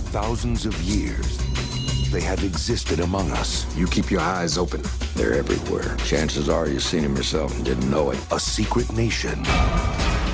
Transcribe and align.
For 0.00 0.12
thousands 0.12 0.64
of 0.64 0.80
years, 0.82 1.36
they 2.10 2.22
have 2.22 2.42
existed 2.42 3.00
among 3.00 3.30
us. 3.32 3.66
You 3.76 3.86
keep 3.86 4.10
your 4.10 4.22
eyes 4.22 4.56
open. 4.56 4.82
They're 5.14 5.34
everywhere. 5.34 5.94
Chances 5.98 6.48
are 6.48 6.66
you've 6.68 6.82
seen 6.82 7.02
them 7.02 7.16
yourself 7.16 7.54
and 7.54 7.64
didn't 7.66 7.90
know 7.90 8.10
it. 8.10 8.18
A 8.32 8.40
secret 8.40 8.90
nation 8.94 9.42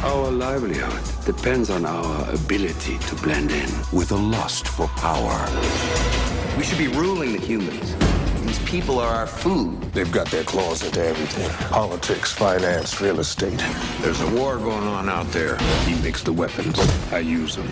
Our 0.05 0.31
livelihood 0.31 1.03
depends 1.25 1.69
on 1.71 1.85
our 1.85 2.31
ability 2.33 2.99
to 2.99 3.17
blend 3.17 3.51
in. 3.51 3.69
with 3.93 4.13
a 4.13 4.17
lust 4.17 4.69
for 4.69 4.87
power. 4.89 5.37
We 6.57 6.63
should 6.63 6.79
be 6.79 6.89
ruling 6.89 7.33
the 7.33 7.41
humans. 7.41 7.95
These 8.47 8.61
people 8.61 9.01
are 9.01 9.13
our 9.13 9.27
food. 9.27 9.83
They've 9.93 10.13
got 10.13 10.29
their 10.31 10.45
claws 10.45 10.85
into 10.85 11.05
everything 11.05 11.51
politics, 11.71 12.33
finance, 12.33 13.01
real 13.01 13.19
estate. 13.19 13.59
There's 14.01 14.21
a 14.21 14.29
war 14.37 14.59
going 14.59 14.87
on 14.87 15.09
out 15.09 15.27
there. 15.33 15.57
He 15.85 16.01
makes 16.03 16.23
the 16.23 16.33
weapons, 16.33 16.79
I 17.11 17.19
use 17.19 17.57
them. 17.57 17.67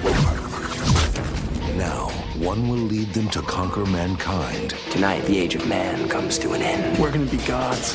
Now, 2.44 2.50
one 2.50 2.68
will 2.68 2.76
lead 2.76 3.08
them 3.14 3.30
to 3.30 3.40
conquer 3.40 3.86
mankind 3.86 4.74
Tonight, 4.90 5.24
the 5.24 5.38
age 5.38 5.54
of 5.54 5.66
man 5.66 6.08
comes 6.10 6.38
to 6.40 6.52
an 6.52 6.60
end. 6.60 6.98
We're 6.98 7.10
gonna 7.10 7.24
be 7.24 7.38
gods. 7.38 7.94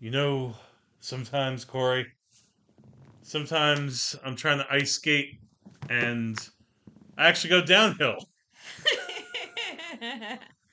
You 0.00 0.10
know, 0.10 0.54
sometimes, 0.98 1.64
Korey, 1.64 2.06
sometimes 3.22 4.16
I'm 4.24 4.34
trying 4.34 4.58
to 4.58 4.66
ice 4.68 4.92
skate 4.92 5.38
and 5.88 6.36
I 7.16 7.28
actually 7.28 7.50
go 7.50 7.64
downhill. 7.64 8.16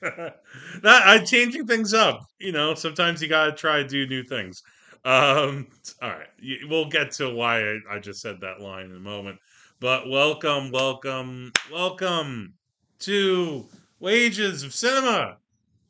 that 0.00 0.36
I'm 0.82 1.24
changing 1.24 1.68
things 1.68 1.94
up. 1.94 2.26
You 2.40 2.50
know, 2.50 2.74
sometimes 2.74 3.22
you 3.22 3.28
gotta 3.28 3.52
try 3.52 3.82
to 3.82 3.88
do 3.88 4.08
new 4.08 4.24
things. 4.24 4.64
Um, 5.04 5.68
all 6.02 6.10
right, 6.10 6.28
we'll 6.68 6.88
get 6.88 7.12
to 7.12 7.32
why 7.32 7.62
I, 7.62 7.78
I 7.88 7.98
just 8.00 8.20
said 8.20 8.40
that 8.40 8.60
line 8.60 8.86
in 8.86 8.96
a 8.96 9.00
moment. 9.00 9.38
But 9.80 10.10
welcome, 10.10 10.70
welcome, 10.72 11.54
welcome 11.72 12.52
to 12.98 13.66
Wages 13.98 14.62
of 14.62 14.74
Cinema. 14.74 15.38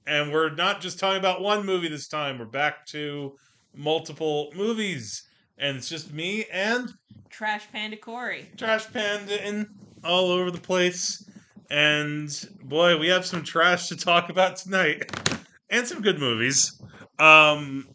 And 0.06 0.32
we're 0.32 0.54
not 0.54 0.80
just 0.80 1.00
talking 1.00 1.18
about 1.18 1.42
one 1.42 1.66
movie 1.66 1.88
this 1.88 2.06
time. 2.06 2.38
We're 2.38 2.44
back 2.44 2.86
to 2.86 3.34
multiple 3.74 4.52
movies. 4.54 5.24
And 5.58 5.76
it's 5.76 5.88
just 5.88 6.12
me 6.12 6.44
and 6.52 6.94
Trash 7.30 7.66
Panda 7.72 7.96
Korey. 7.96 8.56
Trash 8.56 8.92
Panda 8.92 9.44
in 9.44 9.68
all 10.04 10.30
over 10.30 10.52
the 10.52 10.60
place. 10.60 11.28
And 11.68 12.30
boy, 12.62 12.96
we 12.96 13.08
have 13.08 13.26
some 13.26 13.42
trash 13.42 13.88
to 13.88 13.96
talk 13.96 14.30
about 14.30 14.54
tonight. 14.54 15.10
And 15.68 15.84
some 15.84 16.00
good 16.00 16.20
movies. 16.20 16.80
Um 17.18 17.88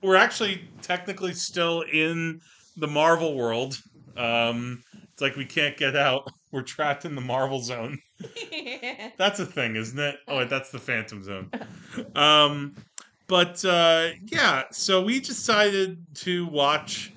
we're 0.00 0.14
actually 0.14 0.68
technically 0.80 1.34
still 1.34 1.80
in 1.92 2.40
the 2.76 2.86
Marvel 2.86 3.34
world. 3.34 3.82
Um 4.16 4.84
it's 5.20 5.22
like 5.22 5.36
we 5.36 5.44
can't 5.44 5.76
get 5.76 5.96
out. 5.96 6.32
We're 6.52 6.62
trapped 6.62 7.04
in 7.04 7.14
the 7.14 7.20
Marvel 7.20 7.60
zone. 7.60 7.98
That's 9.18 9.38
a 9.38 9.46
thing, 9.46 9.76
isn't 9.76 9.98
it? 9.98 10.16
Oh, 10.26 10.38
wait, 10.38 10.48
that's 10.48 10.70
the 10.70 10.78
Phantom 10.78 11.22
Zone. 11.22 11.50
Um, 12.14 12.74
but 13.28 13.64
uh, 13.64 14.08
yeah, 14.26 14.64
so 14.72 15.02
we 15.02 15.20
decided 15.20 16.04
to 16.16 16.46
watch, 16.46 17.12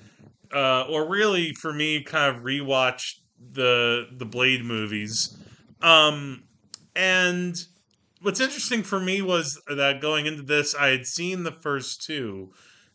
uh, 0.54 0.82
or 0.82 1.08
really 1.08 1.52
for 1.54 1.72
me, 1.72 2.02
kind 2.02 2.34
of 2.34 2.42
rewatch 2.42 3.16
the 3.52 4.06
the 4.16 4.24
Blade 4.24 4.64
movies. 4.64 5.36
Um, 5.82 6.44
and 6.94 7.56
what's 8.22 8.40
interesting 8.40 8.82
for 8.82 9.00
me 9.00 9.20
was 9.20 9.60
that 9.66 10.00
going 10.00 10.26
into 10.26 10.42
this, 10.42 10.74
I 10.74 10.88
had 10.88 11.06
seen 11.06 11.42
the 11.42 11.52
first 11.52 12.02
two, 12.02 12.52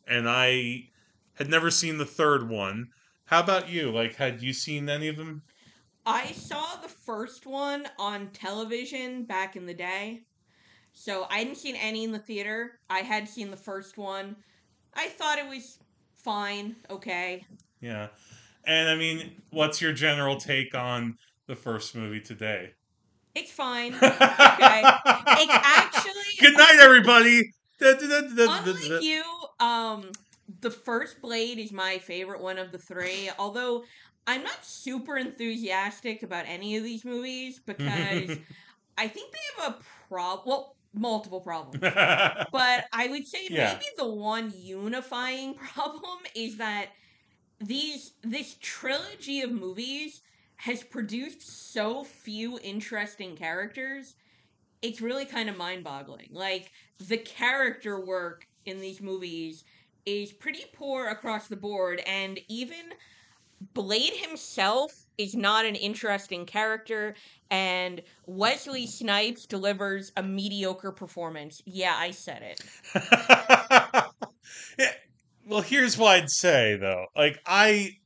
and 0.08 0.30
I 0.30 0.86
had 1.34 1.50
never 1.50 1.70
seen 1.70 1.98
the 1.98 2.06
third 2.06 2.50
one. 2.50 2.88
How 3.30 3.42
about 3.42 3.70
you? 3.70 3.92
Like, 3.92 4.16
had 4.16 4.42
you 4.42 4.54
seen 4.54 4.90
any 4.90 5.08
of 5.08 5.16
them? 5.16 5.44
I 6.04 6.32
saw 6.32 6.78
the 6.82 6.90
first 6.90 7.46
one 7.46 7.88
on 8.00 8.30
television 8.30 9.26
back 9.26 9.56
in 9.56 9.68
the 9.68 9.74
day. 9.76 10.24
So 10.94 11.28
I 11.30 11.38
hadn't 11.38 11.58
seen 11.58 11.76
any 11.76 12.04
in 12.04 12.12
the 12.12 12.18
theater. 12.18 12.80
I 12.90 13.02
had 13.02 13.30
seen 13.30 13.52
the 13.52 13.58
first 13.58 14.00
one. 14.00 14.36
I 14.96 15.10
thought 15.10 15.38
it 15.38 15.48
was 15.48 15.78
fine, 16.16 16.76
okay. 16.90 17.46
Yeah. 17.82 18.08
And 18.66 18.90
I 18.90 18.96
mean, 18.96 19.40
what's 19.52 19.80
your 19.80 19.94
general 19.94 20.38
take 20.38 20.74
on 20.74 21.16
the 21.46 21.56
first 21.56 21.96
movie 21.96 22.22
today? 22.22 22.72
It's 23.36 23.52
fine. 23.52 23.94
Okay. 24.02 24.82
It's 25.42 25.54
actually 25.54 26.14
Good 26.42 26.58
night, 26.58 26.80
everybody. 26.82 27.54
Unlike 27.80 29.04
you, 29.04 29.24
um 29.60 30.12
the 30.62 30.72
first 30.72 31.22
Blade 31.22 31.60
is 31.60 31.72
my 31.72 32.00
favorite 32.00 32.42
one 32.42 32.58
of 32.58 32.72
the 32.72 32.80
three, 32.80 33.30
although 33.38 33.84
I'm 34.28 34.44
not 34.44 34.66
super 34.66 35.18
enthusiastic 35.18 36.24
about 36.24 36.46
any 36.48 36.78
of 36.78 36.84
these 36.84 37.06
movies 37.06 37.60
because 37.66 38.38
I 38.98 39.08
think 39.08 39.34
they 39.34 39.64
have 39.64 39.76
a 39.76 39.80
problem. 40.10 40.44
Well, 40.48 40.78
multiple 40.94 41.42
problems. 41.42 41.92
But 42.52 42.86
I 42.94 43.08
would 43.10 43.28
say 43.28 43.50
Yeah. 43.50 43.56
maybe 43.58 43.86
the 43.98 44.10
one 44.10 44.52
unifying 44.56 45.56
problem 45.74 46.20
is 46.36 46.58
that 46.58 46.92
these 47.60 48.14
this 48.24 48.58
trilogy 48.62 49.42
of 49.42 49.52
movies 49.52 50.22
has 50.58 50.84
produced 50.84 51.42
so 51.72 52.04
few 52.04 52.60
interesting 52.60 53.36
characters. 53.36 54.16
It's 54.82 55.02
really 55.02 55.26
kind 55.26 55.50
of 55.50 55.58
mind-boggling. 55.58 56.30
Like 56.32 56.72
the 57.00 57.18
character 57.18 58.06
work 58.06 58.48
in 58.66 58.80
these 58.80 59.02
movies 59.02 59.64
is 60.10 60.34
pretty 60.34 60.64
poor 60.74 61.08
across 61.08 61.48
the 61.48 61.56
board 61.56 62.02
and 62.06 62.40
even 62.48 62.94
Blade 63.74 64.14
himself 64.14 64.92
is 65.18 65.36
not 65.36 65.66
an 65.66 65.76
interesting 65.76 66.46
character 66.46 67.16
and 67.52 68.02
Wesley 68.26 68.88
Snipes 68.88 69.46
delivers 69.46 70.14
a 70.16 70.24
mediocre 70.24 70.94
performance. 70.94 71.62
Yeah, 71.66 71.96
I 71.98 72.12
said 72.12 72.42
it. 72.42 72.64
Yeah, 74.78 74.92
well, 75.46 75.62
here's 75.62 75.98
what 75.98 76.12
I'd 76.18 76.30
say 76.30 76.78
though. 76.78 77.08
Like 77.16 77.40
I 77.46 77.98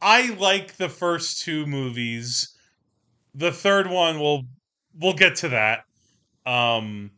I 0.00 0.30
like 0.34 0.76
the 0.76 0.88
first 0.88 1.42
two 1.42 1.66
movies. 1.66 2.56
The 3.34 3.52
third 3.52 3.88
one 3.88 4.20
we'll 4.20 4.42
we'll 4.98 5.14
get 5.14 5.36
to 5.36 5.48
that. 5.50 5.84
Um 6.44 7.12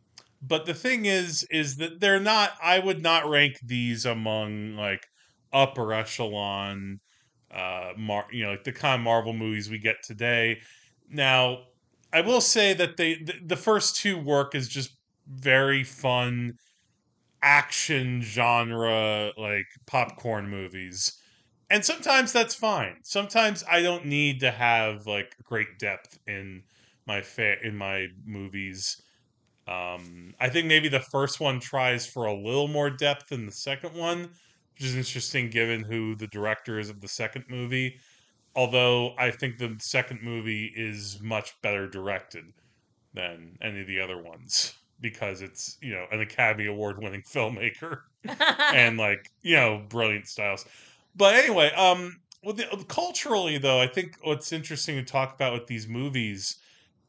but 0.47 0.65
the 0.65 0.73
thing 0.73 1.05
is 1.05 1.43
is 1.51 1.77
that 1.77 1.99
they're 1.99 2.19
not 2.19 2.51
I 2.61 2.79
would 2.79 3.01
not 3.01 3.29
rank 3.29 3.59
these 3.63 4.05
among 4.05 4.75
like 4.75 5.05
upper 5.53 5.93
echelon 5.93 6.99
uh 7.51 7.93
mar- 7.97 8.27
you 8.31 8.43
know 8.43 8.51
like 8.51 8.63
the 8.63 8.71
kind 8.71 8.99
of 9.01 9.03
Marvel 9.03 9.33
movies 9.33 9.69
we 9.69 9.79
get 9.79 9.97
today. 10.03 10.61
Now, 11.07 11.65
I 12.13 12.21
will 12.21 12.41
say 12.41 12.73
that 12.73 12.97
they 12.97 13.15
the, 13.45 13.55
first 13.55 13.95
two 13.97 14.17
work 14.17 14.55
is 14.55 14.67
just 14.67 14.97
very 15.27 15.83
fun 15.83 16.53
action 17.41 18.21
genre 18.21 19.31
like 19.37 19.65
popcorn 19.85 20.49
movies. 20.49 21.19
And 21.69 21.83
sometimes 21.83 22.31
that's 22.31 22.55
fine. 22.55 22.97
Sometimes 23.03 23.63
I 23.69 23.81
don't 23.81 24.05
need 24.05 24.39
to 24.41 24.51
have 24.51 25.05
like 25.07 25.35
great 25.43 25.79
depth 25.79 26.19
in 26.27 26.63
my 27.07 27.21
fa- 27.21 27.61
in 27.63 27.75
my 27.75 28.07
movies. 28.25 29.01
Um 29.67 30.35
I 30.39 30.49
think 30.49 30.67
maybe 30.67 30.89
the 30.89 30.99
first 30.99 31.39
one 31.39 31.59
tries 31.59 32.05
for 32.07 32.25
a 32.25 32.33
little 32.33 32.67
more 32.67 32.89
depth 32.89 33.29
than 33.29 33.45
the 33.45 33.51
second 33.51 33.93
one, 33.95 34.21
which 34.73 34.83
is 34.83 34.95
interesting 34.95 35.49
given 35.49 35.83
who 35.83 36.15
the 36.15 36.27
director 36.27 36.79
is 36.79 36.89
of 36.89 37.01
the 37.01 37.07
second 37.07 37.45
movie. 37.49 37.99
Although 38.55 39.15
I 39.17 39.31
think 39.31 39.57
the 39.57 39.77
second 39.79 40.21
movie 40.23 40.71
is 40.75 41.19
much 41.21 41.59
better 41.61 41.87
directed 41.89 42.45
than 43.13 43.57
any 43.61 43.81
of 43.81 43.87
the 43.87 43.99
other 43.99 44.21
ones 44.21 44.75
because 44.99 45.41
it's, 45.41 45.77
you 45.81 45.93
know, 45.93 46.05
an 46.11 46.21
Academy 46.21 46.67
Award 46.67 46.97
winning 47.01 47.21
filmmaker 47.27 48.01
and 48.71 48.97
like, 48.97 49.29
you 49.41 49.55
know, 49.55 49.85
brilliant 49.89 50.27
styles. 50.27 50.65
But 51.15 51.35
anyway, 51.35 51.71
um 51.73 52.21
well, 52.43 52.53
the, 52.53 52.85
culturally 52.87 53.57
though, 53.57 53.79
I 53.81 53.87
think 53.87 54.17
what's 54.21 54.51
interesting 54.51 54.95
to 54.97 55.03
talk 55.03 55.33
about 55.33 55.53
with 55.53 55.67
these 55.67 55.87
movies, 55.87 56.57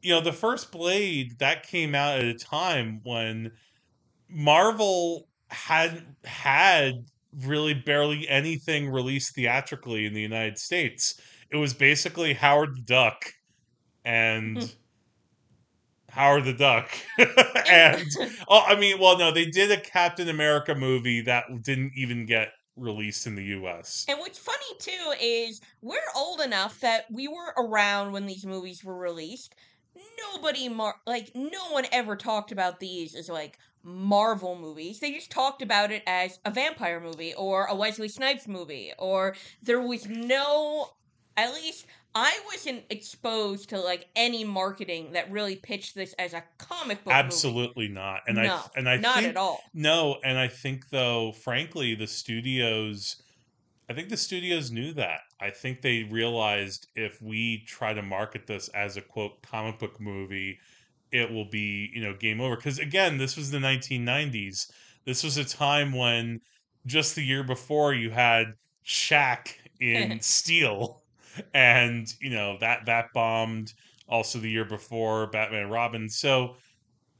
you 0.07 0.13
know, 0.13 0.21
the 0.21 0.31
first 0.31 0.71
Blade 0.71 1.37
that 1.39 1.67
came 1.67 1.93
out 1.93 2.17
at 2.17 2.23
a 2.23 2.33
time 2.33 3.01
when 3.03 3.51
Marvel 4.29 5.27
had 5.49 6.01
had 6.23 6.93
really 7.43 7.73
barely 7.73 8.25
anything 8.29 8.89
released 8.89 9.35
theatrically 9.35 10.05
in 10.05 10.13
the 10.13 10.21
United 10.21 10.57
States. 10.57 11.19
It 11.51 11.57
was 11.57 11.73
basically 11.73 12.33
Howard 12.33 12.77
the 12.77 12.81
Duck 12.83 13.33
and 14.05 14.63
hmm. 14.63 14.69
Howard 16.07 16.45
the 16.45 16.53
Duck. 16.53 16.89
and 17.69 18.07
oh, 18.47 18.63
I 18.65 18.79
mean, 18.79 19.01
well, 19.01 19.17
no, 19.17 19.33
they 19.33 19.47
did 19.47 19.73
a 19.73 19.81
Captain 19.81 20.29
America 20.29 20.73
movie 20.73 21.19
that 21.19 21.47
didn't 21.63 21.91
even 21.97 22.25
get 22.25 22.53
released 22.77 23.27
in 23.27 23.35
the 23.35 23.43
US. 23.43 24.05
And 24.07 24.19
what's 24.19 24.39
funny 24.39 24.57
too 24.79 25.13
is 25.19 25.59
we're 25.81 25.97
old 26.15 26.39
enough 26.39 26.79
that 26.79 27.07
we 27.11 27.27
were 27.27 27.53
around 27.57 28.13
when 28.13 28.25
these 28.25 28.45
movies 28.45 28.85
were 28.85 28.97
released. 28.97 29.53
Nobody 30.33 30.69
mar- 30.69 31.01
like 31.05 31.31
no 31.35 31.71
one 31.71 31.85
ever 31.91 32.15
talked 32.15 32.51
about 32.51 32.79
these 32.79 33.15
as 33.15 33.29
like 33.29 33.57
Marvel 33.83 34.55
movies. 34.55 34.99
They 34.99 35.13
just 35.13 35.31
talked 35.31 35.61
about 35.61 35.91
it 35.91 36.03
as 36.05 36.39
a 36.45 36.51
vampire 36.51 36.99
movie 36.99 37.33
or 37.33 37.65
a 37.65 37.75
Wesley 37.75 38.09
Snipes 38.09 38.47
movie 38.47 38.93
or 38.97 39.35
there 39.61 39.81
was 39.81 40.07
no 40.07 40.89
at 41.37 41.53
least 41.53 41.85
I 42.15 42.39
wasn't 42.47 42.83
exposed 42.89 43.69
to 43.69 43.79
like 43.79 44.07
any 44.15 44.43
marketing 44.43 45.11
that 45.13 45.31
really 45.31 45.55
pitched 45.55 45.93
this 45.93 46.13
as 46.13 46.33
a 46.33 46.43
comic 46.57 47.03
book. 47.03 47.13
movie. 47.13 47.25
Absolutely 47.25 47.87
not. 47.87 48.21
And 48.27 48.37
no, 48.37 48.55
I 48.55 48.61
and 48.75 48.89
I 48.89 48.97
not 48.97 49.17
think, 49.17 49.29
at 49.29 49.37
all. 49.37 49.61
No, 49.73 50.17
and 50.23 50.37
I 50.37 50.47
think 50.47 50.89
though, 50.89 51.31
frankly, 51.31 51.93
the 51.93 52.07
studios 52.07 53.21
I 53.89 53.93
think 53.93 54.09
the 54.09 54.17
studios 54.17 54.71
knew 54.71 54.93
that. 54.93 55.21
I 55.39 55.49
think 55.49 55.81
they 55.81 56.03
realized 56.03 56.87
if 56.95 57.21
we 57.21 57.63
try 57.65 57.93
to 57.93 58.01
market 58.01 58.45
this 58.45 58.67
as 58.69 58.97
a 58.97 59.01
quote 59.01 59.41
comic 59.41 59.79
book 59.79 59.99
movie, 59.99 60.59
it 61.11 61.31
will 61.31 61.49
be, 61.49 61.89
you 61.93 62.01
know, 62.01 62.13
game 62.13 62.41
over. 62.41 62.57
Because 62.57 62.79
again, 62.79 63.17
this 63.17 63.37
was 63.37 63.49
the 63.49 63.59
1990s. 63.59 64.69
This 65.05 65.23
was 65.23 65.37
a 65.37 65.45
time 65.45 65.93
when 65.93 66.41
just 66.85 67.15
the 67.15 67.23
year 67.23 67.43
before 67.43 67.93
you 67.93 68.09
had 68.09 68.47
Shaq 68.85 69.53
in 69.79 70.19
Steel, 70.21 71.01
and 71.53 72.13
you 72.19 72.29
know 72.29 72.57
that 72.59 72.85
that 72.85 73.07
bombed. 73.13 73.73
Also, 74.09 74.39
the 74.39 74.49
year 74.49 74.63
before 74.63 75.27
Batman 75.27 75.63
and 75.63 75.71
Robin. 75.71 76.07
So, 76.09 76.55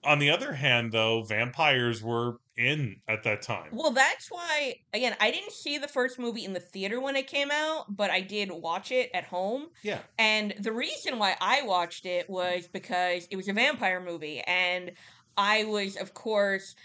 on 0.03 0.19
the 0.19 0.29
other 0.29 0.53
hand, 0.53 0.91
though, 0.91 1.23
vampires 1.23 2.01
were 2.01 2.39
in 2.57 2.97
at 3.07 3.23
that 3.23 3.41
time. 3.41 3.69
Well, 3.71 3.91
that's 3.91 4.31
why 4.31 4.75
again, 4.94 5.15
I 5.19 5.31
didn't 5.31 5.51
see 5.51 5.77
the 5.77 5.88
first 5.88 6.17
movie 6.17 6.44
in 6.44 6.53
the 6.53 6.59
theater 6.59 6.99
when 6.99 7.15
it 7.15 7.27
came 7.27 7.51
out, 7.51 7.85
but 7.95 8.09
I 8.09 8.21
did 8.21 8.51
watch 8.51 8.91
it 8.91 9.11
at 9.13 9.25
home. 9.25 9.67
Yeah. 9.83 9.99
And 10.17 10.55
the 10.59 10.71
reason 10.71 11.19
why 11.19 11.35
I 11.39 11.61
watched 11.63 12.05
it 12.05 12.29
was 12.29 12.67
because 12.67 13.27
it 13.29 13.35
was 13.35 13.47
a 13.47 13.53
vampire 13.53 14.01
movie 14.01 14.41
and 14.41 14.91
I 15.38 15.65
was 15.65 15.97
of 15.97 16.13
course 16.15 16.75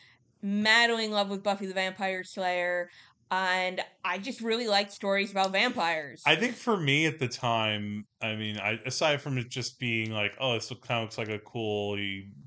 madly 0.42 1.06
in 1.06 1.10
love 1.10 1.30
with 1.30 1.42
Buffy 1.42 1.66
the 1.66 1.74
Vampire 1.74 2.24
Slayer 2.24 2.90
and 3.32 3.80
I 4.04 4.18
just 4.18 4.42
really 4.42 4.68
liked 4.68 4.92
stories 4.92 5.30
about 5.30 5.52
vampires. 5.52 6.22
I 6.26 6.36
think 6.36 6.54
for 6.54 6.76
me 6.76 7.06
at 7.06 7.18
the 7.18 7.28
time, 7.28 8.04
I 8.20 8.34
mean, 8.34 8.58
I, 8.58 8.78
aside 8.84 9.22
from 9.22 9.38
it 9.38 9.48
just 9.48 9.80
being 9.80 10.12
like, 10.12 10.36
oh, 10.38 10.52
this 10.52 10.68
kind 10.68 10.98
of 10.98 11.04
looks 11.04 11.16
like 11.16 11.30
a 11.30 11.38
cool, 11.38 11.96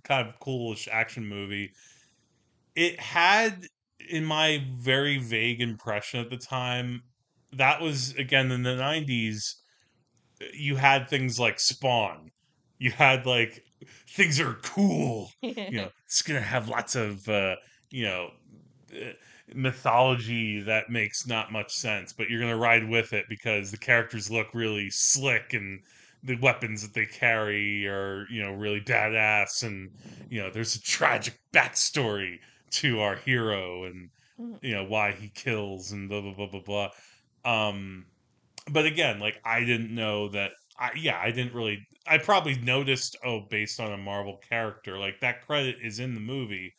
kind 0.03 0.27
of 0.27 0.39
coolish 0.39 0.87
action 0.91 1.25
movie, 1.25 1.71
it 2.75 2.99
had, 2.99 3.65
in 4.07 4.23
my 4.23 4.63
very 4.77 5.17
vague 5.17 5.59
impression 5.59 6.19
at 6.19 6.29
the 6.29 6.37
time, 6.37 7.01
that 7.53 7.81
was 7.81 8.13
again 8.15 8.51
in 8.51 8.61
the 8.61 8.75
'90s. 8.75 9.55
You 10.53 10.75
had 10.75 11.09
things 11.09 11.39
like 11.39 11.59
Spawn. 11.59 12.31
You 12.77 12.91
had 12.91 13.25
like 13.25 13.63
things 14.09 14.39
are 14.39 14.59
cool. 14.61 15.31
You 15.41 15.71
know, 15.71 15.89
it's 16.05 16.21
gonna 16.21 16.41
have 16.41 16.69
lots 16.69 16.95
of 16.95 17.27
uh, 17.27 17.55
you 17.89 18.05
know. 18.05 18.29
Uh, 18.93 19.13
mythology 19.53 20.59
that 20.62 20.89
makes 20.89 21.27
not 21.27 21.51
much 21.51 21.74
sense, 21.74 22.13
but 22.13 22.30
you're 22.30 22.39
gonna 22.42 22.57
ride 22.57 22.88
with 22.89 23.13
it 23.13 23.25
because 23.30 23.71
the 23.71 23.77
characters 23.77 24.31
look 24.31 24.53
really 24.53 24.89
slick 24.89 25.53
and 25.53 25.81
the 26.24 26.36
weapons 26.38 26.81
that 26.81 26.94
they 26.94 27.06
carry 27.06 27.86
are 27.88 28.25
you 28.31 28.42
know 28.42 28.51
really 28.53 28.81
badass 28.81 29.63
and 29.63 29.92
you 30.30 30.42
know 30.42 30.50
there's 30.50 30.75
a 30.75 30.81
tragic 30.81 31.39
backstory 31.53 32.39
to 32.71 33.00
our 33.00 33.15
hero 33.18 33.83
and 33.86 34.09
Mm. 34.39 34.59
you 34.62 34.74
know 34.75 34.83
why 34.83 35.13
he 35.13 35.30
kills 35.30 35.94
and 35.94 36.09
blah 36.09 36.19
blah 36.19 36.33
blah 36.33 36.47
blah 36.47 36.59
blah. 36.59 36.89
Um, 37.45 38.06
but 38.71 38.86
again, 38.86 39.19
like 39.19 39.39
I 39.45 39.62
didn't 39.63 39.94
know 39.94 40.30
that. 40.30 40.51
I 40.77 40.92
yeah, 40.95 41.19
I 41.19 41.31
didn't 41.31 41.53
really. 41.53 41.88
I 42.07 42.18
probably 42.18 42.56
noticed. 42.56 43.15
Oh, 43.24 43.42
based 43.50 43.80
on 43.80 43.92
a 43.94 43.97
Marvel 43.97 44.38
character, 44.50 44.97
like 44.97 45.19
that 45.21 45.45
credit 45.45 45.77
is 45.81 46.00
in 46.00 46.13
the 46.15 46.19
movie. 46.19 46.74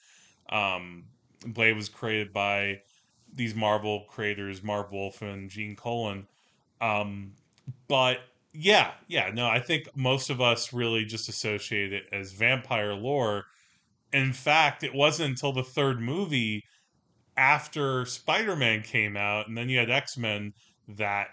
Um, 0.51 1.05
Blade 1.45 1.77
was 1.77 1.89
created 1.89 2.33
by 2.33 2.81
these 3.35 3.55
Marvel 3.55 4.05
creators, 4.09 4.63
Marv 4.63 4.93
Wolf 4.93 5.23
and 5.23 5.51
Gene 5.51 5.77
Colan. 5.77 6.27
Um, 6.81 7.33
but 7.89 8.19
yeah, 8.53 8.93
yeah, 9.09 9.31
no, 9.33 9.47
I 9.47 9.61
think 9.61 9.89
most 9.95 10.31
of 10.31 10.41
us 10.41 10.73
really 10.73 11.05
just 11.05 11.29
associate 11.29 11.93
it 11.93 12.05
as 12.13 12.33
vampire 12.33 12.95
lore. 12.95 13.45
In 14.13 14.33
fact, 14.33 14.83
it 14.83 14.95
wasn't 14.95 15.31
until 15.31 15.53
the 15.53 15.63
third 15.63 16.01
movie 16.01 16.65
after 17.37 18.07
Spider-Man 18.07 18.83
came 18.83 19.17
out 19.17 19.49
and 19.49 19.59
then 19.59 19.69
you 19.69 19.79
had 19.79 19.91
X-Men 19.91 20.55
that 20.89 21.29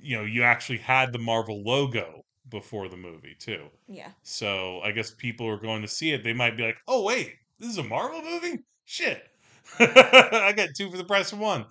you 0.00 0.16
know, 0.16 0.24
you 0.24 0.42
actually 0.44 0.78
had 0.78 1.12
the 1.12 1.18
Marvel 1.18 1.62
logo 1.62 2.24
before 2.48 2.88
the 2.88 2.96
movie 2.96 3.34
too. 3.38 3.66
yeah. 3.88 4.10
So 4.22 4.80
I 4.80 4.92
guess 4.92 5.10
people 5.10 5.46
are 5.48 5.58
going 5.58 5.82
to 5.82 5.88
see 5.88 6.12
it, 6.12 6.22
they 6.24 6.32
might 6.32 6.56
be 6.56 6.62
like, 6.62 6.78
"Oh 6.86 7.02
wait, 7.02 7.34
this 7.58 7.70
is 7.70 7.78
a 7.78 7.82
Marvel 7.82 8.22
movie? 8.22 8.60
Shit, 8.90 9.22
I 9.78 10.54
got 10.56 10.70
two 10.74 10.90
for 10.90 10.96
the 10.96 11.04
price 11.04 11.30
of 11.32 11.38
one." 11.38 11.66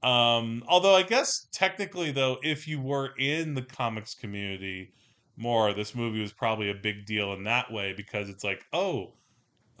Um, 0.00 0.62
although 0.68 0.94
I 0.94 1.02
guess 1.02 1.48
technically, 1.50 2.12
though, 2.12 2.38
if 2.40 2.68
you 2.68 2.80
were 2.80 3.10
in 3.18 3.54
the 3.54 3.62
comics 3.62 4.14
community 4.14 4.92
more, 5.36 5.74
this 5.74 5.92
movie 5.92 6.20
was 6.20 6.32
probably 6.32 6.70
a 6.70 6.74
big 6.74 7.04
deal 7.04 7.32
in 7.32 7.42
that 7.44 7.72
way 7.72 7.94
because 7.96 8.28
it's 8.28 8.44
like, 8.44 8.64
oh, 8.72 9.14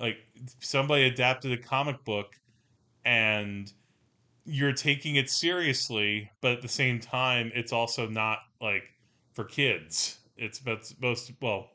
like 0.00 0.16
somebody 0.58 1.04
adapted 1.04 1.52
a 1.52 1.56
comic 1.56 2.04
book, 2.04 2.34
and 3.04 3.72
you're 4.44 4.72
taking 4.72 5.14
it 5.14 5.30
seriously, 5.30 6.32
but 6.40 6.50
at 6.50 6.62
the 6.62 6.68
same 6.68 6.98
time, 6.98 7.52
it's 7.54 7.72
also 7.72 8.08
not 8.08 8.38
like 8.60 8.82
for 9.34 9.44
kids. 9.44 10.18
It's 10.36 10.58
but 10.58 10.92
most 11.00 11.30
well, 11.40 11.70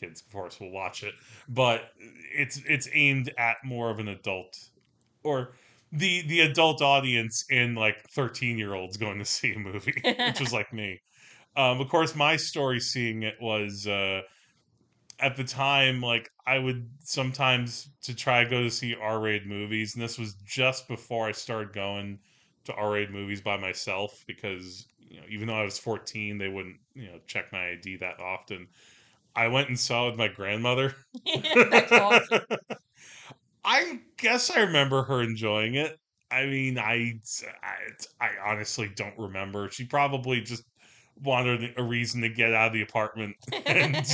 kids 0.00 0.22
of 0.22 0.32
course 0.32 0.58
will 0.60 0.70
watch 0.70 1.02
it, 1.02 1.14
but 1.48 1.92
it's 2.34 2.60
it's 2.68 2.88
aimed 2.92 3.32
at 3.38 3.56
more 3.64 3.90
of 3.90 3.98
an 3.98 4.08
adult 4.08 4.56
or 5.22 5.52
the 5.92 6.22
the 6.26 6.40
adult 6.40 6.82
audience 6.82 7.44
in 7.50 7.74
like 7.74 8.02
13 8.10 8.58
year 8.58 8.74
olds 8.74 8.96
going 8.96 9.18
to 9.18 9.24
see 9.24 9.52
a 9.52 9.58
movie, 9.58 10.00
which 10.04 10.40
was 10.40 10.52
like 10.52 10.72
me. 10.72 11.00
Um, 11.56 11.80
of 11.80 11.88
course, 11.88 12.14
my 12.14 12.36
story 12.36 12.80
seeing 12.80 13.22
it 13.24 13.34
was 13.40 13.86
uh, 13.86 14.22
at 15.18 15.36
the 15.36 15.44
time 15.44 16.00
like 16.00 16.30
I 16.46 16.58
would 16.58 16.88
sometimes 17.00 17.88
to 18.02 18.14
try 18.14 18.44
go 18.44 18.62
to 18.62 18.70
see 18.70 18.94
R 18.94 19.20
rated 19.20 19.46
movies, 19.46 19.94
and 19.94 20.02
this 20.02 20.18
was 20.18 20.34
just 20.46 20.88
before 20.88 21.26
I 21.26 21.32
started 21.32 21.72
going 21.72 22.20
to 22.64 22.74
R 22.74 22.92
rated 22.92 23.10
movies 23.10 23.40
by 23.40 23.56
myself 23.56 24.24
because 24.26 24.86
you 24.98 25.20
know 25.20 25.26
even 25.28 25.48
though 25.48 25.54
I 25.54 25.64
was 25.64 25.78
14, 25.78 26.38
they 26.38 26.48
wouldn't 26.48 26.76
you 26.94 27.06
know 27.06 27.18
check 27.26 27.52
my 27.52 27.70
ID 27.70 27.96
that 27.96 28.20
often. 28.20 28.68
I 29.34 29.48
went 29.48 29.68
and 29.68 29.78
saw 29.78 30.06
with 30.08 30.16
my 30.16 30.28
grandmother. 30.28 30.94
That's 31.70 31.92
awesome. 31.92 32.42
I 33.64 34.00
guess 34.16 34.50
I 34.50 34.60
remember 34.60 35.02
her 35.04 35.22
enjoying 35.22 35.74
it. 35.74 35.98
I 36.30 36.46
mean, 36.46 36.78
I, 36.78 37.20
I, 37.62 37.76
I 38.20 38.30
honestly 38.50 38.90
don't 38.94 39.18
remember. 39.18 39.68
She 39.70 39.84
probably 39.84 40.40
just 40.40 40.64
wanted 41.22 41.74
a 41.76 41.82
reason 41.82 42.22
to 42.22 42.28
get 42.28 42.54
out 42.54 42.68
of 42.68 42.72
the 42.72 42.82
apartment. 42.82 43.36
And 43.66 44.06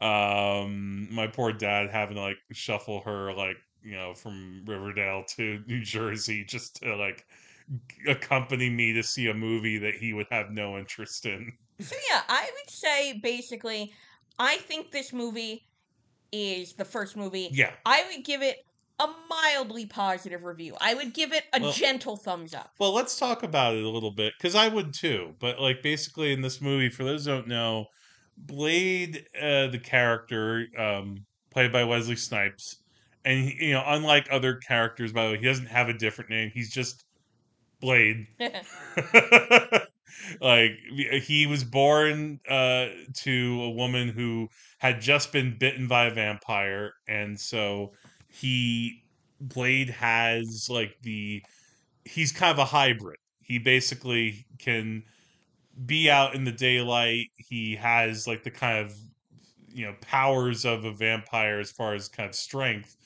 um, 0.00 1.12
my 1.12 1.26
poor 1.26 1.52
dad 1.52 1.90
having 1.90 2.16
to 2.16 2.22
like 2.22 2.38
shuffle 2.52 3.00
her 3.02 3.32
like 3.32 3.56
you 3.82 3.92
know 3.96 4.14
from 4.14 4.64
Riverdale 4.66 5.24
to 5.36 5.62
New 5.66 5.82
Jersey 5.82 6.44
just 6.44 6.76
to 6.82 6.96
like 6.96 7.26
accompany 8.06 8.70
me 8.70 8.92
to 8.92 9.02
see 9.02 9.28
a 9.28 9.34
movie 9.34 9.78
that 9.78 9.94
he 9.94 10.12
would 10.12 10.26
have 10.30 10.50
no 10.50 10.78
interest 10.78 11.26
in. 11.26 11.52
So 11.80 11.96
yeah, 12.10 12.22
I 12.28 12.42
would 12.42 12.70
say 12.70 13.20
basically, 13.22 13.92
I 14.38 14.56
think 14.56 14.90
this 14.90 15.12
movie 15.12 15.64
is 16.32 16.74
the 16.74 16.84
first 16.84 17.16
movie. 17.16 17.48
Yeah. 17.52 17.72
I 17.86 18.04
would 18.10 18.24
give 18.24 18.42
it 18.42 18.56
a 19.00 19.06
mildly 19.30 19.86
positive 19.86 20.42
review. 20.42 20.74
I 20.80 20.94
would 20.94 21.14
give 21.14 21.32
it 21.32 21.44
a 21.52 21.60
Well- 21.60 21.72
gentle 21.72 22.16
thumbs 22.16 22.54
up. 22.54 22.72
Well, 22.78 22.92
let's 22.92 23.18
talk 23.18 23.42
about 23.42 23.76
it 23.76 23.84
a 23.84 23.88
little 23.88 24.10
bit 24.10 24.32
because 24.36 24.54
I 24.54 24.68
would 24.68 24.92
too. 24.92 25.34
But 25.38 25.60
like, 25.60 25.82
basically, 25.82 26.32
in 26.32 26.40
this 26.40 26.60
movie, 26.60 26.90
for 26.90 27.04
those 27.04 27.26
who 27.26 27.32
don't 27.32 27.48
know, 27.48 27.86
Blade, 28.36 29.26
uh, 29.40 29.66
the 29.68 29.80
character, 29.82 30.66
um, 30.78 31.26
played 31.50 31.72
by 31.72 31.84
Wesley 31.84 32.16
Snipes, 32.16 32.76
and 33.24 33.48
he, 33.48 33.66
you 33.66 33.72
know, 33.72 33.82
unlike 33.86 34.28
other 34.30 34.56
characters, 34.56 35.12
by 35.12 35.26
the 35.26 35.32
way, 35.32 35.38
he 35.38 35.44
doesn't 35.44 35.66
have 35.66 35.88
a 35.88 35.92
different 35.92 36.30
name. 36.30 36.50
He's 36.54 36.72
just 36.72 37.04
Blade. 37.80 38.26
like 40.40 40.72
he 41.22 41.46
was 41.46 41.64
born 41.64 42.40
uh, 42.48 42.88
to 43.14 43.62
a 43.62 43.70
woman 43.70 44.08
who 44.08 44.48
had 44.78 45.00
just 45.00 45.32
been 45.32 45.56
bitten 45.58 45.86
by 45.86 46.06
a 46.06 46.10
vampire, 46.10 46.94
and 47.06 47.38
so 47.38 47.92
he 48.28 49.02
Blade 49.40 49.90
has 49.90 50.68
like 50.70 50.96
the 51.02 51.42
he's 52.04 52.32
kind 52.32 52.52
of 52.52 52.58
a 52.58 52.64
hybrid. 52.64 53.18
He 53.40 53.58
basically 53.58 54.46
can 54.58 55.04
be 55.86 56.10
out 56.10 56.34
in 56.34 56.44
the 56.44 56.52
daylight. 56.52 57.28
He 57.36 57.76
has 57.76 58.26
like 58.26 58.42
the 58.42 58.50
kind 58.50 58.84
of 58.84 58.96
you 59.72 59.86
know 59.86 59.94
powers 60.00 60.64
of 60.64 60.84
a 60.84 60.92
vampire 60.92 61.60
as 61.60 61.70
far 61.70 61.94
as 61.94 62.08
kind 62.08 62.28
of 62.28 62.34
strength, 62.34 62.96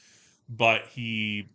but 0.48 0.86
he 0.86 1.48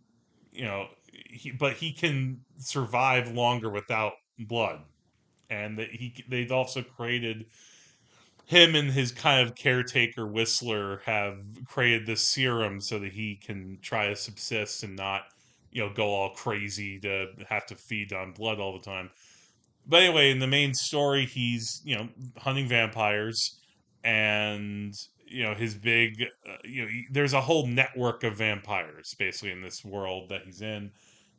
you 0.52 0.64
know 0.64 0.86
he 1.28 1.50
but 1.52 1.74
he 1.74 1.92
can 1.92 2.44
survive 2.58 3.30
longer 3.32 3.70
without 3.70 4.14
blood. 4.38 4.84
And 5.50 5.78
that 5.78 5.90
he 5.90 6.24
they've 6.28 6.52
also 6.52 6.82
created 6.82 7.46
him 8.46 8.74
and 8.74 8.90
his 8.90 9.12
kind 9.12 9.46
of 9.46 9.54
caretaker 9.54 10.26
Whistler 10.26 10.98
have 11.04 11.38
created 11.66 12.06
this 12.06 12.22
serum 12.22 12.80
so 12.80 12.98
that 12.98 13.12
he 13.12 13.36
can 13.36 13.78
try 13.82 14.08
to 14.08 14.16
subsist 14.16 14.82
and 14.82 14.96
not, 14.96 15.22
you 15.70 15.82
know, 15.82 15.92
go 15.92 16.08
all 16.14 16.30
crazy 16.34 16.98
to 17.00 17.28
have 17.48 17.66
to 17.66 17.76
feed 17.76 18.12
on 18.12 18.32
blood 18.32 18.58
all 18.58 18.72
the 18.72 18.84
time. 18.84 19.10
but 19.86 20.02
anyway, 20.02 20.30
in 20.30 20.38
the 20.40 20.46
main 20.46 20.74
story, 20.74 21.26
he's 21.26 21.80
you 21.84 21.96
know 21.96 22.08
hunting 22.38 22.68
vampires, 22.68 23.58
and 24.04 24.94
you 25.26 25.42
know 25.44 25.54
his 25.54 25.74
big 25.76 26.24
uh, 26.48 26.56
you 26.64 26.82
know 26.82 26.88
he- 26.88 27.06
there's 27.10 27.32
a 27.34 27.40
whole 27.42 27.66
network 27.66 28.24
of 28.24 28.36
vampires 28.38 29.14
basically 29.18 29.50
in 29.52 29.62
this 29.62 29.84
world 29.84 30.28
that 30.30 30.42
he's 30.44 30.62
in. 30.62 30.92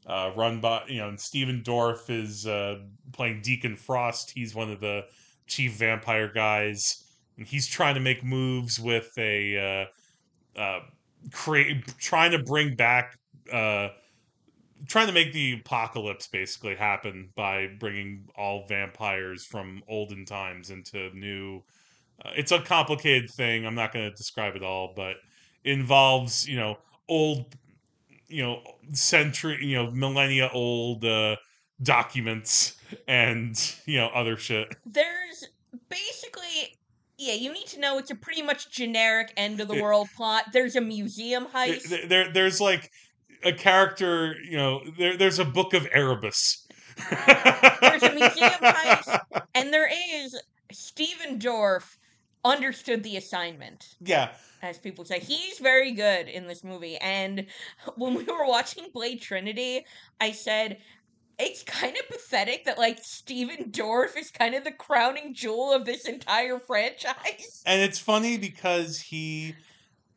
Uh, 0.06 0.32
run 0.36 0.60
by 0.60 0.84
you 0.88 0.98
know, 0.98 1.10
and 1.10 1.20
Stephen 1.20 1.62
Dorff 1.64 2.10
is 2.10 2.48
uh, 2.48 2.80
playing 3.12 3.42
Deacon 3.42 3.76
Frost. 3.76 4.32
He's 4.32 4.56
one 4.56 4.72
of 4.72 4.80
the 4.80 5.06
chief 5.46 5.74
vampire 5.74 6.32
guys, 6.32 7.04
and 7.38 7.46
he's 7.46 7.68
trying 7.68 7.96
to 7.96 8.02
make 8.02 8.24
moves 8.24 8.80
with 8.80 9.12
a 9.18 9.88
uh, 10.58 10.60
uh, 10.60 10.80
create 11.32 11.86
trying 11.98 12.32
to 12.32 12.40
bring 12.40 12.76
back 12.76 13.18
uh, 13.52 13.90
trying 14.88 15.08
to 15.08 15.14
make 15.14 15.34
the 15.34 15.54
apocalypse 15.54 16.28
basically 16.28 16.76
happen 16.76 17.30
by 17.36 17.68
bringing 17.80 18.28
all 18.36 18.66
vampires 18.68 19.46
from 19.46 19.84
olden 19.88 20.26
times 20.26 20.70
into 20.70 21.10
new 21.16 21.62
uh, 22.24 22.32
it's 22.36 22.52
a 22.52 22.62
complicated 22.62 23.30
thing 23.30 23.66
i'm 23.66 23.76
not 23.76 23.92
going 23.92 24.10
to 24.10 24.16
describe 24.16 24.56
it 24.56 24.64
all 24.64 24.94
but 24.96 25.16
involves 25.64 26.48
you 26.48 26.56
know 26.56 26.78
old 27.08 27.56
you 28.30 28.42
know 28.44 28.62
century 28.94 29.58
you 29.66 29.76
know 29.76 29.92
millennia 29.92 30.50
old 30.54 31.04
uh 31.04 31.36
documents 31.82 32.78
and 33.08 33.76
you 33.86 33.98
know 33.98 34.08
other 34.10 34.38
shit 34.38 34.76
There's 34.86 35.48
basically 35.90 36.76
yeah, 37.18 37.34
you 37.34 37.52
need 37.52 37.68
to 37.68 37.80
know 37.82 37.98
it's 37.98 38.12
a 38.12 38.16
pretty 38.16 38.42
much 38.42 38.72
generic 38.72 39.34
end 39.36 39.60
of 39.60 39.68
the 39.68 39.74
It- 39.76 39.82
world 39.82 40.08
plot. 40.16 40.46
There's 40.54 40.78
a 40.78 40.82
museum 40.82 41.48
heist. 41.48 41.90
there, 41.90 42.08
there 42.08 42.32
there's 42.34 42.62
like 42.62 42.92
a 43.44 43.52
character 43.54 44.36
you 44.44 44.58
know 44.58 44.82
there 44.98 45.18
there's 45.18 45.40
a 45.40 45.46
book 45.46 45.74
of 45.74 45.88
erebus 45.92 46.66
There's 47.82 48.04
a 48.04 48.14
museum 48.14 48.52
heist, 48.62 49.20
and 49.56 49.74
there 49.74 49.90
is 50.14 50.40
Stephen 50.72 51.40
Dorff 51.40 51.98
understood 52.44 53.04
the 53.04 53.16
assignment, 53.18 53.96
yeah 54.02 54.32
as 54.62 54.78
people 54.78 55.06
say. 55.06 55.20
He's 55.20 55.60
very 55.60 55.92
good 55.92 56.28
in 56.28 56.48
this 56.48 56.64
movie. 56.64 56.98
And 56.98 57.46
when 57.96 58.16
we 58.16 58.24
were 58.24 58.46
watching 58.46 58.88
Blade 58.94 59.22
Trinity, 59.22 59.86
I 60.20 60.32
said 60.32 60.78
it's 61.38 61.64
kind 61.64 61.96
of 61.96 62.08
pathetic 62.10 62.66
that 62.66 62.78
like 62.78 63.00
Stephen 63.02 63.72
Dorff 63.72 64.18
is 64.18 64.30
kind 64.30 64.56
of 64.56 64.66
the 64.66 64.72
crowning 64.72 65.34
jewel 65.34 65.72
of 65.72 65.86
this 65.86 66.06
entire 66.06 66.60
franchise. 66.60 67.64
And 67.66 67.82
it's 67.82 68.00
funny 68.00 68.38
because 68.38 69.00
he 69.00 69.56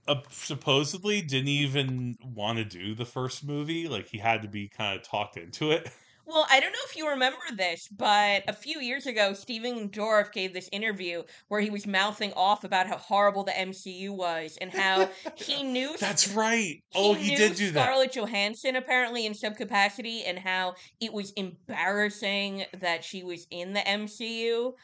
uh, 0.09 0.17
supposedly 0.31 1.23
didn't 1.23 1.49
even 1.49 2.19
want 2.35 2.59
to 2.59 2.65
do 2.65 2.95
the 2.95 3.05
first 3.05 3.45
movie. 3.45 3.87
Like 3.87 4.09
he 4.09 4.19
had 4.19 4.43
to 4.43 4.49
be 4.49 4.69
kind 4.69 4.99
of 4.99 5.07
talked 5.07 5.37
into 5.37 5.71
it. 5.71 5.89
Well, 6.25 6.47
I 6.51 6.61
don't 6.61 6.73
know 6.73 6.79
if 6.85 6.97
you 6.97 7.09
remember 7.11 7.39
this, 7.57 7.89
but 7.89 8.45
a 8.49 8.53
few 8.53 8.81
years 8.81 9.07
ago, 9.07 9.33
Stephen 9.35 9.89
Dorff 9.89 10.33
gave 10.33 10.55
this 10.55 10.69
interview 10.71 11.25
where 11.49 11.61
he 11.61 11.69
was 11.69 11.87
mouthing 11.87 12.33
off 12.35 12.63
about 12.65 12.87
how 12.87 12.97
horrible 12.97 13.43
the 13.43 13.53
MCU 13.53 14.11
was 14.11 14.57
and 14.61 14.71
how 14.71 15.09
he 15.35 15.63
knew 15.73 15.97
That's 15.99 16.29
right. 16.33 16.83
Oh, 16.95 17.15
he 17.15 17.35
did 17.35 17.57
do 17.57 17.73
that. 17.73 17.83
Scarlett 17.85 18.15
Johansson 18.15 18.77
apparently 18.77 19.27
in 19.27 19.35
some 19.35 19.55
capacity, 19.55 20.23
and 20.25 20.39
how 20.39 20.75
it 21.01 21.13
was 21.13 21.33
embarrassing 21.33 22.65
that 22.81 23.05
she 23.05 23.23
was 23.25 23.47
in 23.51 23.73
the 23.73 23.81
MCU. 23.81 24.75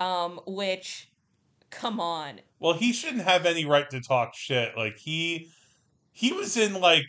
Um, 0.00 0.40
which, 0.46 1.10
come 1.70 2.00
on, 2.00 2.40
Well, 2.58 2.74
he 2.74 2.92
shouldn't 2.92 3.24
have 3.24 3.46
any 3.46 3.64
right 3.64 3.88
to 3.90 4.00
talk 4.00 4.34
shit. 4.34 4.76
Like 4.76 4.98
he 4.98 5.50
he 6.12 6.32
was 6.32 6.56
in 6.56 6.80
like 6.80 7.06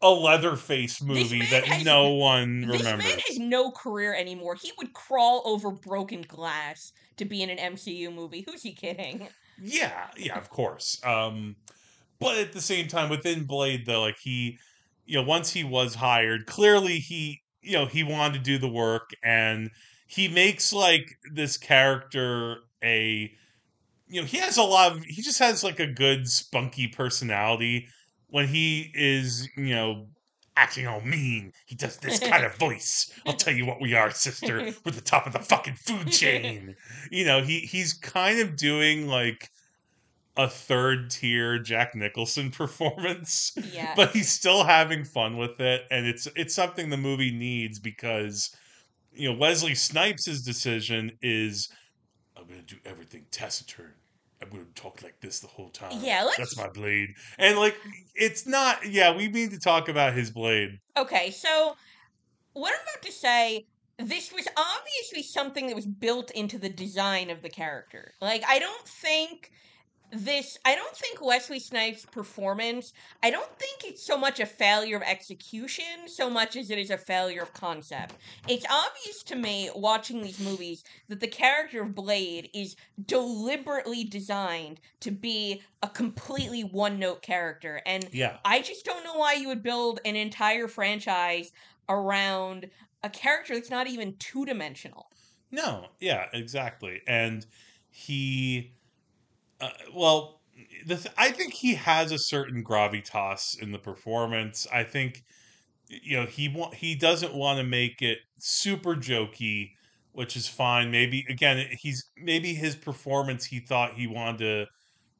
a 0.00 0.10
Leatherface 0.10 1.02
movie 1.02 1.44
that 1.50 1.66
has- 1.66 1.84
no 1.84 2.10
one 2.14 2.60
remembers. 2.62 2.82
this 2.82 3.16
man 3.16 3.18
has 3.26 3.38
no 3.38 3.70
career 3.70 4.14
anymore. 4.14 4.54
He 4.54 4.72
would 4.78 4.92
crawl 4.92 5.42
over 5.44 5.70
broken 5.70 6.22
glass 6.22 6.92
to 7.16 7.24
be 7.24 7.42
in 7.42 7.50
an 7.50 7.58
MCU 7.58 8.10
movie. 8.12 8.42
Who's 8.46 8.62
he 8.62 8.72
kidding? 8.72 9.28
Yeah, 9.60 10.06
yeah, 10.16 10.38
of 10.38 10.50
course. 10.50 11.00
Um, 11.04 11.56
but 12.20 12.36
at 12.38 12.52
the 12.52 12.60
same 12.60 12.86
time, 12.86 13.10
within 13.10 13.44
Blade, 13.44 13.86
though, 13.86 14.00
like 14.02 14.18
he, 14.20 14.58
you 15.04 15.16
know, 15.16 15.22
once 15.26 15.50
he 15.50 15.64
was 15.64 15.96
hired, 15.96 16.46
clearly 16.46 16.98
he, 17.00 17.42
you 17.60 17.72
know, 17.72 17.86
he 17.86 18.04
wanted 18.04 18.34
to 18.34 18.40
do 18.40 18.58
the 18.58 18.68
work, 18.68 19.10
and 19.24 19.70
he 20.06 20.28
makes 20.28 20.72
like 20.72 21.18
this 21.32 21.56
character 21.56 22.58
a, 22.84 23.32
you 24.06 24.20
know, 24.20 24.26
he 24.26 24.38
has 24.38 24.56
a 24.56 24.62
lot 24.62 24.92
of, 24.92 25.02
he 25.04 25.22
just 25.22 25.40
has 25.40 25.64
like 25.64 25.80
a 25.80 25.86
good 25.86 26.28
spunky 26.28 26.86
personality 26.86 27.88
when 28.28 28.48
he 28.48 28.90
is, 28.94 29.48
you 29.56 29.74
know. 29.74 30.06
Acting 30.60 30.88
all 30.88 31.00
mean, 31.02 31.52
he 31.66 31.76
does 31.76 31.98
this 31.98 32.18
kind 32.28 32.44
of 32.44 32.52
voice. 32.56 33.12
I'll 33.24 33.34
tell 33.34 33.54
you 33.54 33.64
what 33.64 33.80
we 33.80 33.94
are, 33.94 34.10
sister. 34.10 34.72
We're 34.84 34.90
the 34.90 35.00
top 35.00 35.24
of 35.28 35.32
the 35.32 35.38
fucking 35.38 35.74
food 35.76 36.08
chain 36.10 36.74
you 37.12 37.24
know 37.24 37.42
he 37.42 37.60
he's 37.60 37.92
kind 37.92 38.40
of 38.40 38.56
doing 38.56 39.06
like 39.06 39.50
a 40.36 40.48
third 40.48 41.10
tier 41.10 41.60
Jack 41.60 41.94
Nicholson 41.94 42.50
performance 42.62 43.52
Yeah. 43.72 43.92
but 43.94 44.10
he's 44.10 44.28
still 44.30 44.64
having 44.64 45.04
fun 45.04 45.36
with 45.36 45.60
it 45.60 45.82
and 45.92 46.06
it's 46.06 46.26
it's 46.34 46.56
something 46.56 46.90
the 46.90 46.96
movie 46.96 47.30
needs 47.30 47.78
because 47.78 48.50
you 49.12 49.30
know 49.30 49.38
Wesley 49.38 49.76
Snipes' 49.76 50.42
decision 50.42 51.12
is 51.22 51.68
I'm 52.36 52.48
going 52.48 52.58
to 52.58 52.66
do 52.66 52.80
everything 52.84 53.26
taciturn 53.30 53.92
I'm 54.42 54.50
going 54.50 54.66
to 54.66 54.80
talk 54.80 55.02
like 55.02 55.20
this 55.20 55.40
the 55.40 55.48
whole 55.48 55.70
time. 55.70 55.98
Yeah, 56.00 56.22
let's- 56.24 56.38
that's 56.38 56.56
my 56.56 56.68
blade. 56.68 57.08
And 57.38 57.58
like, 57.58 57.76
it's 58.14 58.46
not. 58.46 58.86
Yeah, 58.86 59.16
we 59.16 59.28
need 59.28 59.50
to 59.50 59.58
talk 59.58 59.88
about 59.88 60.14
his 60.14 60.30
blade. 60.30 60.78
Okay, 60.96 61.30
so 61.30 61.74
what 62.52 62.72
I'm 62.72 62.80
about 62.82 63.02
to 63.02 63.12
say, 63.12 63.66
this 63.98 64.32
was 64.32 64.46
obviously 64.56 65.22
something 65.22 65.66
that 65.66 65.76
was 65.76 65.86
built 65.86 66.30
into 66.32 66.58
the 66.58 66.68
design 66.68 67.30
of 67.30 67.42
the 67.42 67.50
character. 67.50 68.12
Like, 68.20 68.44
I 68.46 68.58
don't 68.58 68.86
think 68.86 69.50
this, 70.10 70.58
I 70.64 70.74
don't 70.74 70.96
think 70.96 71.22
Wesley 71.22 71.58
Snipes' 71.58 72.06
performance, 72.06 72.92
I 73.22 73.30
don't 73.30 73.58
think 73.58 73.84
it's 73.84 74.04
so 74.04 74.16
much 74.16 74.40
a 74.40 74.46
failure 74.46 74.96
of 74.96 75.02
execution 75.02 75.84
so 76.06 76.30
much 76.30 76.56
as 76.56 76.70
it 76.70 76.78
is 76.78 76.90
a 76.90 76.98
failure 76.98 77.42
of 77.42 77.52
concept. 77.52 78.14
It's 78.48 78.64
obvious 78.70 79.22
to 79.24 79.36
me 79.36 79.70
watching 79.74 80.22
these 80.22 80.40
movies 80.40 80.84
that 81.08 81.20
the 81.20 81.28
character 81.28 81.82
of 81.82 81.94
Blade 81.94 82.48
is 82.54 82.76
deliberately 83.06 84.04
designed 84.04 84.80
to 85.00 85.10
be 85.10 85.62
a 85.82 85.88
completely 85.88 86.62
one 86.62 86.98
note 86.98 87.22
character. 87.22 87.82
And 87.84 88.08
Yeah, 88.12 88.38
I 88.44 88.62
just 88.62 88.84
don't 88.84 89.04
know 89.04 89.16
why 89.16 89.34
you 89.34 89.48
would 89.48 89.62
build 89.62 90.00
an 90.04 90.16
entire 90.16 90.68
franchise 90.68 91.52
around 91.88 92.70
a 93.02 93.10
character 93.10 93.54
that's 93.54 93.70
not 93.70 93.86
even 93.86 94.16
two 94.18 94.44
dimensional. 94.44 95.10
No, 95.50 95.88
yeah, 96.00 96.26
exactly. 96.32 97.00
And 97.06 97.46
he, 97.90 98.72
uh, 99.60 99.70
well, 99.94 100.40
the 100.86 100.96
th- 100.96 101.14
I 101.16 101.30
think 101.30 101.54
he 101.54 101.74
has 101.74 102.12
a 102.12 102.18
certain 102.18 102.64
gravitas 102.64 103.60
in 103.60 103.72
the 103.72 103.78
performance. 103.78 104.66
I 104.72 104.84
think, 104.84 105.22
you 105.88 106.16
know, 106.18 106.26
he 106.26 106.48
wa- 106.48 106.72
he 106.72 106.94
doesn't 106.96 107.34
want 107.34 107.58
to 107.58 107.64
make 107.64 108.02
it 108.02 108.18
super 108.40 108.96
jokey, 108.96 109.70
which 110.12 110.36
is 110.36 110.48
fine. 110.48 110.90
Maybe 110.90 111.24
again, 111.30 111.68
he's 111.80 112.04
maybe 112.18 112.54
his 112.54 112.76
performance. 112.76 113.46
He 113.46 113.60
thought 113.60 113.94
he 113.94 114.06
wanted 114.06 114.38
to. 114.38 114.66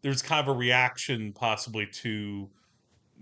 There's 0.02 0.22
kind 0.22 0.46
of 0.48 0.54
a 0.54 0.58
reaction 0.58 1.32
possibly 1.34 1.86
to, 2.02 2.50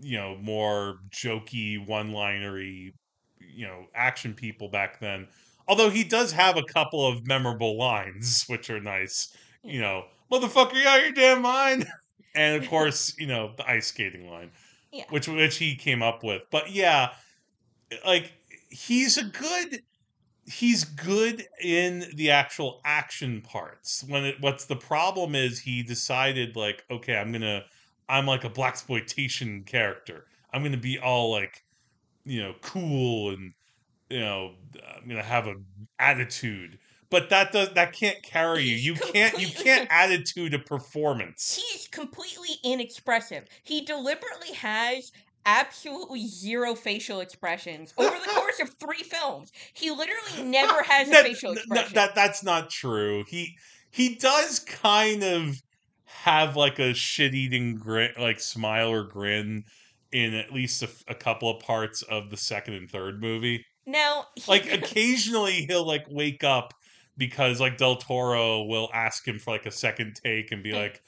you 0.00 0.16
know, 0.18 0.36
more 0.36 0.98
jokey, 1.14 1.84
one-linery, 1.84 2.92
you 3.40 3.66
know, 3.66 3.86
action 3.94 4.34
people 4.34 4.68
back 4.70 5.00
then 5.00 5.28
Although 5.68 5.90
he 5.90 6.04
does 6.04 6.30
have 6.30 6.56
a 6.56 6.62
couple 6.72 7.04
of 7.04 7.26
memorable 7.26 7.76
lines, 7.76 8.44
which 8.48 8.70
are 8.70 8.80
nice. 8.80 9.34
You 9.64 9.80
know, 9.80 10.04
motherfucker, 10.30 10.74
you 10.74 10.86
out 10.86 10.98
of 10.98 11.04
your 11.04 11.12
damn 11.12 11.42
mind. 11.42 11.86
And 12.38 12.62
of 12.62 12.68
course, 12.70 13.14
you 13.18 13.26
know, 13.26 13.52
the 13.56 13.66
ice 13.66 13.86
skating 13.86 14.30
line. 14.30 14.50
Yeah. 14.92 15.04
Which 15.08 15.26
which 15.26 15.56
he 15.56 15.74
came 15.74 16.02
up 16.02 16.22
with. 16.22 16.42
But 16.50 16.70
yeah, 16.70 17.12
like 18.04 18.32
he's 18.68 19.16
a 19.16 19.24
good 19.24 19.82
he's 20.46 20.84
good 20.84 21.44
in 21.62 22.04
the 22.14 22.30
actual 22.30 22.80
action 22.84 23.40
parts. 23.40 24.04
When 24.06 24.24
it 24.24 24.36
what's 24.40 24.66
the 24.66 24.76
problem 24.76 25.34
is 25.34 25.58
he 25.60 25.82
decided 25.82 26.56
like, 26.56 26.84
okay, 26.90 27.16
I'm 27.16 27.32
gonna 27.32 27.64
I'm 28.08 28.26
like 28.26 28.44
a 28.44 28.50
blaxploitation 28.50 29.66
character. 29.66 30.26
I'm 30.52 30.62
gonna 30.62 30.76
be 30.76 30.98
all 30.98 31.30
like, 31.30 31.64
you 32.24 32.42
know, 32.42 32.54
cool 32.60 33.30
and 33.30 33.52
you 34.08 34.20
know, 34.20 34.52
I'm 34.94 35.08
gonna 35.08 35.22
have 35.22 35.46
a 35.46 35.54
attitude. 35.98 36.78
But 37.10 37.30
that 37.30 37.52
does 37.52 37.72
that 37.74 37.92
can't 37.92 38.22
carry 38.22 38.64
you. 38.64 38.76
You 38.76 38.94
can't 38.94 39.38
you 39.40 39.48
can't 39.48 39.86
attitude 39.90 40.54
a 40.54 40.58
performance. 40.58 41.54
He's 41.72 41.86
completely 41.88 42.56
inexpressive. 42.64 43.44
He 43.62 43.82
deliberately 43.82 44.54
has 44.54 45.12
absolutely 45.44 46.26
zero 46.26 46.74
facial 46.74 47.20
expressions 47.20 47.94
over 47.96 48.16
the 48.18 48.30
course 48.30 48.58
of 48.60 48.74
three 48.80 49.02
films. 49.04 49.52
He 49.74 49.90
literally 49.90 50.42
never 50.50 50.82
has 50.82 51.08
a 51.08 51.10
That- 51.12 51.24
facial 51.24 51.54
that- 51.70 51.90
that 51.94 52.14
that's 52.14 52.42
not 52.42 52.70
true. 52.70 53.24
He 53.28 53.56
he 53.90 54.16
does 54.16 54.58
kind 54.60 55.22
of 55.22 55.56
have 56.04 56.56
like 56.56 56.78
a 56.78 56.92
shit 56.94 57.34
eating 57.34 57.76
grin, 57.76 58.10
like 58.18 58.40
smile 58.40 58.90
or 58.90 59.04
grin 59.04 59.64
in 60.12 60.34
at 60.34 60.52
least 60.52 60.82
a, 60.82 60.88
a 61.08 61.14
couple 61.14 61.48
of 61.50 61.62
parts 61.62 62.02
of 62.02 62.30
the 62.30 62.36
second 62.36 62.74
and 62.74 62.90
third 62.90 63.20
movie. 63.20 63.64
Now, 63.86 64.26
he- 64.34 64.42
Like 64.48 64.72
occasionally 64.72 65.66
he'll 65.68 65.86
like 65.86 66.06
wake 66.10 66.42
up 66.42 66.74
because 67.16 67.60
like 67.60 67.76
Del 67.76 67.96
Toro 67.96 68.64
will 68.64 68.90
ask 68.92 69.26
him 69.26 69.38
for 69.38 69.52
like 69.52 69.66
a 69.66 69.70
second 69.70 70.16
take 70.22 70.52
and 70.52 70.62
be 70.62 70.72
like, 70.72 71.02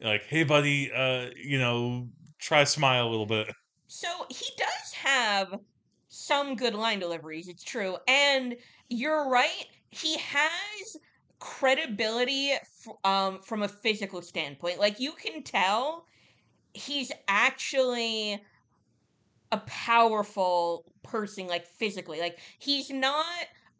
like, 0.00 0.24
hey 0.24 0.44
buddy, 0.44 0.90
uh, 0.92 1.30
you 1.36 1.58
know, 1.58 2.08
try 2.38 2.64
smile 2.64 3.06
a 3.06 3.10
little 3.10 3.26
bit. 3.26 3.48
So 3.86 4.08
he 4.30 4.46
does 4.56 4.92
have 4.94 5.60
some 6.08 6.56
good 6.56 6.74
line 6.74 6.98
deliveries, 6.98 7.48
it's 7.48 7.62
true. 7.64 7.96
And 8.08 8.56
you're 8.88 9.28
right, 9.28 9.66
he 9.90 10.18
has 10.18 10.96
credibility 11.38 12.52
f- 12.52 12.88
um, 13.04 13.40
from 13.42 13.62
a 13.62 13.68
physical 13.68 14.22
standpoint. 14.22 14.78
Like 14.78 15.00
you 15.00 15.12
can 15.12 15.42
tell 15.42 16.06
he's 16.74 17.12
actually 17.28 18.40
a 19.50 19.58
powerful 19.58 20.84
person, 21.02 21.46
like 21.46 21.66
physically. 21.66 22.20
Like 22.20 22.38
he's 22.58 22.90
not 22.90 23.26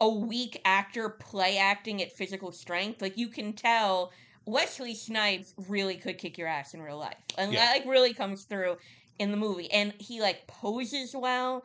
a 0.03 0.09
weak 0.09 0.61
actor 0.65 1.09
play 1.09 1.59
acting 1.59 2.03
at 2.03 2.13
physical 2.13 2.53
strength. 2.53 3.01
Like 3.01 3.17
you 3.17 3.29
can 3.29 3.53
tell 3.55 4.13
Wesley 4.47 4.95
Snipes 4.95 5.55
really 5.69 5.97
could 5.97 6.19
kick 6.19 6.37
your 6.37 6.49
ass 6.49 6.75
in 6.75 6.83
real 6.83 6.99
life. 6.99 7.17
And 7.39 7.53
Yeah. 7.53 7.61
that 7.61 7.73
like 7.79 7.87
really 7.87 8.13
comes 8.13 8.45
through 8.45 8.79
in 9.21 9.31
the 9.31 9.37
movie. 9.37 9.71
And 9.71 9.95
he 10.01 10.21
like 10.21 10.47
poses 10.49 11.15
well. 11.15 11.65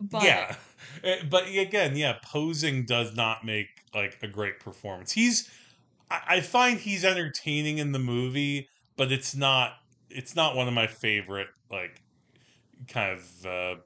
But 0.00 0.22
yeah, 0.22 0.56
Uh, 1.04 1.16
but 1.30 1.48
again, 1.48 1.96
yeah, 1.96 2.16
posing 2.24 2.86
does 2.86 3.14
not 3.14 3.44
make 3.44 3.68
like 3.94 4.18
a 4.22 4.28
great 4.28 4.60
performance. 4.60 5.12
He's, 5.12 5.50
I, 6.10 6.20
I 6.28 6.40
find 6.40 6.78
he's 6.80 7.04
entertaining 7.04 7.78
in 7.78 7.92
the 7.92 7.98
movie, 7.98 8.68
but 8.96 9.12
it's 9.12 9.34
not. 9.34 9.74
It's 10.10 10.34
not 10.36 10.56
one 10.56 10.68
of 10.68 10.74
my 10.74 10.86
favorite 10.86 11.48
like 11.70 12.02
kind 12.88 13.12
of 13.18 13.46
uh, 13.46 13.76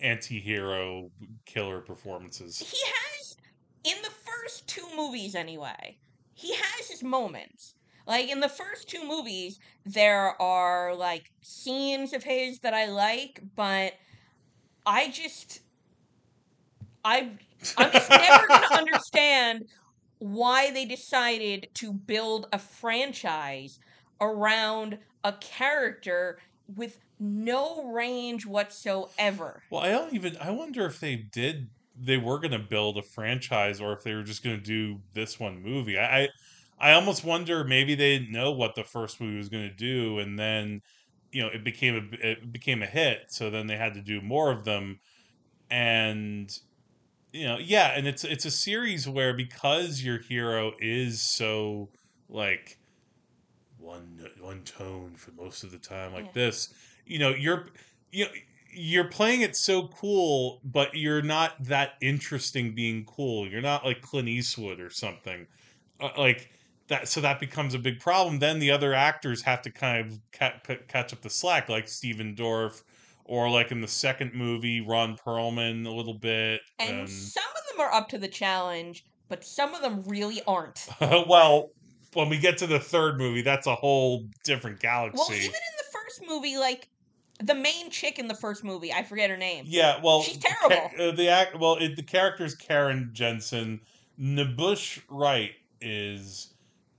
anti-hero 0.00 1.10
killer 1.46 1.80
performances. 1.80 2.58
he 2.58 2.78
has 2.86 3.15
in 3.86 3.96
the 4.02 4.10
first 4.10 4.66
two 4.66 4.86
movies 4.96 5.34
anyway 5.34 5.96
he 6.34 6.54
has 6.54 6.88
his 6.88 7.02
moments 7.02 7.74
like 8.06 8.30
in 8.30 8.40
the 8.40 8.48
first 8.48 8.88
two 8.88 9.06
movies 9.06 9.58
there 9.84 10.40
are 10.40 10.94
like 10.94 11.30
scenes 11.42 12.12
of 12.12 12.22
his 12.22 12.58
that 12.60 12.74
i 12.74 12.86
like 12.86 13.40
but 13.54 13.94
i 14.84 15.08
just 15.08 15.60
i 17.04 17.30
i'm 17.78 17.92
just 17.92 18.10
never 18.10 18.46
gonna 18.48 18.66
understand 18.76 19.64
why 20.18 20.70
they 20.70 20.84
decided 20.84 21.68
to 21.74 21.92
build 21.92 22.48
a 22.52 22.58
franchise 22.58 23.78
around 24.20 24.98
a 25.24 25.32
character 25.34 26.38
with 26.74 26.98
no 27.18 27.90
range 27.92 28.46
whatsoever 28.46 29.62
Well, 29.70 29.82
I 29.82 29.90
don't 29.90 30.12
even. 30.14 30.36
I 30.38 30.50
wonder 30.50 30.84
if 30.86 31.00
they 31.00 31.16
did. 31.16 31.68
They 31.98 32.18
were 32.18 32.38
going 32.40 32.52
to 32.52 32.58
build 32.58 32.98
a 32.98 33.02
franchise, 33.02 33.80
or 33.80 33.92
if 33.92 34.02
they 34.04 34.14
were 34.14 34.22
just 34.22 34.42
going 34.44 34.56
to 34.56 34.62
do 34.62 35.02
this 35.14 35.40
one 35.40 35.62
movie. 35.62 35.98
I, 35.98 36.24
I, 36.24 36.28
I 36.78 36.92
almost 36.92 37.24
wonder 37.24 37.64
maybe 37.64 37.94
they 37.94 38.18
didn't 38.18 38.32
know 38.32 38.52
what 38.52 38.74
the 38.74 38.84
first 38.84 39.20
movie 39.20 39.38
was 39.38 39.48
going 39.48 39.68
to 39.68 39.74
do, 39.74 40.18
and 40.18 40.38
then, 40.38 40.80
you 41.32 41.42
know, 41.42 41.48
it 41.48 41.64
became 41.64 41.94
a 41.96 42.26
it 42.28 42.52
became 42.52 42.82
a 42.82 42.86
hit. 42.86 43.20
So 43.28 43.50
then 43.50 43.66
they 43.66 43.76
had 43.76 43.94
to 43.94 44.02
do 44.02 44.20
more 44.20 44.52
of 44.52 44.64
them, 44.64 44.98
and, 45.70 46.50
you 47.32 47.44
know, 47.44 47.58
yeah, 47.58 47.88
and 47.96 48.06
it's 48.06 48.24
it's 48.24 48.44
a 48.46 48.50
series 48.50 49.08
where 49.08 49.34
because 49.34 50.02
your 50.02 50.20
hero 50.20 50.72
is 50.80 51.22
so 51.36 51.90
like 52.28 52.78
one 53.76 54.26
one 54.40 54.64
tone 54.64 55.16
for 55.16 55.32
most 55.32 55.62
of 55.62 55.70
the 55.70 55.78
time 55.78 56.12
like 56.12 56.24
Yeah. 56.24 56.32
this 56.32 56.72
you 57.04 57.18
know 57.18 57.30
you're 57.30 57.68
you 58.10 58.24
know 58.24 58.30
you're 58.76 59.08
playing 59.08 59.40
it 59.40 59.56
so 59.56 59.88
cool 59.88 60.60
but 60.64 60.94
you're 60.94 61.22
not 61.22 61.52
that 61.64 61.94
interesting 62.00 62.74
being 62.74 63.04
cool. 63.04 63.48
You're 63.48 63.62
not 63.62 63.84
like 63.84 64.02
clint 64.02 64.28
eastwood 64.28 64.80
or 64.80 64.90
something. 64.90 65.46
Uh, 65.98 66.10
like 66.18 66.50
that 66.88 67.08
so 67.08 67.20
that 67.22 67.40
becomes 67.40 67.74
a 67.74 67.78
big 67.78 68.00
problem. 68.00 68.38
Then 68.38 68.58
the 68.58 68.70
other 68.70 68.94
actors 68.94 69.42
have 69.42 69.62
to 69.62 69.70
kind 69.70 70.06
of 70.06 70.20
ca- 70.32 70.60
ca- 70.64 70.84
catch 70.88 71.12
up 71.12 71.22
the 71.22 71.30
slack 71.30 71.68
like 71.68 71.88
stephen 71.88 72.34
dorff 72.36 72.82
or 73.24 73.50
like 73.50 73.72
in 73.72 73.80
the 73.80 73.88
second 73.88 74.34
movie 74.34 74.80
ron 74.80 75.16
perlman 75.16 75.86
a 75.86 75.90
little 75.90 76.18
bit 76.18 76.60
And 76.78 77.00
and 77.00 77.10
some 77.10 77.42
of 77.44 77.72
them 77.72 77.80
are 77.80 77.92
up 77.92 78.08
to 78.10 78.18
the 78.18 78.28
challenge, 78.28 79.04
but 79.28 79.44
some 79.44 79.74
of 79.74 79.82
them 79.82 80.02
really 80.06 80.42
aren't. 80.46 80.86
well 81.00 81.70
when 82.12 82.28
we 82.28 82.38
get 82.38 82.58
to 82.58 82.66
the 82.66 82.80
third 82.80 83.18
movie 83.18 83.42
that's 83.42 83.66
a 83.66 83.74
whole 83.74 84.26
different 84.44 84.80
galaxy. 84.80 85.18
Well, 85.18 85.32
even 85.32 85.46
in 85.46 85.76
the 85.78 85.84
first 85.92 86.22
movie, 86.28 86.56
like 86.56 86.88
the 87.42 87.54
main 87.54 87.90
chick 87.90 88.18
in 88.18 88.28
the 88.28 88.34
first 88.34 88.64
movie, 88.64 88.92
I 88.92 89.02
forget 89.02 89.30
her 89.30 89.36
name. 89.36 89.64
Yeah, 89.68 90.00
well, 90.02 90.22
She's 90.22 90.38
terrible. 90.38 90.90
uh, 90.98 91.12
the 91.12 91.28
act, 91.28 91.58
well, 91.58 91.76
it, 91.76 91.96
the 91.96 92.02
character's 92.02 92.54
Karen 92.54 93.10
Jenson. 93.12 93.80
N'Bushe 94.18 95.02
Wright 95.10 95.52
is 95.80 96.54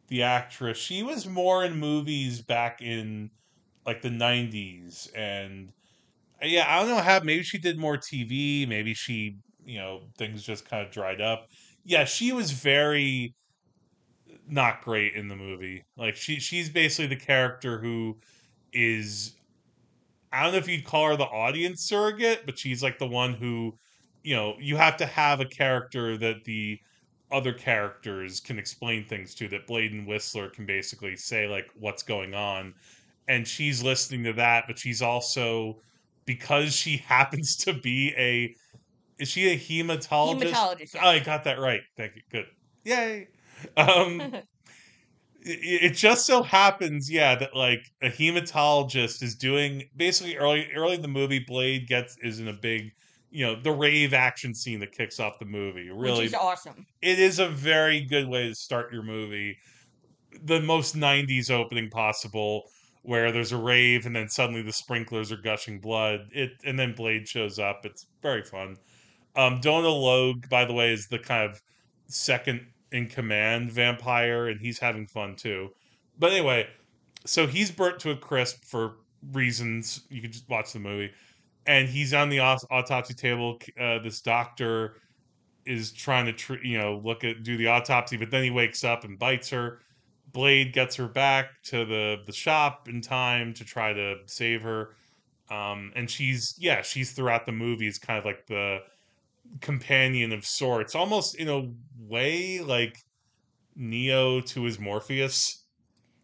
the 0.07 0.23
actress. 0.23 0.77
She 0.77 1.01
was 1.03 1.25
more 1.27 1.65
in 1.65 1.77
movies 1.77 2.41
back 2.41 2.81
in 2.81 3.31
like 3.85 4.01
the 4.01 4.09
'90s, 4.09 5.09
and 5.15 5.73
uh, 6.41 6.45
yeah, 6.47 6.65
I 6.67 6.79
don't 6.79 6.89
know 6.89 7.01
how. 7.01 7.19
Maybe 7.21 7.43
she 7.43 7.57
did 7.57 7.77
more 7.77 7.97
TV. 7.97 8.67
Maybe 8.67 8.93
she, 8.93 9.37
you 9.65 9.79
know, 9.79 10.03
things 10.17 10.43
just 10.43 10.69
kind 10.69 10.85
of 10.85 10.91
dried 10.91 11.21
up. 11.21 11.47
Yeah, 11.83 12.05
she 12.05 12.31
was 12.33 12.51
very 12.51 13.33
not 14.47 14.81
great 14.81 15.13
in 15.15 15.27
the 15.27 15.35
movie. 15.35 15.83
Like 15.97 16.15
she, 16.15 16.39
she's 16.39 16.69
basically 16.69 17.07
the 17.07 17.21
character 17.23 17.79
who 17.79 18.19
is 18.73 19.36
I 20.37 20.43
don't 20.43 20.51
know 20.51 20.59
if 20.59 20.67
you'd 20.67 20.85
call 20.85 21.07
her 21.07 21.15
the 21.15 21.23
audience 21.23 21.81
surrogate, 21.81 22.45
but 22.45 22.59
she's 22.59 22.83
like 22.83 22.99
the 22.99 23.07
one 23.07 23.33
who, 23.33 23.75
you 24.23 24.35
know, 24.35 24.55
you 24.59 24.77
have 24.77 24.95
to 24.97 25.05
have 25.07 25.39
a 25.39 25.45
character 25.45 26.15
that 26.15 26.43
the 26.45 26.79
other 27.31 27.53
characters 27.53 28.39
can 28.39 28.59
explain 28.59 29.03
things 29.03 29.33
to, 29.35 29.47
that 29.47 29.65
Blade 29.65 29.93
and 29.93 30.05
Whistler 30.05 30.49
can 30.51 30.67
basically 30.67 31.15
say, 31.15 31.47
like, 31.47 31.71
what's 31.79 32.03
going 32.03 32.35
on. 32.35 32.75
And 33.27 33.47
she's 33.47 33.81
listening 33.81 34.23
to 34.25 34.33
that, 34.33 34.65
but 34.67 34.77
she's 34.77 35.01
also, 35.01 35.81
because 36.25 36.71
she 36.71 36.97
happens 37.07 37.55
to 37.57 37.73
be 37.73 38.13
a, 38.15 38.55
is 39.19 39.29
she 39.29 39.49
a 39.49 39.57
hematologist? 39.57 40.51
Hematologist, 40.51 40.93
yeah. 40.93 41.01
Oh, 41.03 41.09
I 41.09 41.19
got 41.19 41.45
that 41.45 41.59
right. 41.59 41.81
Thank 41.97 42.15
you. 42.15 42.21
Good. 42.31 42.45
Yay. 42.83 43.27
Um, 43.75 44.33
it, 45.47 45.89
just 45.95 46.25
so 46.25 46.43
happens, 46.43 47.09
yeah, 47.11 47.35
that 47.35 47.55
like 47.55 47.91
a 48.01 48.09
hematologist 48.09 49.23
is 49.23 49.35
doing 49.35 49.83
basically 49.95 50.37
early 50.37 50.67
early 50.75 50.95
in 50.95 51.01
the 51.01 51.07
movie. 51.07 51.39
Blade 51.39 51.87
gets 51.87 52.17
is 52.21 52.39
in 52.39 52.47
a 52.47 52.53
big, 52.53 52.91
you 53.29 53.45
know, 53.45 53.55
the 53.59 53.71
rave 53.71 54.13
action 54.13 54.53
scene 54.53 54.79
that 54.81 54.91
kicks 54.91 55.19
off 55.19 55.39
the 55.39 55.45
movie. 55.45 55.89
Really, 55.89 56.19
Which 56.19 56.27
is 56.27 56.33
awesome. 56.33 56.85
it 57.01 57.19
is 57.19 57.39
a 57.39 57.47
very 57.47 58.01
good 58.01 58.27
way 58.27 58.47
to 58.49 58.55
start 58.55 58.91
your 58.93 59.03
movie. 59.03 59.57
The 60.43 60.61
most 60.61 60.95
'90s 60.95 61.49
opening 61.49 61.89
possible, 61.89 62.63
where 63.03 63.31
there's 63.31 63.51
a 63.51 63.57
rave 63.57 64.05
and 64.05 64.15
then 64.15 64.29
suddenly 64.29 64.61
the 64.61 64.73
sprinklers 64.73 65.31
are 65.31 65.37
gushing 65.37 65.79
blood. 65.79 66.27
It 66.31 66.51
and 66.65 66.77
then 66.77 66.93
Blade 66.93 67.27
shows 67.27 67.57
up. 67.59 67.81
It's 67.85 68.05
very 68.21 68.43
fun. 68.43 68.77
Um, 69.35 69.59
Donal 69.61 70.03
Logue, 70.03 70.49
by 70.49 70.65
the 70.65 70.73
way, 70.73 70.91
is 70.91 71.07
the 71.07 71.19
kind 71.19 71.49
of 71.49 71.61
second 72.07 72.65
in 72.91 73.07
command 73.07 73.71
vampire, 73.71 74.47
and 74.47 74.59
he's 74.59 74.79
having 74.79 75.07
fun 75.07 75.35
too. 75.35 75.69
But 76.17 76.31
anyway, 76.31 76.67
so 77.25 77.47
he's 77.47 77.71
burnt 77.71 77.99
to 77.99 78.11
a 78.11 78.15
crisp 78.15 78.63
for 78.63 78.97
reasons 79.31 80.01
you 80.09 80.21
can 80.21 80.31
just 80.31 80.49
watch 80.49 80.73
the 80.73 80.79
movie, 80.79 81.11
and 81.65 81.87
he's 81.87 82.13
on 82.13 82.29
the 82.29 82.39
autopsy 82.39 83.13
table. 83.13 83.59
Uh, 83.79 83.99
this 83.99 84.21
doctor 84.21 84.95
is 85.65 85.91
trying 85.91 86.25
to 86.25 86.33
tr- 86.33 86.63
you 86.63 86.77
know 86.77 87.01
look 87.03 87.23
at 87.23 87.43
do 87.43 87.57
the 87.57 87.67
autopsy, 87.67 88.17
but 88.17 88.31
then 88.31 88.43
he 88.43 88.49
wakes 88.49 88.83
up 88.83 89.03
and 89.03 89.19
bites 89.19 89.49
her. 89.49 89.79
Blade 90.31 90.73
gets 90.73 90.95
her 90.95 91.07
back 91.07 91.61
to 91.63 91.85
the 91.85 92.17
the 92.25 92.33
shop 92.33 92.87
in 92.87 93.01
time 93.01 93.53
to 93.53 93.65
try 93.65 93.93
to 93.93 94.15
save 94.25 94.61
her. 94.61 94.95
Um, 95.49 95.91
and 95.95 96.09
she's 96.09 96.55
yeah, 96.57 96.81
she's 96.81 97.11
throughout 97.11 97.45
the 97.45 97.51
movie 97.51 97.87
is 97.87 97.97
kind 97.97 98.19
of 98.19 98.25
like 98.25 98.47
the 98.47 98.79
companion 99.61 100.31
of 100.31 100.45
sorts, 100.45 100.95
almost 100.95 101.35
in 101.35 101.47
a 101.49 101.69
way 102.07 102.59
like 102.59 102.97
Neo 103.75 104.41
to 104.41 104.63
his 104.63 104.79
Morpheus, 104.79 105.63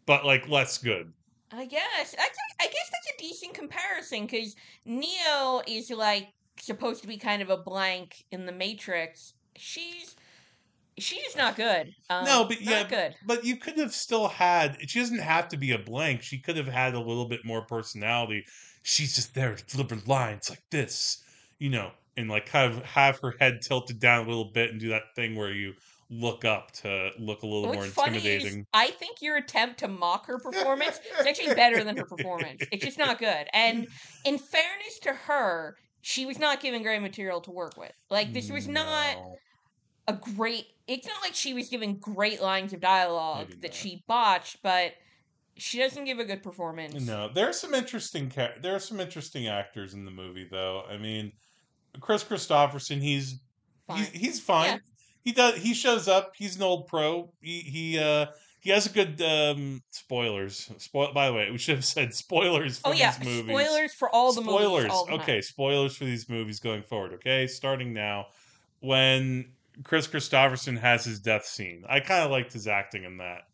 but 0.06 0.26
like 0.26 0.48
less 0.48 0.78
good. 0.78 1.14
I 1.52 1.66
guess. 1.66 2.16
That's 2.18 2.38
a, 2.38 2.64
I 2.64 2.66
guess 2.66 2.92
that's 2.92 3.16
a 3.16 3.22
decent 3.22 3.54
comparison 3.54 4.26
because 4.26 4.56
Neo 4.86 5.62
is 5.68 5.92
like 5.92 6.30
supposed 6.60 7.02
to 7.02 7.08
be 7.08 7.18
kind 7.18 7.42
of 7.42 7.50
a 7.50 7.58
blank 7.58 8.26
in 8.32 8.46
the 8.46 8.52
Matrix. 8.52 9.34
She's 9.56 10.16
she's 10.98 11.36
not 11.36 11.56
good. 11.56 11.94
Um, 12.10 12.26
no, 12.26 12.46
but 12.46 12.62
not 12.62 12.72
yeah, 12.72 12.88
good. 12.88 13.16
but 13.26 13.44
you 13.44 13.58
could 13.58 13.78
have 13.78 13.94
still 13.94 14.28
had. 14.28 14.78
She 14.90 15.00
doesn't 15.00 15.20
have 15.20 15.48
to 15.50 15.58
be 15.58 15.72
a 15.72 15.80
blank. 15.80 16.22
She 16.22 16.40
could 16.40 16.58
have 16.58 16.68
had 16.68 16.96
a 16.96 17.00
little 17.00 17.28
bit 17.28 17.46
more 17.46 17.62
personality. 17.66 18.46
She's 18.82 19.16
just 19.16 19.34
there 19.34 19.56
to 19.56 19.66
deliver 19.66 19.98
lines 20.08 20.50
like 20.50 20.64
this, 20.70 21.24
you 21.60 21.70
know, 21.70 21.92
and 22.18 22.30
like 22.30 22.46
kind 22.46 22.74
of 22.74 22.84
have 22.84 23.20
her 23.22 23.36
head 23.40 23.62
tilted 23.62 24.00
down 24.00 24.26
a 24.26 24.28
little 24.28 24.52
bit 24.54 24.72
and 24.72 24.80
do 24.80 24.90
that 24.90 25.04
thing 25.16 25.36
where 25.36 25.52
you 25.52 25.74
look 26.10 26.46
up 26.46 26.72
to 26.72 27.10
look 27.18 27.42
a 27.42 27.46
little 27.46 27.64
more 27.64 27.78
What's 27.78 27.94
funny 27.94 28.18
intimidating. 28.18 28.60
is 28.60 28.66
I 28.74 28.92
think 28.92 29.22
your 29.22 29.38
attempt 29.38 29.80
to 29.80 29.88
mock 29.88 30.28
her 30.28 30.38
performance 30.38 31.00
is 31.20 31.26
actually 31.26 31.56
better 31.56 31.84
than 31.84 31.98
her 31.98 32.06
performance. 32.06 32.62
It's 32.72 32.84
just 32.84 32.98
not 32.98 33.20
good. 33.20 33.48
And 33.54 33.88
in 34.26 34.38
fairness 34.38 35.00
to 35.04 35.14
her, 35.14 35.76
she 36.02 36.26
was 36.26 36.38
not 36.38 36.60
given 36.62 36.84
great 36.84 37.02
material 37.02 37.42
to 37.42 37.52
work 37.52 37.78
with. 37.78 37.94
Like 38.10 38.34
this 38.34 38.52
was 38.52 38.68
not 38.68 39.18
a 40.08 40.14
great. 40.14 40.66
It's 40.88 41.08
not 41.08 41.22
like 41.24 41.34
she 41.34 41.54
was 41.54 41.70
given 41.70 41.98
great 41.98 42.42
lines 42.42 42.74
of 42.74 42.82
dialogue 42.82 43.48
Maybe 43.50 43.62
that 43.62 43.68
not. 43.70 43.76
she 43.76 44.04
botched, 44.08 44.58
but 44.62 44.94
she 45.56 45.80
doesn't 45.80 46.04
give 46.04 46.20
a 46.20 46.26
good 46.26 46.44
performance. 46.44 46.94
No, 47.06 47.30
there 47.34 47.48
are 47.48 47.54
some 47.54 47.74
interesting 47.74 48.30
ca- 48.30 48.56
there 48.62 48.76
are 48.76 48.80
some 48.80 49.00
interesting 49.00 49.48
actors 49.48 49.94
in 49.94 50.04
the 50.06 50.12
movie 50.12 50.48
though. 50.50 50.84
I 50.90 50.98
mean, 50.98 51.32
Kris 52.00 52.24
Kristofferson, 52.24 53.02
he's 53.02 53.40
Fine. 53.88 53.98
he's, 53.98 54.10
he's 54.10 54.40
fine. 54.40 54.70
Yeah. 54.70 54.78
He 55.24 55.32
does 55.32 55.56
he 55.56 55.74
shows 55.74 56.08
up. 56.08 56.34
He's 56.36 56.56
an 56.56 56.64
old 56.64 56.88
pro. 56.88 57.32
He 57.42 57.60
he 57.60 58.00
uh 58.00 58.28
he 58.60 58.70
has 58.70 58.86
a 58.86 58.90
good 58.90 59.22
um 59.22 59.82
spoilers. 59.92 60.70
Spoil 60.78 61.14
by 61.14 61.28
the 61.28 61.34
way, 61.34 61.52
we 61.52 61.58
should 61.58 61.76
have 61.76 61.86
said 61.86 62.14
spoilers 62.14 62.80
for 62.80 62.90
oh 62.90 62.92
yeah, 62.94 63.18
these 63.18 63.28
movies. 63.28 63.56
spoilers 63.56 63.94
for 63.94 64.10
all 64.10 64.34
the 64.34 64.42
spoilers. 64.42 64.84
movies. 64.86 65.04
Time. 65.08 65.20
okay, 65.20 65.42
spoilers 65.42 65.96
for 65.96 66.06
these 66.06 66.30
movies 66.30 66.60
going 66.60 66.84
forward. 66.84 67.14
Okay, 67.14 67.48
starting 67.48 67.94
now. 67.94 68.28
When 68.80 69.52
Kris 69.84 70.08
Kristofferson 70.08 70.78
has 70.78 71.06
his 71.06 71.20
death 71.20 71.46
scene, 71.46 71.84
I 71.88 72.00
kind 72.00 72.24
of 72.24 72.32
liked 72.32 72.52
his 72.54 72.68
acting 72.68 73.06
in 73.06 73.18
that. 73.18 73.48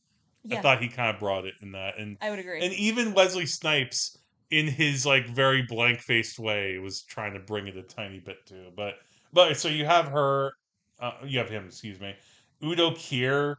Yeah, 0.44 0.60
I 0.60 0.62
thought 0.62 0.82
he 0.82 0.88
kind 0.90 1.14
of 1.14 1.20
brought 1.20 1.46
it 1.46 1.56
in 1.62 1.74
that, 1.74 2.00
and 2.00 2.18
I 2.22 2.30
would 2.30 2.40
agree. 2.40 2.64
and 2.64 2.74
even 2.74 3.14
Wesley 3.14 3.46
Snipes, 3.46 4.18
in 4.52 4.68
his 4.68 5.06
like 5.06 5.28
very 5.28 5.62
blank 5.62 6.00
faced 6.00 6.40
way, 6.40 6.78
was 6.80 7.02
trying 7.02 7.34
to 7.34 7.40
bring 7.40 7.68
it 7.68 7.78
a 7.78 7.84
tiny 7.84 8.20
bit 8.20 8.46
too. 8.46 8.68
But 8.76 8.96
but 9.32 9.58
so 9.58 9.68
you 9.68 9.86
have 9.86 10.08
her, 10.08 10.54
uh, 11.00 11.14
you 11.26 11.40
have 11.40 11.50
him. 11.50 11.66
Excuse 11.66 12.00
me. 12.00 12.16
Udo 12.64 12.92
Kier 12.92 13.56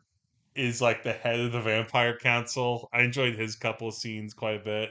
is 0.54 0.82
like 0.82 1.02
the 1.02 1.12
head 1.12 1.40
of 1.40 1.52
the 1.52 1.60
Vampire 1.60 2.16
Council. 2.16 2.88
I 2.92 3.02
enjoyed 3.02 3.34
his 3.36 3.56
couple 3.56 3.88
of 3.88 3.94
scenes 3.94 4.34
quite 4.34 4.56
a 4.56 4.64
bit. 4.64 4.90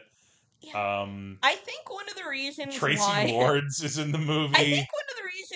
Um, 0.73 1.37
I 1.41 1.55
think 1.55 1.89
one 1.89 2.07
of 2.09 2.15
the 2.15 2.29
reasons 2.29 2.75
Traci 2.75 2.99
why 2.99 3.25
Lords 3.31 3.81
is 3.81 3.97
in 3.97 4.11
the 4.11 4.17
movie. 4.17 4.55
I 4.55 4.63
think 4.63 4.87
one 4.93 5.03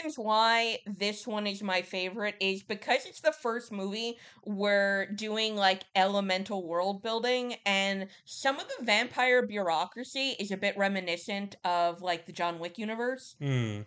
reasons 0.04 0.18
why 0.24 0.80
this 0.86 1.26
one 1.26 1.48
is 1.48 1.64
my 1.64 1.82
favorite 1.82 2.36
is 2.40 2.64
because 2.64 3.06
it's 3.06 3.22
the 3.22 3.32
first 3.32 3.72
movie 3.72 4.18
we're 4.46 5.08
doing 5.08 5.56
like 5.56 5.84
elemental 5.96 6.66
world 6.68 7.02
building, 7.02 7.56
and 7.66 8.08
some 8.26 8.60
of 8.60 8.66
the 8.68 8.86
vampire 8.86 9.46
bureaucracy 9.46 10.36
is 10.40 10.52
a 10.52 10.58
bit 10.58 10.78
reminiscent 10.78 11.56
of 11.64 12.02
like 12.02 12.26
the 12.26 12.32
John 12.32 12.60
Wick 12.60 12.78
universe. 12.78 13.36
Hmm. 13.40 13.82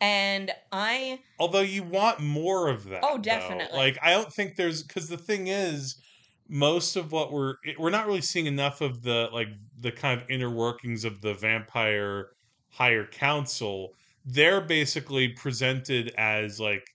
And 0.00 0.52
I 0.70 1.20
Although 1.40 1.62
you 1.62 1.82
want 1.82 2.20
more 2.20 2.68
of 2.68 2.88
that. 2.88 3.00
Oh, 3.02 3.16
though. 3.16 3.22
definitely. 3.22 3.76
Like 3.76 3.98
I 4.02 4.12
don't 4.12 4.32
think 4.32 4.56
there's 4.56 4.82
because 4.82 5.08
the 5.08 5.18
thing 5.18 5.48
is, 5.48 5.96
most 6.48 6.96
of 6.96 7.12
what 7.12 7.32
we're 7.32 7.54
we're 7.78 7.90
not 7.90 8.06
really 8.06 8.20
seeing 8.20 8.46
enough 8.46 8.80
of 8.80 9.02
the 9.02 9.28
like 9.32 9.48
the 9.80 9.90
kind 9.90 10.20
of 10.20 10.30
inner 10.30 10.50
workings 10.50 11.04
of 11.04 11.20
the 11.20 11.34
vampire 11.34 12.28
higher 12.70 13.04
council. 13.04 13.92
They're 14.30 14.60
basically 14.60 15.28
presented 15.28 16.12
as 16.18 16.60
like 16.60 16.86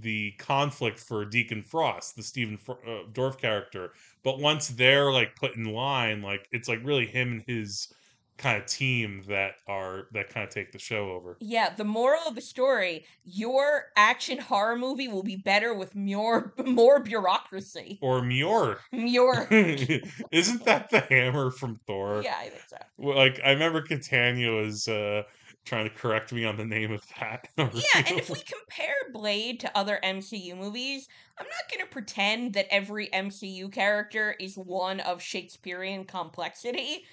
the 0.00 0.32
conflict 0.38 0.98
for 0.98 1.24
Deacon 1.26 1.62
Frost, 1.62 2.16
the 2.16 2.22
Stephen 2.22 2.56
Fr- 2.56 2.72
uh, 2.86 3.02
Dorff 3.12 3.38
character. 3.38 3.92
But 4.22 4.38
once 4.40 4.68
they're 4.68 5.12
like 5.12 5.36
put 5.36 5.56
in 5.56 5.64
line, 5.64 6.22
like 6.22 6.48
it's 6.52 6.68
like 6.68 6.80
really 6.82 7.06
him 7.06 7.32
and 7.32 7.42
his 7.46 7.92
kind 8.36 8.60
of 8.60 8.66
team 8.66 9.22
that 9.28 9.52
are 9.68 10.08
that 10.12 10.28
kind 10.30 10.42
of 10.42 10.50
take 10.52 10.72
the 10.72 10.78
show 10.78 11.10
over. 11.12 11.36
yeah, 11.40 11.68
the 11.72 11.84
moral 11.84 12.22
of 12.26 12.34
the 12.34 12.40
story: 12.40 13.04
your 13.24 13.84
action 13.94 14.38
horror 14.38 14.76
movie 14.76 15.06
will 15.06 15.22
be 15.22 15.36
better 15.36 15.74
with 15.74 15.94
more 15.94 16.54
more 16.64 16.98
bureaucracy. 17.00 17.98
Or 18.00 18.22
Muir. 18.22 18.78
More, 18.90 19.46
Isn't 19.52 20.64
that 20.64 20.88
the 20.90 21.00
hammer 21.10 21.50
from 21.50 21.78
Thor? 21.86 22.22
yeah, 22.24 22.36
I 22.40 22.48
think 22.48 22.62
so. 22.68 22.78
Like 22.98 23.38
I 23.44 23.50
remember 23.50 23.82
Catania 23.82 24.50
was 24.50 24.88
uh 24.88 25.22
trying 25.64 25.88
to 25.88 25.94
correct 25.94 26.32
me 26.32 26.44
on 26.44 26.56
the 26.56 26.64
name 26.64 26.92
of 26.92 27.02
that. 27.18 27.48
Yeah, 27.56 28.02
and 28.06 28.18
if 28.18 28.30
we 28.30 28.40
compare 28.40 28.94
Blade 29.12 29.60
to 29.60 29.76
other 29.76 29.98
MCU 30.02 30.54
movies, 30.54 31.08
I'm 31.38 31.46
not 31.46 31.70
going 31.70 31.84
to 31.84 31.90
pretend 31.90 32.54
that 32.54 32.66
every 32.70 33.12
MCU 33.12 33.68
character 33.68 34.36
is 34.38 34.56
one 34.56 35.00
of 35.00 35.20
Shakespearean 35.22 36.04
complexity, 36.04 37.04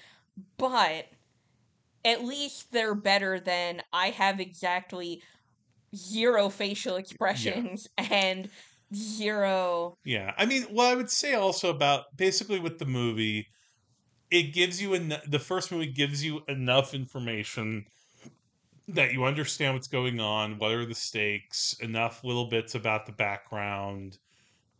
but 0.58 1.06
at 2.04 2.24
least 2.24 2.72
they're 2.72 2.94
better 2.94 3.40
than 3.40 3.82
I 3.92 4.10
have 4.10 4.40
exactly 4.40 5.22
zero 5.94 6.48
facial 6.48 6.96
expressions 6.96 7.86
and 7.98 8.50
zero. 8.94 9.94
Yeah, 10.04 10.34
I 10.36 10.46
mean, 10.46 10.64
what 10.64 10.88
I 10.88 10.94
would 10.94 11.10
say 11.10 11.34
also 11.34 11.70
about 11.70 12.04
basically 12.16 12.58
with 12.58 12.78
the 12.78 12.86
movie, 12.86 13.46
it 14.30 14.52
gives 14.54 14.82
you 14.82 14.94
en- 14.94 15.20
the 15.28 15.38
first 15.38 15.72
movie 15.72 15.92
gives 15.92 16.24
you 16.24 16.42
enough 16.48 16.94
information 16.94 17.84
that 18.88 19.12
you 19.12 19.24
understand 19.24 19.74
what's 19.74 19.88
going 19.88 20.20
on, 20.20 20.58
what 20.58 20.72
are 20.72 20.86
the 20.86 20.94
stakes, 20.94 21.74
enough 21.80 22.24
little 22.24 22.48
bits 22.48 22.74
about 22.74 23.06
the 23.06 23.12
background, 23.12 24.18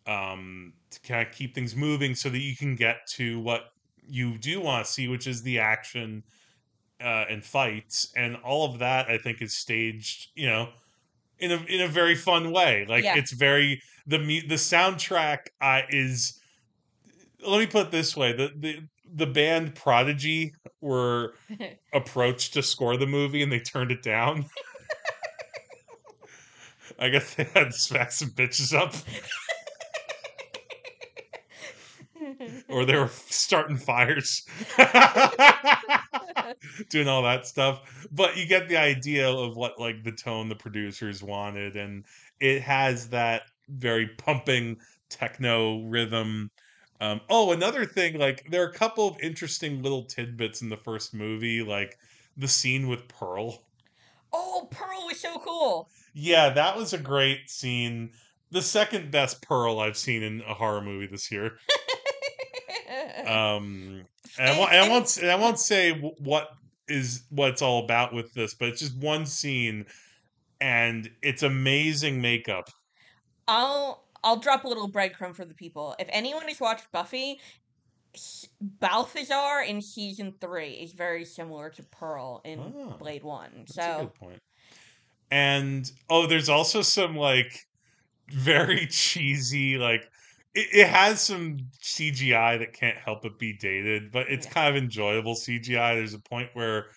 um, 0.07 0.75
to 0.91 1.01
kind 1.03 1.27
of 1.27 1.35
keep 1.35 1.55
things 1.55 1.77
moving 1.77 2.15
so 2.15 2.31
that 2.31 2.41
you 2.41 2.57
can 2.57 2.77
get 2.77 2.99
to 3.15 3.41
what 3.41 3.67
you 4.03 4.39
do 4.39 4.61
want 4.61 4.87
to 4.87 4.93
see, 4.93 5.09
which 5.09 5.27
is 5.27 5.43
the 5.43 5.59
action 5.61 6.25
uh, 7.01 7.25
and 7.29 7.45
fights, 7.45 8.13
and 8.17 8.37
all 8.39 8.71
of 8.73 8.79
that. 8.81 9.09
I 9.09 9.19
think 9.19 9.43
is 9.43 9.57
staged, 9.57 10.31
you 10.37 10.47
know, 10.47 10.73
in 11.39 11.53
a 11.53 11.63
in 11.65 11.81
a 11.83 11.89
very 11.89 12.15
fun 12.15 12.53
way. 12.53 12.87
Like 12.89 13.05
Yeah. 13.05 13.17
it's 13.17 13.33
very 13.33 13.81
the 14.07 14.19
the 14.19 14.57
soundtrack 14.57 15.49
uh, 15.61 15.83
is. 15.91 16.41
Let 17.41 17.59
me 17.59 17.67
put 17.67 17.87
it 17.89 17.91
this 17.93 18.17
way: 18.17 18.33
the 18.33 18.53
the 18.57 18.89
the 19.15 19.27
band 19.27 19.75
Prodigy 19.75 20.55
were 20.81 21.35
approached 21.93 22.55
to 22.55 22.63
score 22.63 22.97
the 22.97 23.07
movie 23.07 23.43
and 23.43 23.53
they 23.53 23.61
turned 23.61 23.91
it 23.91 24.03
down. 24.03 24.47
I 26.99 27.09
guess 27.09 27.35
they 27.35 27.45
had 27.45 27.65
to 27.65 27.73
smack 27.73 28.13
some 28.13 28.31
bitches 28.31 28.77
up, 28.77 28.95
or 32.69 32.85
they 32.85 32.97
were 32.97 33.09
starting 33.09 33.77
fires, 33.77 34.47
doing 36.91 37.09
all 37.09 37.23
that 37.23 37.47
stuff. 37.47 38.07
But 38.13 38.37
you 38.37 38.47
get 38.47 38.69
the 38.69 38.77
idea 38.77 39.29
of 39.29 39.57
what 39.57 39.81
like 39.81 40.05
the 40.05 40.13
tone 40.13 40.49
the 40.49 40.55
producers 40.55 41.23
wanted, 41.23 41.77
and 41.77 42.05
it 42.41 42.63
has 42.63 43.09
that 43.09 43.43
very 43.69 44.09
pumping 44.19 44.77
techno 45.09 45.83
rhythm. 45.85 46.51
Um, 47.03 47.21
oh, 47.29 47.51
another 47.51 47.85
thing, 47.85 48.17
like 48.17 48.47
there 48.49 48.63
are 48.63 48.69
a 48.69 48.73
couple 48.73 49.09
of 49.09 49.19
interesting 49.21 49.83
little 49.83 50.05
tidbits 50.05 50.63
in 50.63 50.69
the 50.69 50.77
first 50.77 51.13
movie, 51.13 51.61
like 51.61 51.99
the 52.37 52.47
scene 52.47 52.87
with 52.87 53.09
Pearl. 53.09 53.65
oh, 54.33 54.69
Pearl 54.71 55.07
was 55.07 55.19
so 55.19 55.37
cool. 55.41 55.89
Yeah, 56.15 56.51
that 56.51 56.77
was 56.77 56.93
a 56.93 56.99
great 56.99 57.51
scene. 57.51 58.13
The 58.53 58.63
second 58.63 59.11
best 59.11 59.43
Pearl 59.43 59.81
I've 59.81 59.97
seen 59.97 60.23
in 60.23 60.43
a 60.43 60.55
horror 60.55 60.81
movie 60.81 61.09
this 61.09 61.31
year. 61.31 61.53
Um, 63.27 64.05
and 64.39 64.51
I, 64.51 64.59
won't, 64.59 64.73
and 64.73 64.81
I 64.81 64.89
won't. 64.89 65.17
And 65.17 65.31
I 65.31 65.35
won't 65.37 65.59
say 65.59 65.93
what 66.19 66.51
is 66.89 67.23
what 67.31 67.51
it's 67.51 67.63
all 67.63 67.85
about 67.85 68.13
with 68.13 68.35
this, 68.35 68.53
but 68.53 68.69
it's 68.69 68.81
just 68.81 68.97
one 68.99 69.25
scene, 69.25 69.87
and 70.61 71.11
it's 71.23 71.43
amazing 71.43 72.21
makeup. 72.21 72.69
I'll 73.49 74.02
I'll 74.25 74.37
drop 74.39 74.65
a 74.65 74.69
little 74.69 74.91
breadcrumb 74.91 75.35
for 75.35 75.45
the 75.45 75.55
people. 75.55 75.95
If 75.99 76.09
anyone 76.11 76.49
has 76.49 76.61
watched 76.61 76.91
Buffy, 76.93 77.41
Balthazar 78.61 79.63
in 79.67 79.81
season 79.81 80.35
three 80.41 80.73
is 80.73 80.93
very 80.93 81.25
similar 81.25 81.71
to 81.71 81.83
Pearl 81.85 82.41
in 82.45 82.75
Ah, 82.79 82.97
Blade 82.99 83.25
One. 83.25 83.65
That's 83.69 83.89
a 83.89 83.91
So 83.91 83.99
good 84.01 84.15
point. 84.15 84.39
And 85.31 85.91
oh, 86.11 86.27
there's 86.27 86.49
also 86.49 86.83
some 86.83 87.17
like 87.17 87.59
very 88.31 88.87
cheesy 88.91 89.79
like 89.79 90.03
it, 90.55 90.69
it 90.73 90.89
has 90.89 91.23
some 91.23 91.59
CGI 91.81 92.59
that 92.59 92.73
can't 92.75 92.99
help 92.99 93.23
but 93.23 93.39
be 93.39 93.55
dated, 93.55 94.13
but 94.13 94.31
it's 94.31 94.47
Yeah. 94.47 94.53
kind 94.53 94.77
of 94.77 94.83
enjoyable 94.83 95.35
CGI. 95.35 95.95
There's 95.97 96.15
a 96.15 96.21
point 96.21 96.51
where 96.55 96.91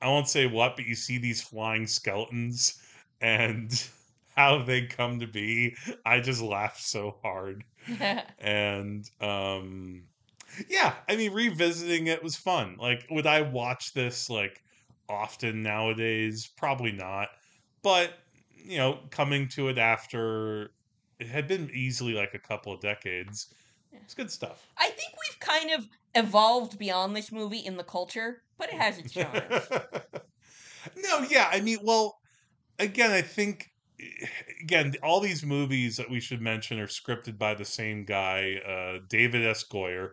I 0.00 0.08
won't 0.08 0.28
say 0.28 0.46
what, 0.46 0.76
but 0.76 0.86
you 0.86 0.94
see 0.94 1.18
these 1.18 1.42
flying 1.42 1.86
skeletons 1.86 2.80
and 3.20 3.70
how 4.36 4.62
they 4.62 4.86
come 4.86 5.20
to 5.20 5.26
be. 5.26 5.76
I 6.04 6.20
just 6.20 6.42
laughed 6.42 6.82
so 6.82 7.16
hard. 7.22 7.64
And 8.38 9.08
um 9.20 10.02
yeah 10.68 10.94
i 11.08 11.14
mean 11.16 11.32
revisiting 11.32 12.08
it 12.08 12.22
was 12.22 12.36
fun. 12.36 12.76
Like 12.78 13.06
would 13.10 13.26
i 13.26 13.40
watch 13.42 13.94
this 13.94 14.28
like 14.28 14.62
often 15.08 15.62
nowadays? 15.62 16.48
Probably 16.56 16.92
not. 16.92 17.28
But 17.82 18.12
you 18.54 18.78
know 18.78 19.00
coming 19.10 19.48
to 19.48 19.68
it 19.68 19.78
after 19.78 20.72
it 21.18 21.28
had 21.28 21.48
been 21.48 21.70
easily 21.72 22.12
like 22.12 22.34
a 22.34 22.38
couple 22.38 22.72
of 22.72 22.80
decades 22.80 23.52
it's 23.92 24.14
good 24.14 24.30
stuff. 24.30 24.68
I 24.78 24.88
think 24.88 25.12
we've 25.12 25.40
kind 25.40 25.70
of 25.72 25.88
evolved 26.14 26.78
beyond 26.78 27.16
this 27.16 27.32
movie 27.32 27.58
in 27.58 27.76
the 27.76 27.84
culture, 27.84 28.42
but 28.58 28.68
it 28.68 28.74
has 28.74 28.98
its 28.98 29.12
charms. 29.12 29.68
no 30.96 31.26
yeah 31.28 31.48
i 31.52 31.60
mean 31.60 31.78
well 31.82 32.18
again 32.78 33.10
i 33.10 33.20
think 33.20 33.70
again 34.62 34.94
all 35.02 35.20
these 35.20 35.44
movies 35.44 35.96
that 35.96 36.08
we 36.10 36.20
should 36.20 36.40
mention 36.40 36.78
are 36.78 36.86
scripted 36.86 37.38
by 37.38 37.54
the 37.54 37.64
same 37.64 38.04
guy 38.04 38.56
uh, 38.66 39.00
david 39.08 39.44
s 39.46 39.64
goyer 39.64 40.10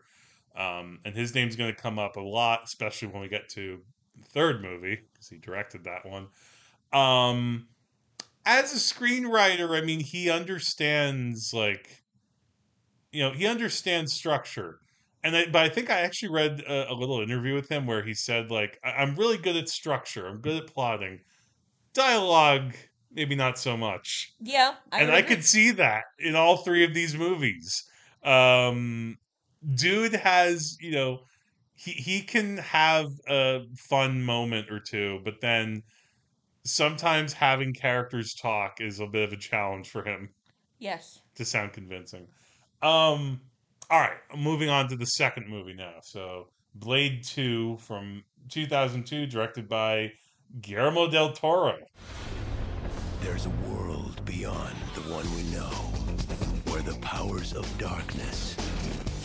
um, 0.55 0.99
and 1.05 1.15
his 1.15 1.35
name's 1.35 1.55
going 1.55 1.73
to 1.73 1.81
come 1.81 1.99
up 1.99 2.15
a 2.15 2.21
lot 2.21 2.61
especially 2.65 3.07
when 3.09 3.21
we 3.21 3.27
get 3.27 3.49
to 3.49 3.79
the 4.15 4.23
third 4.29 4.61
movie 4.61 4.99
because 5.13 5.29
he 5.29 5.37
directed 5.37 5.83
that 5.83 6.05
one 6.05 6.27
Um, 6.93 7.69
as 8.45 8.73
a 8.73 8.77
screenwriter, 8.77 9.77
I 9.81 9.85
mean, 9.85 9.99
he 10.01 10.29
understands 10.29 11.53
like, 11.53 12.03
you 13.11 13.21
know, 13.23 13.31
he 13.31 13.45
understands 13.47 14.13
structure. 14.13 14.79
And 15.23 15.35
I, 15.35 15.45
but 15.47 15.63
I 15.63 15.69
think 15.69 15.89
I 15.89 16.01
actually 16.01 16.29
read 16.29 16.61
a, 16.61 16.91
a 16.91 16.93
little 16.93 17.21
interview 17.21 17.55
with 17.55 17.69
him 17.69 17.85
where 17.85 18.03
he 18.03 18.13
said 18.13 18.51
like, 18.51 18.79
"I- 18.83 18.91
"I'm 18.91 19.15
really 19.15 19.37
good 19.37 19.55
at 19.57 19.67
structure. 19.69 20.27
I'm 20.27 20.41
good 20.41 20.61
at 20.63 20.67
plotting. 20.73 21.19
Dialogue, 21.93 22.75
maybe 23.17 23.35
not 23.35 23.57
so 23.59 23.75
much." 23.75 24.31
Yeah, 24.39 24.75
I 24.93 25.01
and 25.01 25.11
I 25.11 25.17
agree. 25.19 25.35
could 25.35 25.43
see 25.43 25.71
that 25.71 26.03
in 26.19 26.35
all 26.37 26.57
three 26.57 26.85
of 26.85 26.93
these 26.93 27.15
movies. 27.15 27.83
Um, 28.23 29.17
dude 29.75 30.13
has, 30.13 30.77
you 30.79 30.91
know, 30.91 31.19
he 31.75 31.91
he 31.91 32.21
can 32.21 32.57
have 32.59 33.07
a 33.27 33.61
fun 33.89 34.21
moment 34.23 34.71
or 34.71 34.79
two, 34.79 35.19
but 35.25 35.41
then 35.41 35.83
sometimes 36.63 37.33
having 37.33 37.73
characters 37.73 38.33
talk 38.33 38.79
is 38.81 38.99
a 38.99 39.07
bit 39.07 39.23
of 39.23 39.33
a 39.33 39.37
challenge 39.37 39.89
for 39.89 40.03
him 40.03 40.29
Yes. 40.79 41.21
to 41.35 41.45
sound 41.45 41.73
convincing. 41.73 42.27
Um, 42.81 43.41
all 43.89 43.99
right, 44.01 44.17
moving 44.37 44.69
on 44.69 44.89
to 44.89 44.95
the 44.97 45.05
second 45.05 45.47
movie 45.47 45.73
now. 45.73 45.95
So, 46.03 46.49
Blade 46.75 47.23
Two 47.23 47.77
from 47.77 48.23
2002, 48.49 49.25
directed 49.27 49.67
by 49.69 50.11
Guillermo 50.61 51.09
del 51.09 51.31
Toro. 51.33 51.77
There's 53.21 53.45
a 53.45 53.49
world 53.69 54.23
beyond 54.25 54.75
the 54.93 55.01
one 55.11 55.25
we 55.35 55.43
know, 55.55 55.71
where 56.71 56.81
the 56.81 56.97
powers 56.99 57.53
of 57.53 57.65
darkness 57.77 58.53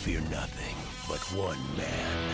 fear 0.02 0.20
nothing 0.30 0.74
but 1.08 1.20
one 1.36 1.58
man. 1.76 2.32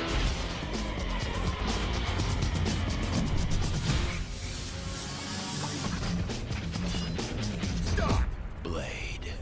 Stop! 7.85 8.23
Blade. 8.63 9.33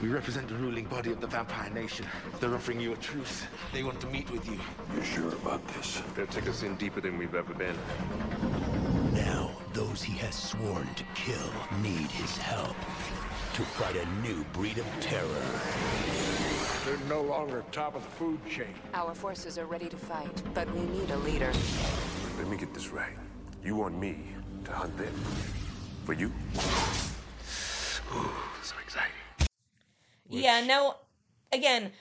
We 0.00 0.08
represent 0.08 0.48
the 0.48 0.54
ruling 0.54 0.84
body 0.86 1.12
of 1.12 1.20
the 1.20 1.26
vampire 1.26 1.70
nation. 1.70 2.06
They're 2.40 2.54
offering 2.54 2.80
you 2.80 2.92
a 2.92 2.96
truce. 2.96 3.42
They 3.72 3.82
want 3.82 4.00
to 4.00 4.06
meet 4.06 4.30
with 4.30 4.46
you. 4.46 4.58
You 4.96 5.02
sure 5.02 5.28
about 5.28 5.66
this? 5.74 6.02
They'll 6.16 6.26
take 6.26 6.48
us 6.48 6.62
in 6.62 6.76
deeper 6.76 7.00
than 7.00 7.18
we've 7.18 7.34
ever 7.34 7.52
been. 7.54 7.76
Now, 9.74 9.84
those 9.84 10.02
he 10.02 10.16
has 10.18 10.34
sworn 10.34 10.86
to 10.94 11.04
kill 11.14 11.50
need 11.82 12.10
his 12.10 12.36
help 12.36 12.76
to 13.54 13.62
fight 13.62 13.96
a 13.96 14.06
new 14.26 14.44
breed 14.52 14.78
of 14.78 14.86
terror. 15.00 15.26
They're 16.84 17.08
no 17.08 17.22
longer 17.22 17.64
top 17.70 17.94
of 17.94 18.02
the 18.02 18.10
food 18.10 18.38
chain. 18.48 18.74
Our 18.94 19.14
forces 19.14 19.58
are 19.58 19.66
ready 19.66 19.88
to 19.88 19.96
fight, 19.96 20.42
but 20.54 20.72
we 20.74 20.82
need 20.86 21.10
a 21.10 21.16
leader. 21.18 21.52
Let 22.38 22.48
me 22.48 22.56
get 22.56 22.74
this 22.74 22.88
right. 22.88 23.16
You 23.62 23.76
want 23.76 23.98
me 23.98 24.18
to 24.64 24.72
hunt 24.72 24.96
them? 24.96 25.14
For 26.04 26.14
you? 26.14 26.26
Ooh, 28.14 28.30
so 28.62 28.74
exciting. 28.82 29.12
Yeah, 30.28 30.60
Which- 30.60 30.68
no 30.68 30.96
again, 31.52 31.92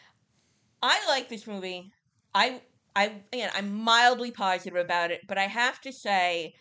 I 0.82 1.00
like 1.08 1.30
this 1.30 1.46
movie. 1.46 1.92
I 2.34 2.62
I 2.96 3.22
again 3.32 3.52
I'm 3.56 3.74
mildly 3.82 4.32
positive 4.32 4.78
about 4.78 5.12
it, 5.12 5.22
but 5.28 5.38
I 5.38 5.44
have 5.48 5.80
to 5.82 5.92
say, 5.92 6.56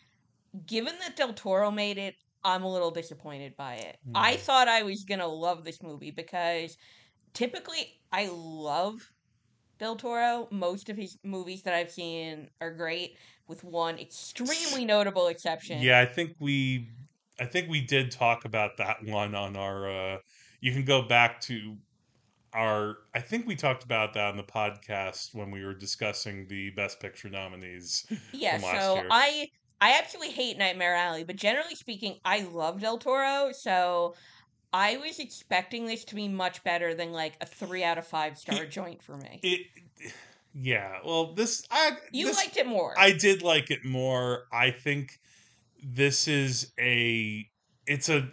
given 0.67 0.99
that 1.01 1.17
Del 1.17 1.35
Toro 1.35 1.71
made 1.71 1.99
it, 1.99 2.15
I'm 2.45 2.63
a 2.63 2.73
little 2.73 2.91
disappointed 2.91 3.55
by 3.57 3.77
it. 3.77 3.99
I 4.15 4.37
Hmm. 4.37 4.37
thought 4.37 4.69
I 4.69 4.83
was 4.83 5.05
gonna 5.05 5.27
love 5.27 5.65
this 5.65 5.83
movie 5.83 6.11
because 6.11 6.77
typically 7.35 8.01
I 8.13 8.29
love 8.33 9.01
Del 9.79 9.97
Toro. 9.97 10.49
Most 10.53 10.89
of 10.91 10.97
his 10.97 11.19
movies 11.25 11.63
that 11.65 11.75
I've 11.75 11.91
seen 11.93 12.51
are 12.61 12.75
great, 12.75 13.19
with 13.49 13.65
one 13.65 13.99
extremely 13.99 14.85
notable 14.85 15.29
exception. 15.29 15.89
Yeah, 15.89 16.01
I 16.01 16.07
think 16.07 16.37
we 16.41 16.91
I 17.39 17.47
think 17.47 17.69
we 17.71 17.81
did 17.85 18.11
talk 18.11 18.45
about 18.45 18.77
that 18.79 19.05
one 19.05 19.35
on 19.35 19.57
our 19.57 19.89
uh 19.89 20.19
you 20.61 20.73
can 20.73 20.85
go 20.85 21.03
back 21.07 21.41
to 21.43 21.79
our 22.55 22.97
I 23.15 23.21
think 23.21 23.47
we 23.47 23.57
talked 23.57 23.85
about 23.85 24.15
that 24.15 24.27
on 24.31 24.37
the 24.39 24.45
podcast 24.45 25.35
when 25.35 25.51
we 25.51 25.65
were 25.65 25.75
discussing 25.75 26.49
the 26.49 26.71
best 26.71 27.01
picture 27.01 27.31
nominees. 27.31 28.07
Yeah, 28.33 28.59
so 28.59 29.05
year. 29.05 29.11
I 29.11 29.49
I 29.81 29.93
actually 29.93 30.29
hate 30.31 30.59
Nightmare 30.59 30.95
Alley, 30.95 31.25
but 31.25 31.37
generally 31.37 31.75
speaking, 31.75 32.19
I 32.25 32.40
love 32.40 32.81
Del 32.81 32.99
Toro, 32.99 33.51
so 33.53 34.14
I 34.73 34.99
was 34.99 35.19
expecting 35.19 35.87
this 35.87 36.05
to 36.07 36.14
be 36.14 36.29
much 36.29 36.62
better 36.62 36.95
than 36.95 37.12
like 37.12 37.35
a 37.40 37.47
three 37.47 37.83
out 37.83 37.99
of 37.99 38.07
five 38.07 38.37
star 38.38 38.66
joint 38.66 39.03
for 39.03 39.16
me. 39.16 39.40
It 39.43 39.61
yeah, 40.55 40.99
well 41.05 41.33
this 41.35 41.66
I 41.71 41.93
You 42.12 42.27
this- 42.27 42.37
liked 42.37 42.57
it 42.57 42.66
more. 42.66 42.95
I 42.99 43.12
did 43.12 43.43
like 43.43 43.71
it 43.71 43.85
more. 43.85 44.45
I 44.53 44.71
think 44.71 45.19
this 45.83 46.29
is 46.29 46.73
a 46.79 47.49
it's 47.87 48.09
a 48.09 48.29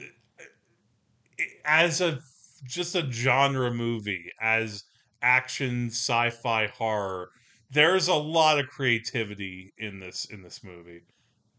as 1.65 2.01
a 2.01 2.19
just 2.65 2.95
a 2.95 3.09
genre 3.11 3.71
movie 3.71 4.31
as 4.41 4.83
action 5.21 5.87
sci-fi 5.87 6.67
horror 6.67 7.29
there's 7.71 8.07
a 8.07 8.13
lot 8.13 8.59
of 8.59 8.67
creativity 8.67 9.73
in 9.77 9.99
this 9.99 10.25
in 10.25 10.41
this 10.41 10.63
movie 10.63 11.01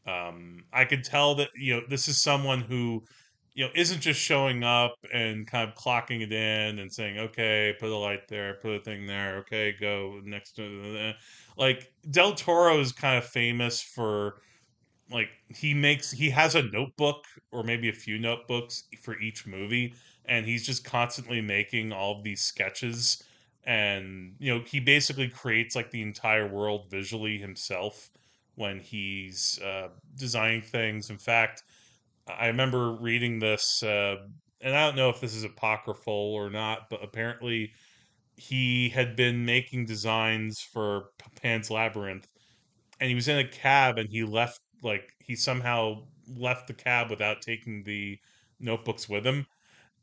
um 0.09 0.65
i 0.73 0.85
could 0.85 1.05
tell 1.05 1.35
that 1.35 1.49
you 1.57 1.75
know 1.75 1.83
this 1.89 2.09
is 2.09 2.21
someone 2.21 2.61
who 2.61 3.03
you 3.55 3.65
know 3.65 3.71
isn't 3.75 4.01
just 4.01 4.21
showing 4.21 4.63
up 4.63 4.95
and 5.13 5.47
kind 5.47 5.69
of 5.69 5.75
clocking 5.75 6.23
it 6.23 6.33
in 6.33 6.79
and 6.79 6.93
saying 6.93 7.19
okay 7.19 7.75
put 7.79 7.91
a 7.91 7.97
light 7.97 8.29
there 8.29 8.55
put 8.55 8.73
a 8.73 8.81
thing 8.81 9.07
there 9.07 9.39
okay 9.39 9.75
go 9.81 10.21
next 10.25 10.53
to 10.53 11.13
like 11.57 11.93
del 12.11 12.35
toro 12.35 12.79
is 12.79 12.93
kind 12.93 13.19
of 13.19 13.25
famous 13.25 13.83
for 13.83 14.41
like 15.11 15.29
he 15.49 15.75
makes 15.75 16.11
he 16.11 16.31
has 16.31 16.55
a 16.55 16.63
notebook 16.63 17.25
or 17.51 17.63
maybe 17.63 17.89
a 17.89 17.93
few 17.93 18.19
notebooks 18.19 18.85
for 19.03 19.19
each 19.21 19.47
movie 19.47 19.95
and 20.27 20.47
he's 20.47 20.65
just 20.65 20.85
constantly 20.85 21.41
making 21.41 21.93
all 21.93 22.23
these 22.23 22.43
sketches 22.43 23.23
and 23.65 24.35
you 24.39 24.55
know 24.55 24.63
he 24.65 24.81
basically 24.81 25.29
creates 25.29 25.75
like 25.75 25.91
the 25.91 26.03
entire 26.03 26.47
world 26.47 26.91
visually 26.91 27.39
himself 27.39 28.11
when 28.59 28.81
he's 28.81 29.59
uh, 29.65 29.89
designing 30.17 30.63
things. 30.63 31.11
In 31.11 31.19
fact 31.19 31.63
i 32.29 32.47
remember 32.47 32.93
reading 32.93 33.39
this 33.39 33.83
uh, 33.83 34.17
and 34.61 34.77
i 34.77 34.87
don't 34.87 34.97
know 34.97 35.09
if 35.09 35.21
this 35.21 35.35
is 35.35 35.45
apocryphal 35.45 36.13
or 36.35 36.51
not 36.51 36.89
but 36.91 37.03
apparently 37.03 37.73
he 38.37 38.89
had 38.89 39.17
been 39.17 39.45
making 39.45 39.85
designs 39.87 40.61
for 40.61 41.11
pan's 41.43 41.71
labyrinth 41.71 42.29
and 43.01 43.09
he 43.09 43.15
was 43.15 43.29
in 43.29 43.39
a 43.39 43.49
cab 43.49 43.99
and 43.99 44.09
he 44.11 44.25
left 44.25 44.61
like 44.83 45.13
he 45.21 45.35
somehow 45.35 46.03
left 46.37 46.67
the 46.67 46.75
cab 46.75 47.11
without 47.11 47.43
taking 47.43 47.83
the 47.85 48.19
notebooks 48.61 49.09
with 49.09 49.27
him 49.27 49.47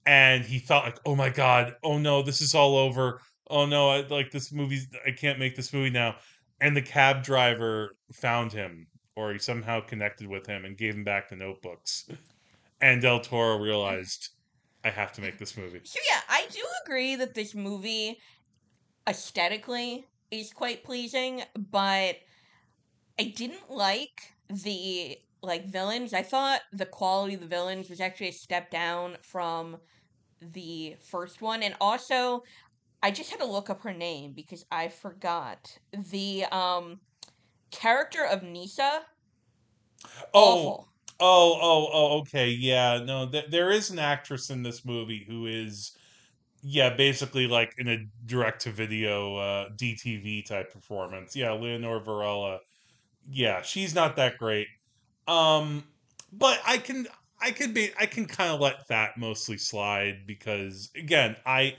and 0.05 0.43
he 0.45 0.59
thought 0.59 0.85
like 0.85 0.99
oh 1.05 1.15
my 1.15 1.29
god 1.29 1.75
oh 1.83 1.97
no 1.97 2.21
this 2.21 2.41
is 2.41 2.55
all 2.55 2.77
over. 2.77 3.19
Oh 3.49 3.65
no 3.67 3.89
I, 3.89 4.01
like 4.07 4.31
this 4.31 4.51
movie, 4.51 4.79
i 5.05 5.11
can't 5.11 5.39
make 5.39 5.55
this 5.55 5.71
movie 5.73 5.91
now 5.91 6.15
and 6.61 6.75
the 6.75 6.81
cab 6.81 7.23
driver 7.23 7.95
found 8.13 8.51
him 8.51 8.87
or 9.15 9.31
he 9.33 9.39
somehow 9.39 9.81
connected 9.81 10.27
with 10.27 10.45
him 10.45 10.65
and 10.65 10.77
gave 10.77 10.95
him 10.95 11.03
back 11.03 11.29
the 11.29 11.35
notebooks. 11.35 12.09
And 12.81 13.01
del 13.01 13.19
toro 13.21 13.57
realized 13.57 14.29
i 14.83 14.89
have 14.89 15.11
to 15.13 15.21
make 15.21 15.39
this 15.39 15.57
movie. 15.57 15.81
So 15.83 15.99
yeah, 16.11 16.21
I 16.29 16.45
do 16.51 16.63
agree 16.85 17.15
that 17.15 17.33
this 17.33 17.55
movie 17.55 18.19
aesthetically 19.07 20.05
is 20.31 20.51
quite 20.53 20.83
pleasing, 20.83 21.41
but 21.55 22.17
I 23.19 23.23
didn't 23.35 23.69
like 23.71 24.33
the 24.49 25.17
like 25.41 25.67
villains. 25.67 26.13
I 26.13 26.21
thought 26.21 26.61
the 26.73 26.85
quality 26.85 27.35
of 27.35 27.41
the 27.41 27.47
villains 27.47 27.89
was 27.89 28.01
actually 28.01 28.29
a 28.29 28.33
step 28.33 28.69
down 28.69 29.17
from 29.21 29.77
the 30.41 30.95
first 31.01 31.41
one, 31.41 31.63
and 31.63 31.75
also 31.79 32.43
I 33.05 33.11
just 33.11 33.29
had 33.29 33.39
to 33.39 33.45
look 33.45 33.69
up 33.69 33.81
her 33.81 33.93
name 33.93 34.33
because 34.33 34.65
I 34.71 34.87
forgot 34.87 35.77
the 35.93 36.45
um 36.45 36.99
character 37.69 38.25
of 38.25 38.41
Nyssa. 38.41 39.01
oh 40.33 40.79
Awful. 40.79 40.87
Oh, 41.19 41.59
oh, 41.61 41.89
oh, 41.93 42.19
okay. 42.21 42.49
Yeah, 42.49 43.01
no, 43.05 43.29
th- 43.29 43.45
there 43.49 43.69
is 43.69 43.91
an 43.91 43.99
actress 43.99 44.49
in 44.49 44.63
this 44.63 44.83
movie 44.83 45.23
who 45.25 45.45
is, 45.45 45.95
yeah, 46.63 46.89
basically 46.89 47.47
like 47.47 47.73
in 47.77 47.87
a 47.87 48.05
direct 48.25 48.63
to 48.63 48.71
video 48.71 49.37
uh, 49.37 49.69
DTV 49.77 50.43
type 50.45 50.73
performance. 50.73 51.35
Yeah, 51.35 51.53
Leonor 51.53 51.99
Varela. 51.99 52.59
Yeah, 53.29 53.61
she's 53.61 53.95
not 53.95 54.15
that 54.17 54.39
great. 54.39 54.67
Um, 55.27 55.85
but 56.33 56.59
I 56.67 56.79
can, 56.79 57.07
I 57.39 57.51
could 57.51 57.73
be, 57.73 57.91
I 57.97 58.07
can 58.07 58.25
kind 58.25 58.51
of 58.51 58.59
let 58.59 58.87
that 58.89 59.11
mostly 59.17 59.57
slide 59.57 60.27
because 60.27 60.89
again, 60.97 61.37
I, 61.45 61.77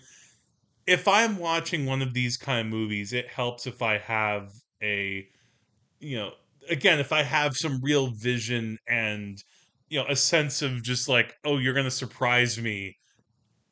if 0.86 1.08
I'm 1.08 1.38
watching 1.38 1.86
one 1.86 2.02
of 2.02 2.14
these 2.14 2.36
kind 2.36 2.60
of 2.66 2.72
movies, 2.72 3.12
it 3.12 3.28
helps 3.28 3.66
if 3.66 3.82
I 3.82 3.98
have 3.98 4.52
a, 4.82 5.26
you 6.00 6.16
know, 6.16 6.32
again, 6.68 7.00
if 7.00 7.12
I 7.12 7.22
have 7.22 7.56
some 7.56 7.80
real 7.82 8.08
vision 8.08 8.78
and 8.88 9.42
you 9.88 9.98
know 10.00 10.06
a 10.08 10.16
sense 10.16 10.62
of 10.62 10.82
just 10.82 11.08
like, 11.08 11.36
oh, 11.44 11.58
you're 11.58 11.74
gonna 11.74 11.90
surprise 11.90 12.60
me 12.60 12.98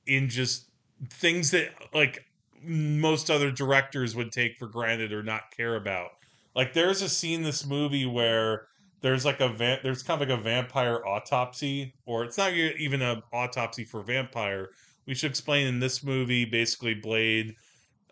in 0.07 0.29
just 0.29 0.71
things 1.11 1.51
that 1.53 1.71
like 1.93 2.25
most 2.63 3.31
other 3.31 3.51
directors 3.51 4.15
would 4.17 4.33
take 4.33 4.57
for 4.57 4.67
granted 4.69 5.13
or 5.13 5.23
not 5.23 5.43
care 5.57 5.77
about. 5.77 6.11
Like 6.55 6.73
there's 6.73 7.03
a 7.03 7.09
scene 7.09 7.41
in 7.41 7.45
this 7.45 7.67
movie 7.67 8.07
where 8.07 8.67
there's 9.03 9.25
like 9.25 9.41
a 9.41 9.49
va- 9.49 9.81
there's 9.83 10.03
kind 10.03 10.23
of 10.23 10.29
like 10.29 10.39
a 10.39 10.43
vampire 10.43 11.05
autopsy, 11.07 11.95
or 12.07 12.25
it's 12.25 12.39
not 12.39 12.53
even 12.55 13.03
an 13.03 13.23
autopsy 13.33 13.85
for 13.85 14.03
vampire. 14.03 14.71
We 15.07 15.15
should 15.15 15.31
explain 15.31 15.67
in 15.67 15.81
this 15.81 16.03
movie, 16.03 16.45
basically, 16.45 16.95
Blade, 16.95 17.57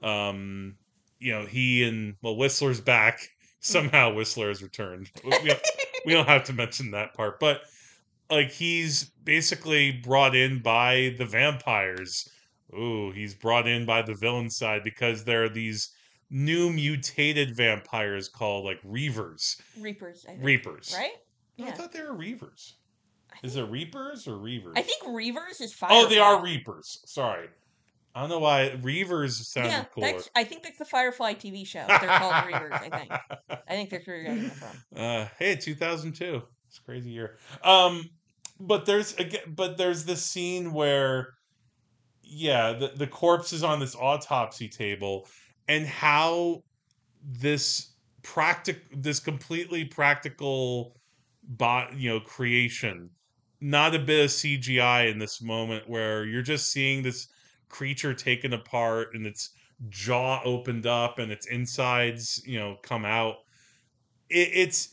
um, 0.03 0.77
you 1.19 1.33
know, 1.33 1.47
he 1.47 1.85
and 1.85 2.17
well, 2.23 2.37
Whistler's 2.37 2.81
back. 2.81 3.29
Somehow, 3.61 4.13
Whistler 4.13 4.49
has 4.49 4.63
returned. 4.63 5.11
We 5.25 5.31
don't, 5.31 5.61
we 6.05 6.13
don't 6.13 6.29
have 6.29 6.45
to 6.45 6.53
mention 6.53 6.91
that 6.91 7.15
part, 7.15 7.39
but 7.39 7.63
like 8.29 8.51
he's 8.51 9.05
basically 9.25 9.93
brought 9.93 10.35
in 10.35 10.61
by 10.61 11.15
the 11.19 11.25
vampires. 11.25 12.29
Ooh, 12.75 13.13
he's 13.13 13.35
brought 13.35 13.69
in 13.69 13.87
by 13.87 14.03
the 14.03 14.15
villain 14.15 14.51
side 14.51 14.83
because 14.83 15.25
there 15.25 15.45
are 15.45 15.49
these 15.49 15.95
new 16.31 16.73
mutated 16.73 17.55
vampires 17.55 18.29
called 18.29 18.65
like 18.65 18.83
Reavers. 18.83 19.61
Reapers. 19.79 20.25
I 20.27 20.33
think. 20.33 20.45
Reapers. 20.45 20.95
Right? 20.97 21.13
No, 21.59 21.67
I 21.67 21.71
thought 21.71 21.93
they 21.93 22.03
were 22.03 22.15
Reavers. 22.15 22.73
Is 23.43 23.57
it 23.57 23.63
Reapers 23.63 24.29
or 24.29 24.37
Reavers? 24.37 24.75
I 24.77 24.83
think 24.83 25.03
Reavers 25.05 25.61
is 25.61 25.73
fire. 25.73 25.91
Oh, 25.93 26.09
they 26.09 26.19
are 26.19 26.43
Reapers. 26.43 27.01
Sorry. 27.07 27.49
I 28.15 28.21
don't 28.21 28.29
know 28.29 28.39
why 28.41 28.79
Reavers 28.83 29.33
sounded 29.45 29.71
Yeah, 29.71 29.85
cooler. 29.85 30.21
I 30.37 30.45
think 30.45 30.63
that's 30.63 30.79
the 30.79 30.85
Firefly 30.85 31.35
TV 31.35 31.67
show. 31.67 31.85
They're 31.89 32.19
called 32.19 32.35
Reavers. 32.35 32.73
I 32.73 32.99
think. 32.99 33.11
I 33.51 33.71
think 33.71 33.91
that's 33.91 34.07
where 34.07 34.17
you're 34.17 34.35
getting 34.35 34.51
from. 34.51 34.69
Uh, 34.95 35.27
hey, 35.39 35.57
2002. 35.57 36.43
It's 36.69 36.79
a 36.79 36.83
crazy 36.83 37.11
year. 37.11 37.39
Um, 37.65 38.11
but 38.61 38.87
there's 38.87 39.17
but 39.49 39.77
there's 39.77 40.05
this 40.05 40.25
scene 40.25 40.73
where, 40.73 41.35
yeah, 42.23 42.75
the 42.75 42.93
the 42.95 43.07
corpse 43.07 43.53
is 43.53 43.65
on 43.65 43.81
this 43.81 43.97
autopsy 43.97 44.69
table, 44.69 45.27
and 45.69 45.87
how 45.87 46.63
this 47.25 47.95
practic 48.23 48.83
this 49.03 49.21
completely 49.21 49.85
practical 49.85 50.97
bot 51.43 51.95
you 51.95 52.11
know 52.11 52.21
creation 52.21 53.11
not 53.63 53.95
a 53.95 53.99
bit 53.99 54.25
of 54.25 54.31
cgi 54.31 55.11
in 55.11 55.19
this 55.19 55.41
moment 55.41 55.89
where 55.89 56.25
you're 56.25 56.43
just 56.43 56.73
seeing 56.73 57.03
this 57.03 57.29
creature 57.69 58.13
taken 58.13 58.53
apart 58.53 59.15
and 59.15 59.27
its 59.27 59.51
jaw 59.89 60.41
opened 60.45 60.87
up 60.87 61.19
and 61.19 61.33
its 61.33 61.47
insides 61.47 62.43
you 62.47 62.59
know 62.59 62.77
come 62.83 63.05
out. 63.05 63.37
It, 64.29 64.51
it's 64.53 64.91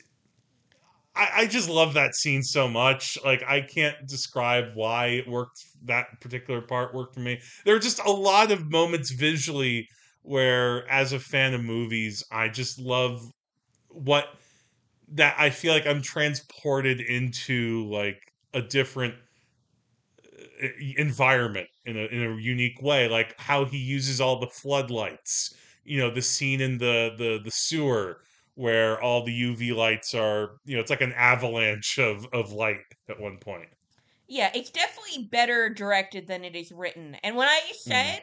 I, 1.16 1.30
I 1.38 1.46
just 1.48 1.70
love 1.70 1.94
that 1.94 2.16
scene 2.16 2.42
so 2.44 2.68
much. 2.68 3.18
Like 3.24 3.44
i 3.48 3.62
can't 3.62 4.08
describe 4.08 4.72
why 4.74 5.08
it 5.08 5.28
worked 5.28 5.60
that 5.84 6.20
particular 6.22 6.62
part 6.62 6.94
worked 6.94 7.14
for 7.14 7.22
me. 7.22 7.40
There 7.66 7.76
are 7.76 7.80
just 7.80 8.00
a 8.00 8.12
lot 8.12 8.52
of 8.52 8.72
moments 8.72 9.12
visually 9.12 9.88
where 10.22 10.88
as 10.90 11.14
a 11.14 11.20
fan 11.20 11.54
of 11.54 11.64
movies 11.64 12.24
i 12.30 12.50
just 12.50 12.78
love 12.78 13.22
what 13.88 14.28
that 15.08 15.34
i 15.40 15.50
feel 15.50 15.74
like 15.74 15.88
i'm 15.88 16.02
transported 16.02 17.00
into 17.00 17.88
like 17.90 18.29
a 18.54 18.62
different 18.62 19.16
uh, 20.64 20.68
environment 20.98 21.68
in 21.86 21.98
a 21.98 22.06
in 22.08 22.24
a 22.24 22.42
unique 22.42 22.82
way 22.82 23.08
like 23.08 23.34
how 23.40 23.66
he 23.66 23.78
uses 23.78 24.20
all 24.22 24.40
the 24.40 24.48
floodlights 24.48 25.56
you 25.84 25.98
know 25.98 26.10
the 26.12 26.22
scene 26.22 26.62
in 26.62 26.78
the 26.78 27.14
the 27.18 27.40
the 27.44 27.52
sewer 27.52 28.22
where 28.56 29.02
all 29.02 29.24
the 29.24 29.42
uv 29.44 29.76
lights 29.76 30.14
are 30.14 30.58
you 30.66 30.76
know 30.76 30.82
it's 30.82 30.90
like 30.90 31.02
an 31.02 31.14
avalanche 31.14 31.98
of 31.98 32.26
of 32.34 32.52
light 32.52 32.82
at 33.10 33.20
one 33.20 33.38
point 33.40 33.70
Yeah, 34.28 34.52
it's 34.54 34.72
definitely 34.72 35.28
better 35.28 35.70
directed 35.70 36.28
than 36.28 36.44
it 36.46 36.56
is 36.56 36.72
written. 36.72 37.16
And 37.16 37.36
when 37.36 37.48
I 37.50 37.72
said 37.76 38.22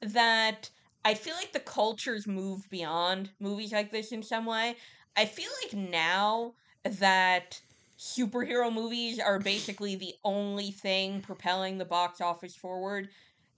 that 0.00 0.70
I 1.04 1.14
feel 1.14 1.34
like 1.34 1.52
the 1.52 1.60
cultures 1.60 2.26
move 2.26 2.68
beyond 2.70 3.34
movies 3.40 3.72
like 3.72 3.90
this 3.90 4.12
in 4.12 4.22
some 4.22 4.46
way, 4.46 4.76
I 5.16 5.26
feel 5.26 5.50
like 5.64 5.72
now 5.74 6.54
that 6.84 7.60
superhero 7.98 8.72
movies 8.72 9.18
are 9.18 9.38
basically 9.38 9.96
the 9.96 10.14
only 10.24 10.70
thing 10.70 11.20
propelling 11.20 11.78
the 11.78 11.84
box 11.84 12.20
office 12.20 12.54
forward. 12.54 13.08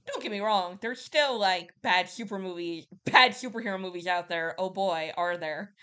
Don't 0.06 0.22
get 0.22 0.32
me 0.32 0.40
wrong, 0.40 0.78
there's 0.80 1.00
still 1.00 1.38
like 1.38 1.72
bad 1.82 2.08
super 2.08 2.38
movies, 2.38 2.86
bad 3.04 3.32
superhero 3.32 3.78
movies 3.80 4.06
out 4.06 4.28
there. 4.28 4.54
Oh 4.58 4.70
boy, 4.70 5.12
are 5.16 5.36
there. 5.36 5.74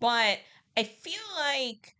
But 0.00 0.38
I 0.76 0.84
feel 0.84 1.20
like 1.38 1.96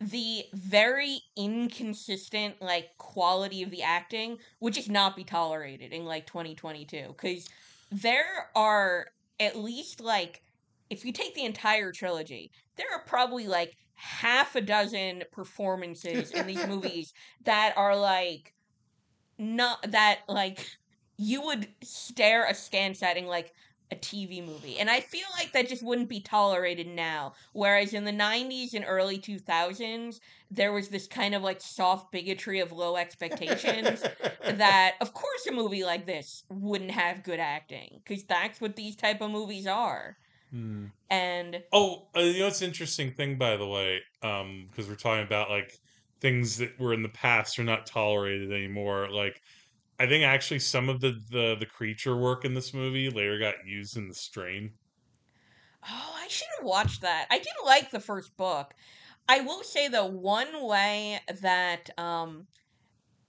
the 0.00 0.44
very 0.52 1.20
inconsistent 1.36 2.60
like 2.60 2.96
quality 2.98 3.62
of 3.62 3.70
the 3.70 3.82
acting 3.82 4.38
would 4.60 4.74
just 4.74 4.90
not 4.90 5.16
be 5.16 5.24
tolerated 5.24 5.92
in 5.92 6.04
like 6.04 6.26
2022 6.26 7.08
because 7.08 7.48
there 7.92 8.50
are 8.54 9.06
at 9.40 9.56
least 9.56 10.00
like 10.00 10.42
if 10.90 11.04
you 11.04 11.12
take 11.12 11.34
the 11.34 11.44
entire 11.44 11.92
trilogy 11.92 12.50
there 12.76 12.86
are 12.92 13.02
probably 13.06 13.46
like 13.46 13.76
half 13.94 14.56
a 14.56 14.60
dozen 14.60 15.24
performances 15.32 16.30
in 16.30 16.46
these 16.46 16.66
movies 16.66 17.12
that 17.44 17.74
are 17.76 17.96
like 17.96 18.54
not 19.38 19.90
that 19.90 20.20
like 20.28 20.66
you 21.16 21.42
would 21.42 21.68
stare 21.82 22.44
askance 22.44 23.02
at 23.02 23.16
in 23.16 23.26
like 23.26 23.52
a 23.90 23.96
TV 23.96 24.44
movie. 24.44 24.78
And 24.78 24.90
I 24.90 25.00
feel 25.00 25.26
like 25.38 25.52
that 25.52 25.68
just 25.68 25.82
wouldn't 25.82 26.08
be 26.08 26.20
tolerated 26.20 26.88
now. 26.88 27.34
Whereas 27.52 27.94
in 27.94 28.04
the 28.04 28.12
90s 28.12 28.74
and 28.74 28.84
early 28.86 29.18
2000s, 29.18 30.20
there 30.50 30.72
was 30.72 30.88
this 30.88 31.06
kind 31.06 31.34
of 31.34 31.42
like 31.42 31.60
soft 31.60 32.10
bigotry 32.10 32.60
of 32.60 32.72
low 32.72 32.96
expectations 32.96 34.04
that, 34.44 34.94
of 35.00 35.14
course, 35.14 35.46
a 35.46 35.52
movie 35.52 35.84
like 35.84 36.06
this 36.06 36.44
wouldn't 36.50 36.90
have 36.90 37.22
good 37.22 37.40
acting 37.40 38.00
because 38.04 38.24
that's 38.24 38.60
what 38.60 38.76
these 38.76 38.96
type 38.96 39.20
of 39.20 39.30
movies 39.30 39.66
are. 39.66 40.16
Hmm. 40.54 40.86
And 41.10 41.64
Oh, 41.72 42.10
uh, 42.16 42.20
you 42.20 42.40
know 42.40 42.48
an 42.48 42.54
interesting 42.62 43.14
thing, 43.14 43.38
by 43.38 43.56
the 43.56 43.66
way, 43.66 44.02
um, 44.22 44.68
because 44.70 44.88
we're 44.88 44.96
talking 44.96 45.24
about 45.26 45.50
like 45.50 45.72
things 46.20 46.58
that 46.58 46.78
were 46.80 46.94
in 46.94 47.02
the 47.02 47.08
past 47.10 47.58
are 47.58 47.64
not 47.64 47.86
tolerated 47.86 48.52
anymore. 48.52 49.10
Like, 49.10 49.40
I 50.00 50.06
think 50.08 50.24
actually 50.24 50.60
some 50.60 50.88
of 50.90 51.00
the 51.00 51.12
the 51.30 51.56
the 51.56 51.66
creature 51.66 52.16
work 52.16 52.44
in 52.44 52.54
this 52.54 52.74
movie 52.74 53.10
later 53.10 53.38
got 53.38 53.66
used 53.66 53.96
in 53.96 54.08
the 54.08 54.14
strain. 54.14 54.78
Oh, 55.82 56.12
I 56.16 56.28
should 56.28 56.48
have 56.56 56.64
watched 56.66 57.00
that. 57.02 57.26
I 57.30 57.38
did 57.38 57.52
like 57.64 57.90
the 57.90 58.00
first 58.00 58.36
book. 58.36 58.74
I 59.28 59.40
will 59.40 59.62
say 59.62 59.88
though, 59.88 60.06
one 60.06 60.62
way 60.64 61.20
that 61.40 61.96
um 61.98 62.48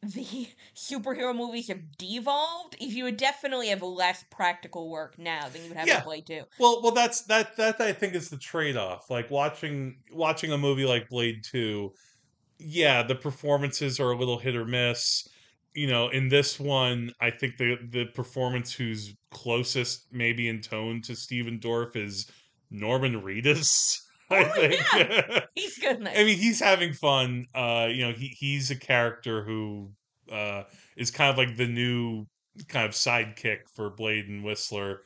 the 0.01 0.47
superhero 0.75 1.35
movies 1.35 1.67
have 1.67 1.97
devolved 1.97 2.75
If 2.79 2.93
you 2.93 3.05
would 3.05 3.17
definitely 3.17 3.69
have 3.69 3.81
less 3.81 4.23
practical 4.29 4.89
work 4.89 5.17
now 5.17 5.49
than 5.49 5.63
you 5.63 5.69
would 5.69 5.77
have 5.77 5.87
Yeah. 5.87 5.97
in 5.97 6.03
Blade 6.03 6.25
2. 6.27 6.43
Well, 6.59 6.81
well, 6.81 6.91
that's 6.91 7.21
that 7.25 7.57
that 7.57 7.81
I 7.81 7.91
think 7.93 8.15
is 8.15 8.29
the 8.29 8.37
trade 8.37 8.77
off. 8.77 9.09
Like 9.09 9.29
watching 9.29 9.97
watching 10.11 10.51
a 10.51 10.57
movie 10.57 10.85
like 10.85 11.09
Blade 11.09 11.43
Two, 11.43 11.91
yeah, 12.59 13.03
the 13.03 13.15
performances 13.15 13.99
are 13.99 14.11
a 14.11 14.17
little 14.17 14.39
hit 14.39 14.55
or 14.55 14.65
miss. 14.65 15.27
You 15.73 15.87
know, 15.87 16.09
in 16.09 16.29
this 16.29 16.59
one, 16.59 17.11
I 17.21 17.31
think 17.31 17.57
the 17.57 17.77
the 17.91 18.05
performance 18.15 18.73
who's 18.73 19.13
closest, 19.31 20.07
maybe 20.11 20.47
in 20.47 20.61
tone 20.61 21.01
to 21.03 21.15
Stephen 21.15 21.59
Dorff, 21.59 21.95
is 21.95 22.29
Norman 22.71 23.21
Reedus. 23.21 23.97
I 24.31 24.43
Oh, 24.43 24.49
think. 24.55 24.81
yeah. 24.95 25.39
He's 25.55 25.77
good. 25.77 26.07
I 26.07 26.23
mean, 26.23 26.37
he's 26.37 26.59
having 26.59 26.93
fun. 26.93 27.45
Uh, 27.53 27.87
you 27.91 28.05
know, 28.07 28.13
he 28.13 28.27
he's 28.37 28.71
a 28.71 28.75
character 28.75 29.43
who 29.43 29.91
uh 30.31 30.63
is 30.97 31.11
kind 31.11 31.29
of 31.29 31.37
like 31.37 31.55
the 31.57 31.67
new 31.67 32.25
kind 32.67 32.85
of 32.85 32.91
sidekick 32.91 33.59
for 33.75 33.89
Blade 33.89 34.27
and 34.27 34.43
Whistler. 34.43 35.01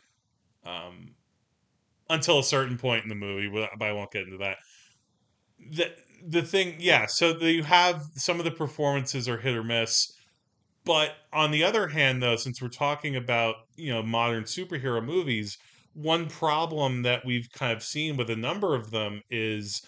Um, 0.66 1.16
until 2.10 2.40
a 2.40 2.44
certain 2.44 2.78
point 2.78 3.04
in 3.04 3.10
the 3.10 3.16
movie, 3.16 3.50
but 3.50 3.70
but 3.78 3.86
I 3.88 3.94
won't 3.94 4.12
get 4.12 4.24
into 4.24 4.38
that. 4.40 4.58
The 5.72 5.94
the 6.26 6.42
thing, 6.42 6.76
yeah. 6.80 7.06
So 7.08 7.34
the, 7.34 7.52
you 7.52 7.64
have 7.64 8.04
some 8.16 8.40
of 8.40 8.46
the 8.46 8.52
performances 8.52 9.28
are 9.30 9.38
hit 9.38 9.56
or 9.56 9.64
miss, 9.64 10.12
but 10.86 11.12
on 11.34 11.52
the 11.52 11.64
other 11.64 11.88
hand, 11.88 12.22
though, 12.24 12.36
since 12.36 12.62
we're 12.62 12.70
talking 12.70 13.16
about 13.16 13.56
you 13.76 13.92
know 13.92 14.02
modern 14.04 14.44
superhero 14.46 15.04
movies, 15.04 15.58
one 16.02 16.28
problem 16.28 17.02
that 17.02 17.26
we've 17.26 17.52
kind 17.52 17.74
of 17.74 17.84
seen 17.84 18.16
with 18.16 18.30
a 18.30 18.36
number 18.36 18.74
of 18.74 18.90
them 18.90 19.22
is 19.30 19.82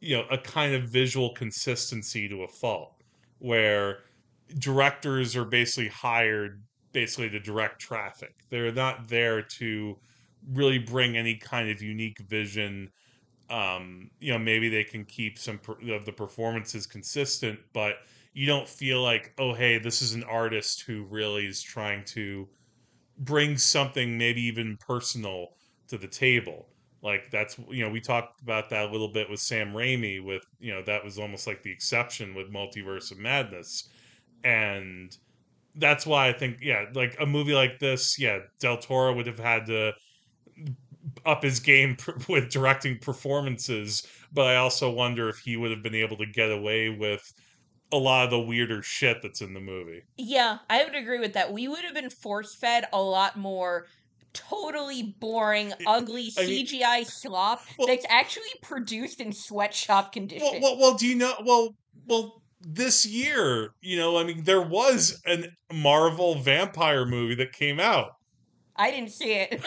you 0.00 0.16
know 0.16 0.24
a 0.30 0.38
kind 0.38 0.74
of 0.74 0.84
visual 0.84 1.34
consistency 1.34 2.28
to 2.28 2.42
a 2.42 2.48
fault, 2.48 2.94
where 3.38 3.98
directors 4.58 5.36
are 5.36 5.44
basically 5.44 5.88
hired 5.88 6.62
basically 6.92 7.28
to 7.30 7.38
direct 7.38 7.80
traffic. 7.80 8.34
They're 8.48 8.72
not 8.72 9.08
there 9.08 9.42
to 9.42 9.98
really 10.52 10.78
bring 10.78 11.16
any 11.16 11.36
kind 11.36 11.70
of 11.70 11.82
unique 11.82 12.18
vision. 12.20 12.90
Um, 13.50 14.10
you 14.18 14.32
know, 14.32 14.38
maybe 14.38 14.68
they 14.68 14.84
can 14.84 15.04
keep 15.04 15.38
some 15.38 15.58
per- 15.58 15.76
of 15.92 16.04
the 16.04 16.12
performances 16.12 16.86
consistent, 16.86 17.58
but 17.72 17.96
you 18.32 18.46
don't 18.46 18.68
feel 18.68 19.02
like, 19.02 19.34
oh, 19.38 19.52
hey, 19.52 19.78
this 19.78 20.02
is 20.02 20.14
an 20.14 20.24
artist 20.24 20.82
who 20.82 21.04
really 21.04 21.46
is 21.46 21.60
trying 21.62 22.04
to 22.06 22.48
bring 23.20 23.56
something 23.58 24.18
maybe 24.18 24.40
even 24.42 24.76
personal 24.78 25.48
to 25.88 25.98
the 25.98 26.08
table. 26.08 26.66
Like 27.02 27.30
that's 27.30 27.58
you 27.70 27.84
know 27.84 27.90
we 27.90 28.00
talked 28.00 28.42
about 28.42 28.68
that 28.70 28.88
a 28.88 28.92
little 28.92 29.12
bit 29.12 29.30
with 29.30 29.40
Sam 29.40 29.72
Raimi 29.72 30.22
with 30.22 30.42
you 30.58 30.72
know 30.72 30.82
that 30.82 31.04
was 31.04 31.18
almost 31.18 31.46
like 31.46 31.62
the 31.62 31.70
exception 31.70 32.34
with 32.34 32.52
Multiverse 32.52 33.10
of 33.10 33.18
Madness, 33.18 33.88
and 34.44 35.16
that's 35.76 36.04
why 36.04 36.28
I 36.28 36.32
think 36.32 36.58
yeah 36.60 36.86
like 36.94 37.16
a 37.20 37.24
movie 37.24 37.54
like 37.54 37.78
this 37.78 38.18
yeah 38.18 38.40
Del 38.58 38.76
Toro 38.76 39.14
would 39.14 39.26
have 39.26 39.38
had 39.38 39.66
to 39.66 39.92
up 41.24 41.42
his 41.42 41.60
game 41.60 41.96
with 42.28 42.50
directing 42.50 42.98
performances, 42.98 44.06
but 44.32 44.46
I 44.46 44.56
also 44.56 44.90
wonder 44.90 45.28
if 45.30 45.38
he 45.38 45.56
would 45.56 45.70
have 45.70 45.82
been 45.82 45.94
able 45.94 46.18
to 46.18 46.26
get 46.26 46.50
away 46.50 46.90
with 46.90 47.32
a 47.92 47.96
lot 47.96 48.24
of 48.24 48.30
the 48.30 48.40
weirder 48.40 48.82
shit 48.82 49.22
that's 49.22 49.40
in 49.40 49.54
the 49.54 49.60
movie. 49.60 50.02
Yeah, 50.16 50.58
I 50.68 50.84
would 50.84 50.94
agree 50.94 51.18
with 51.18 51.34
that. 51.34 51.52
We 51.52 51.68
would 51.68 51.84
have 51.84 51.94
been 51.94 52.10
force 52.10 52.54
fed 52.54 52.84
a 52.92 53.00
lot 53.00 53.36
more 53.36 53.86
totally 54.32 55.14
boring, 55.18 55.72
ugly 55.86 56.30
I 56.38 56.46
mean- 56.46 56.66
CGI 56.66 57.04
slop 57.04 57.62
that's 57.86 58.06
actually 58.08 58.50
produced 58.62 59.20
in 59.20 59.32
sweatshop 59.32 60.12
conditions. 60.12 60.50
Well, 60.52 60.76
well, 60.76 60.78
well, 60.78 60.94
do 60.94 61.06
you 61.06 61.16
know? 61.16 61.34
Well, 61.44 61.74
well, 62.06 62.42
this 62.60 63.06
year, 63.06 63.70
you 63.80 63.96
know, 63.96 64.18
I 64.18 64.24
mean, 64.24 64.44
there 64.44 64.62
was 64.62 65.20
a 65.26 65.44
Marvel 65.72 66.36
vampire 66.36 67.06
movie 67.06 67.34
that 67.36 67.52
came 67.52 67.80
out. 67.80 68.12
I 68.76 68.90
didn't 68.90 69.10
see 69.10 69.32
it. 69.32 69.52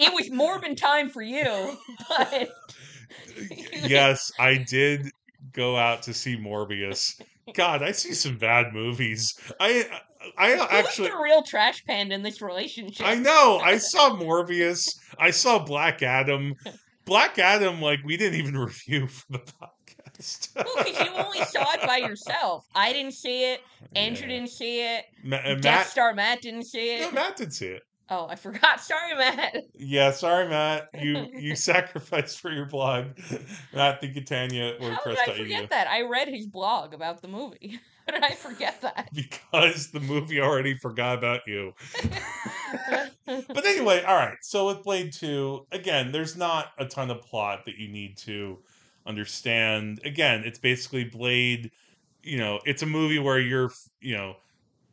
it 0.00 0.12
was 0.14 0.28
Morbin 0.30 0.76
time 0.76 1.08
for 1.08 1.22
you, 1.22 1.76
but 2.08 2.48
yes, 3.84 4.30
I 4.38 4.58
did 4.58 5.10
go 5.56 5.76
out 5.76 6.02
to 6.02 6.14
see 6.14 6.36
Morbius. 6.36 7.20
God, 7.54 7.82
I 7.82 7.92
see 7.92 8.12
some 8.12 8.36
bad 8.38 8.72
movies. 8.72 9.34
I 9.58 9.86
I 10.36 10.52
who's 10.52 10.66
actually 10.70 11.08
the 11.10 11.16
real 11.22 11.42
trash 11.42 11.84
panda 11.84 12.14
in 12.14 12.22
this 12.22 12.42
relationship? 12.42 13.06
I 13.06 13.14
know. 13.14 13.58
I 13.62 13.78
saw 13.78 14.10
Morbius. 14.16 14.88
I 15.18 15.30
saw 15.30 15.58
Black 15.64 16.02
Adam. 16.02 16.54
Black 17.04 17.38
Adam, 17.38 17.80
like 17.80 18.00
we 18.04 18.16
didn't 18.16 18.38
even 18.40 18.56
review 18.58 19.06
for 19.06 19.32
the 19.32 19.38
podcast. 19.38 20.54
because 20.54 20.98
you 20.98 21.12
only 21.14 21.44
saw 21.44 21.72
it 21.74 21.86
by 21.86 21.98
yourself. 21.98 22.64
I 22.74 22.92
didn't 22.92 23.12
see 23.12 23.52
it. 23.52 23.60
Andrew 23.94 24.26
didn't 24.26 24.50
see 24.50 24.80
it. 24.82 25.04
Ma- 25.22 25.36
uh, 25.36 25.54
Death 25.54 25.62
Matt, 25.64 25.86
Star 25.86 26.14
Matt 26.14 26.42
didn't 26.42 26.64
see 26.64 26.96
it. 26.96 27.00
no. 27.02 27.10
Matt 27.12 27.36
did 27.36 27.52
see 27.52 27.66
it. 27.66 27.82
Oh, 28.08 28.26
I 28.28 28.36
forgot. 28.36 28.80
Sorry, 28.86 29.16
Matt. 29.16 29.64
Yeah, 29.74 30.12
sorry, 30.12 30.48
Matt. 30.48 30.88
You 30.94 31.26
you 31.34 31.56
sacrificed 31.56 32.40
for 32.40 32.50
your 32.50 32.66
blog, 32.66 33.06
Matt 33.74 34.00
the 34.00 34.12
Catania 34.12 34.76
How 34.80 35.00
did 35.04 35.18
I 35.18 35.36
forget 35.36 35.70
that? 35.70 35.88
I 35.88 36.02
read 36.02 36.28
his 36.28 36.46
blog 36.46 36.94
about 36.94 37.20
the 37.20 37.28
movie. 37.28 37.80
How 38.06 38.14
did 38.14 38.22
I 38.22 38.34
forget 38.34 38.80
that? 38.82 39.08
because 39.12 39.90
the 39.90 39.98
movie 39.98 40.40
already 40.40 40.76
forgot 40.76 41.18
about 41.18 41.40
you. 41.48 41.72
but 43.26 43.66
anyway, 43.66 44.04
all 44.04 44.14
right. 44.14 44.36
So 44.42 44.68
with 44.68 44.84
Blade 44.84 45.12
2, 45.12 45.66
again, 45.72 46.12
there's 46.12 46.36
not 46.36 46.68
a 46.78 46.84
ton 46.84 47.10
of 47.10 47.22
plot 47.22 47.64
that 47.66 47.76
you 47.78 47.88
need 47.88 48.16
to 48.18 48.58
understand. 49.06 50.00
Again, 50.04 50.42
it's 50.44 50.60
basically 50.60 51.02
Blade, 51.02 51.72
you 52.22 52.38
know, 52.38 52.60
it's 52.64 52.82
a 52.82 52.86
movie 52.86 53.18
where 53.18 53.40
you're, 53.40 53.72
you 54.00 54.16
know, 54.16 54.36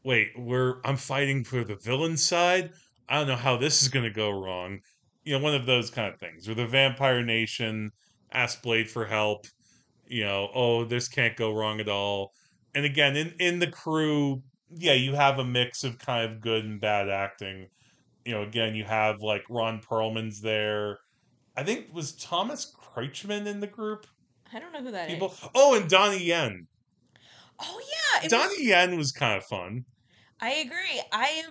wait, 0.03 0.29
we're 0.35 0.81
I'm 0.83 0.97
fighting 0.97 1.43
for 1.43 1.63
the 1.63 1.75
villain 1.75 2.17
side. 2.17 2.71
I 3.09 3.19
don't 3.19 3.27
know 3.27 3.35
how 3.35 3.57
this 3.57 3.81
is 3.81 3.89
going 3.89 4.05
to 4.05 4.11
go 4.11 4.29
wrong. 4.29 4.79
You 5.23 5.37
know, 5.37 5.43
one 5.43 5.55
of 5.55 5.65
those 5.65 5.89
kind 5.89 6.13
of 6.13 6.19
things. 6.19 6.47
Or 6.49 6.53
the 6.53 6.67
Vampire 6.67 7.23
Nation 7.23 7.91
asks 8.31 8.61
Blade 8.61 8.89
for 8.89 9.05
help. 9.05 9.45
You 10.07 10.25
know, 10.25 10.49
oh, 10.53 10.83
this 10.85 11.07
can't 11.07 11.35
go 11.35 11.53
wrong 11.53 11.79
at 11.79 11.89
all. 11.89 12.33
And 12.75 12.85
again, 12.85 13.15
in 13.15 13.33
in 13.39 13.59
the 13.59 13.67
crew, 13.67 14.41
yeah, 14.69 14.93
you 14.93 15.15
have 15.15 15.39
a 15.39 15.45
mix 15.45 15.83
of 15.83 15.99
kind 15.99 16.29
of 16.29 16.41
good 16.41 16.65
and 16.65 16.81
bad 16.81 17.09
acting. 17.09 17.67
You 18.25 18.33
know, 18.33 18.43
again, 18.43 18.75
you 18.75 18.83
have 18.83 19.21
like 19.21 19.43
Ron 19.49 19.81
Perlman's 19.81 20.41
there. 20.41 20.99
I 21.55 21.63
think 21.63 21.93
was 21.93 22.13
Thomas 22.13 22.73
Kretschmann 22.75 23.45
in 23.45 23.59
the 23.59 23.67
group. 23.67 24.07
I 24.53 24.59
don't 24.59 24.71
know 24.71 24.81
who 24.81 24.91
that 24.91 25.09
is. 25.09 25.13
People. 25.13 25.33
Oh, 25.55 25.75
and 25.75 25.89
Donnie 25.89 26.23
Yen. 26.23 26.67
Oh 27.59 27.81
yeah, 28.21 28.27
Donnie 28.27 28.49
was, 28.49 28.61
Yen 28.61 28.97
was 28.97 29.11
kind 29.11 29.37
of 29.37 29.45
fun. 29.45 29.85
I 30.41 30.51
agree. 30.55 31.01
I 31.11 31.43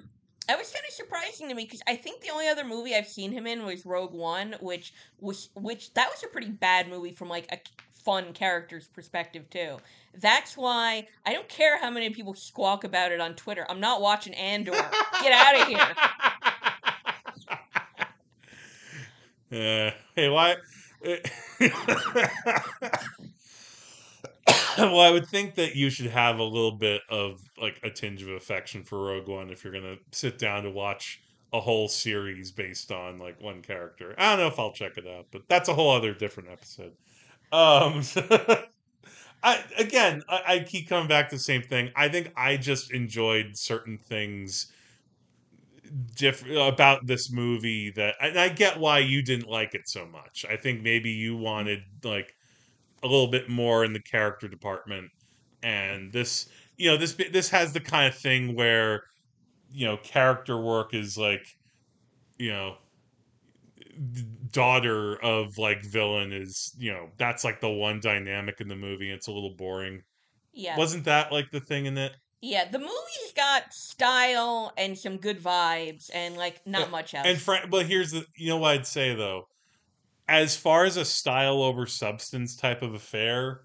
that 0.52 0.58
was 0.58 0.70
kind 0.70 0.84
of 0.86 0.92
surprising 0.92 1.48
to 1.48 1.54
me 1.54 1.64
because 1.64 1.80
I 1.86 1.96
think 1.96 2.20
the 2.20 2.28
only 2.28 2.46
other 2.46 2.62
movie 2.62 2.94
I've 2.94 3.08
seen 3.08 3.32
him 3.32 3.46
in 3.46 3.64
was 3.64 3.86
Rogue 3.86 4.12
One, 4.12 4.54
which 4.60 4.92
was 5.18 5.48
which 5.54 5.94
that 5.94 6.10
was 6.10 6.22
a 6.22 6.26
pretty 6.26 6.50
bad 6.50 6.90
movie 6.90 7.12
from 7.12 7.30
like 7.30 7.50
a 7.50 7.58
fun 8.04 8.34
character's 8.34 8.86
perspective 8.86 9.48
too. 9.48 9.78
That's 10.20 10.54
why 10.54 11.08
I 11.24 11.32
don't 11.32 11.48
care 11.48 11.78
how 11.78 11.88
many 11.88 12.10
people 12.10 12.34
squawk 12.34 12.84
about 12.84 13.12
it 13.12 13.20
on 13.20 13.34
Twitter. 13.34 13.64
I'm 13.66 13.80
not 13.80 14.02
watching 14.02 14.34
Andor. 14.34 14.72
Get 14.72 15.32
out 15.32 15.62
of 15.62 15.68
here. 15.68 15.80
Uh, 19.52 19.90
hey, 20.16 20.30
why? 20.30 20.56
well, 24.78 25.00
I 25.00 25.10
would 25.10 25.26
think 25.26 25.54
that 25.56 25.74
you 25.76 25.90
should 25.90 26.06
have 26.06 26.38
a 26.38 26.44
little 26.44 26.72
bit 26.72 27.02
of 27.08 27.40
like 27.60 27.80
a 27.82 27.90
tinge 27.90 28.22
of 28.22 28.28
affection 28.28 28.82
for 28.84 29.04
Rogue 29.04 29.28
One 29.28 29.50
if 29.50 29.64
you're 29.64 29.72
gonna 29.72 29.96
sit 30.12 30.38
down 30.38 30.64
to 30.64 30.70
watch 30.70 31.20
a 31.52 31.60
whole 31.60 31.88
series 31.88 32.52
based 32.52 32.90
on 32.92 33.18
like 33.18 33.40
one 33.40 33.62
character. 33.62 34.14
I 34.16 34.30
don't 34.30 34.40
know 34.40 34.46
if 34.48 34.58
I'll 34.58 34.72
check 34.72 34.96
it 34.96 35.06
out, 35.06 35.26
but 35.30 35.42
that's 35.48 35.68
a 35.68 35.74
whole 35.74 35.90
other 35.90 36.14
different 36.14 36.50
episode. 36.50 36.92
Um, 37.52 38.02
I 39.42 39.64
again, 39.78 40.22
I, 40.28 40.42
I 40.46 40.60
keep 40.60 40.88
coming 40.88 41.08
back 41.08 41.28
to 41.30 41.36
the 41.36 41.42
same 41.42 41.62
thing. 41.62 41.90
I 41.96 42.08
think 42.08 42.32
I 42.36 42.56
just 42.56 42.92
enjoyed 42.92 43.56
certain 43.56 43.98
things 43.98 44.72
different 46.16 46.56
about 46.56 47.06
this 47.06 47.30
movie 47.30 47.90
that 47.90 48.14
and 48.20 48.38
I 48.38 48.48
get 48.48 48.78
why 48.78 49.00
you 49.00 49.22
didn't 49.22 49.48
like 49.48 49.74
it 49.74 49.88
so 49.88 50.06
much. 50.06 50.44
I 50.48 50.56
think 50.56 50.82
maybe 50.82 51.10
you 51.10 51.36
wanted 51.36 51.80
like 52.02 52.34
a 53.02 53.06
little 53.06 53.28
bit 53.28 53.48
more 53.48 53.84
in 53.84 53.92
the 53.92 54.02
character 54.02 54.48
department. 54.48 55.10
And 55.62 56.12
this 56.12 56.48
you 56.76 56.90
know 56.90 56.96
this 56.96 57.14
this 57.30 57.48
has 57.50 57.72
the 57.72 57.80
kind 57.80 58.12
of 58.12 58.18
thing 58.18 58.54
where 58.54 59.04
you 59.72 59.86
know 59.86 59.96
character 59.98 60.60
work 60.60 60.94
is 60.94 61.16
like 61.16 61.46
you 62.38 62.50
know 62.50 62.76
daughter 64.50 65.16
of 65.22 65.58
like 65.58 65.84
villain 65.84 66.32
is 66.32 66.74
you 66.78 66.92
know 66.92 67.08
that's 67.18 67.44
like 67.44 67.60
the 67.60 67.68
one 67.68 68.00
dynamic 68.00 68.60
in 68.60 68.68
the 68.68 68.76
movie. 68.76 69.10
It's 69.10 69.26
a 69.26 69.32
little 69.32 69.54
boring. 69.54 70.02
Yeah. 70.54 70.76
wasn't 70.76 71.04
that 71.04 71.32
like 71.32 71.50
the 71.50 71.60
thing 71.60 71.86
in 71.86 71.96
it? 71.96 72.12
Yeah, 72.42 72.68
the 72.68 72.78
movie's 72.78 73.32
got 73.36 73.72
style 73.72 74.72
and 74.76 74.98
some 74.98 75.16
good 75.16 75.40
vibes 75.40 76.10
and 76.12 76.36
like 76.36 76.60
not 76.66 76.90
much 76.90 77.14
else. 77.14 77.26
And 77.26 77.40
Frank, 77.40 77.70
but 77.70 77.86
here's 77.86 78.10
the 78.10 78.26
you 78.36 78.48
know 78.48 78.56
what 78.58 78.72
I'd 78.72 78.86
say 78.86 79.14
though, 79.14 79.46
as 80.32 80.56
far 80.56 80.86
as 80.86 80.96
a 80.96 81.04
style 81.04 81.62
over 81.62 81.86
substance 81.86 82.56
type 82.56 82.80
of 82.80 82.94
affair, 82.94 83.60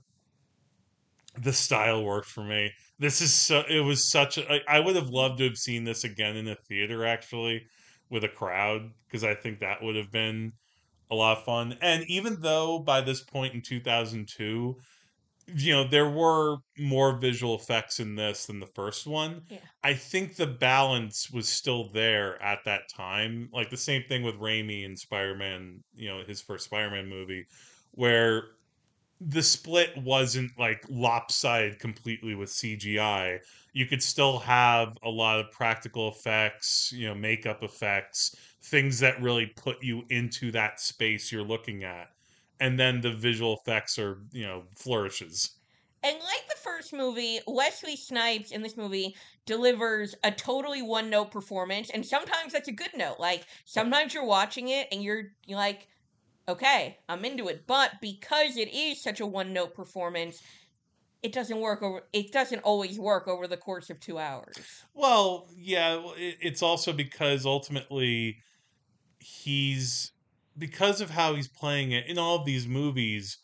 the 1.42 1.54
style 1.54 2.04
worked 2.04 2.28
for 2.28 2.44
me. 2.44 2.74
This 3.00 3.22
is 3.22 3.34
so 3.34 3.64
it 3.70 3.80
was 3.80 4.04
such 4.04 4.38
I 4.68 4.80
would 4.80 4.98
have 4.98 5.10
loved 5.10 5.38
to 5.38 5.46
have 5.46 5.58
seen 5.58 5.86
this 5.86 6.04
again 6.04 6.36
in 6.36 6.48
a 6.50 6.56
theater 6.56 7.06
actually 7.06 7.68
with 8.10 8.26
a 8.26 8.30
crowd 8.30 8.92
because 9.06 9.24
I 9.24 9.34
think 9.34 9.60
that 9.60 9.82
would 9.82 9.96
have 9.96 10.12
been 10.12 10.52
a 11.10 11.16
lot 11.16 11.38
of 11.38 11.46
fun. 11.46 11.78
And 11.82 12.04
even 12.10 12.42
though 12.42 12.80
by 12.80 13.00
this 13.00 13.24
point 13.24 13.54
in 13.54 13.62
2002 13.62 14.76
you 15.56 15.72
know 15.74 15.88
there 15.88 16.10
were 16.10 16.58
more 16.78 17.18
visual 17.18 17.56
effects 17.56 18.00
in 18.00 18.16
this 18.16 18.46
than 18.48 18.60
the 18.60 18.68
first 18.68 19.08
one. 19.08 19.42
Yeah. 19.50 19.60
i 19.84 19.94
think 19.94 20.36
the 20.36 20.48
balance 20.48 21.32
was 21.32 21.48
still 21.48 21.90
there 21.92 22.42
at 22.42 22.60
that 22.66 22.90
time 22.90 23.50
like 23.54 23.70
the 23.70 23.78
same 23.78 24.04
thing 24.04 24.24
with 24.24 24.36
Raimi 24.36 24.86
and 24.86 24.98
spider-man 24.98 25.84
you 25.96 26.10
know 26.10 26.24
his 26.28 26.42
first 26.42 26.66
spider-man 26.66 27.08
movie 27.08 27.46
where 27.92 28.44
the 29.20 29.42
split 29.42 29.98
wasn't 29.98 30.52
like 30.60 30.84
lopsided 30.90 31.80
completely 31.80 32.36
with 32.36 32.50
cgi 32.50 33.40
you 33.74 33.86
could 33.86 34.04
still 34.04 34.38
have 34.40 34.96
a 35.04 35.10
lot 35.10 35.40
of 35.40 35.52
practical 35.52 36.10
effects 36.10 36.92
you 36.92 37.08
know 37.08 37.16
makeup 37.16 37.64
effects 37.64 38.36
things 38.64 39.00
that 39.00 39.20
really 39.22 39.48
put 39.56 39.82
you 39.82 40.04
into 40.10 40.52
that 40.52 40.80
space 40.80 41.32
you're 41.32 41.42
looking 41.44 41.84
at 41.84 42.10
and 42.60 42.80
then 42.80 43.02
the 43.02 43.12
visual 43.14 43.58
effects 43.58 43.98
are 44.00 44.22
you 44.32 44.46
know 44.46 44.66
flourishes 44.76 45.60
And 46.04 46.18
like 46.20 46.48
the 46.48 46.56
first 46.64 46.94
movie, 46.94 47.40
Wesley 47.48 47.96
Snipes 47.96 48.52
in 48.52 48.62
this 48.62 48.78
movie 48.78 49.16
delivers 49.46 50.16
a 50.24 50.32
totally 50.32 50.82
one 50.82 51.10
note 51.10 51.32
performance, 51.32 51.90
and 51.90 52.06
sometimes 52.06 52.54
that's 52.54 52.68
a 52.68 52.72
good 52.72 52.92
note. 52.96 53.20
Like 53.20 53.46
sometimes 53.66 54.14
you're 54.14 54.26
watching 54.26 54.70
it 54.70 54.88
and 54.92 55.04
you're 55.04 55.34
you're 55.46 55.58
like, 55.58 55.88
okay, 56.48 57.00
I'm 57.10 57.26
into 57.26 57.48
it. 57.50 57.68
But 57.68 57.94
because 58.02 58.58
it 58.58 58.70
is 58.74 59.04
such 59.04 59.20
a 59.22 59.28
one 59.28 59.54
note 59.54 59.76
performance, 59.76 60.42
it 61.24 61.34
doesn't 61.34 61.60
work 61.62 61.84
over. 61.84 62.04
It 62.14 62.32
doesn't 62.34 62.62
always 62.62 63.00
work 63.00 63.28
over 63.28 63.48
the 63.48 63.58
course 63.58 63.90
of 63.90 64.00
two 64.00 64.20
hours. 64.20 64.86
well 64.94 65.50
yeah 65.56 66.02
it's 66.18 66.62
also 66.62 66.94
because 66.94 67.46
ultimately 67.46 68.42
he's 69.20 70.14
because 70.58 71.02
of 71.02 71.12
how 71.12 71.36
he's 71.36 71.48
playing 71.50 71.92
it 71.92 72.08
in 72.08 72.18
all 72.18 72.38
of 72.38 72.46
these 72.46 72.68
movies 72.68 73.38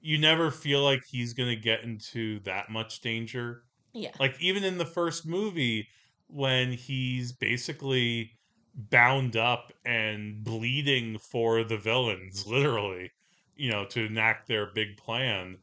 you 0.00 0.18
never 0.18 0.50
feel 0.50 0.82
like 0.82 1.02
he's 1.08 1.34
going 1.34 1.48
to 1.48 1.60
get 1.60 1.82
into 1.82 2.40
that 2.40 2.70
much 2.70 3.00
danger 3.00 3.64
Yeah. 3.92 4.12
like 4.18 4.40
even 4.40 4.64
in 4.64 4.78
the 4.78 4.86
first 4.86 5.26
movie 5.26 5.88
when 6.28 6.72
he's 6.72 7.32
basically 7.32 8.32
bound 8.74 9.36
up 9.36 9.72
and 9.84 10.44
bleeding 10.44 11.18
for 11.18 11.64
the 11.64 11.78
villains 11.78 12.46
literally 12.48 13.10
you 13.56 13.70
know 13.70 13.84
to 13.86 14.06
enact 14.06 14.48
their 14.48 14.72
big 14.72 14.96
plan 14.96 15.58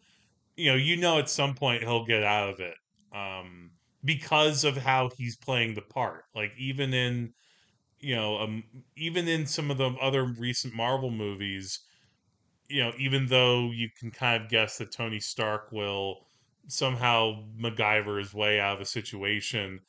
you 0.56 0.70
know 0.72 0.76
you 0.78 0.98
know 0.98 1.20
at 1.20 1.30
some 1.30 1.56
point 1.56 1.84
he'll 1.84 2.06
get 2.06 2.24
out 2.24 2.50
of 2.50 2.60
it 2.60 2.76
um 3.14 3.72
because 4.04 4.64
of 4.64 4.78
how 4.78 5.10
he's 5.18 5.38
playing 5.38 5.74
the 5.74 5.82
part 5.82 6.26
like 6.36 6.52
even 6.58 6.94
in 6.94 7.34
you 8.00 8.16
know, 8.16 8.40
um, 8.40 8.64
even 8.96 9.28
in 9.28 9.46
some 9.46 9.72
of 9.72 9.78
the 9.78 9.90
other 10.02 10.24
recent 10.26 10.74
Marvel 10.74 11.12
movies, 11.12 11.80
you 12.70 12.82
know, 12.84 12.94
even 12.98 13.28
though 13.28 13.72
you 13.72 13.90
can 14.00 14.12
kind 14.12 14.44
of 14.44 14.50
guess 14.50 14.78
that 14.80 14.92
Tony 14.92 15.20
Stark 15.20 15.72
will 15.72 16.28
somehow 16.68 17.46
MacGyver 17.58 18.20
his 18.20 18.34
way 18.34 18.60
out 18.60 18.74
of 18.76 18.80
the 18.80 18.86
situation, 18.86 19.82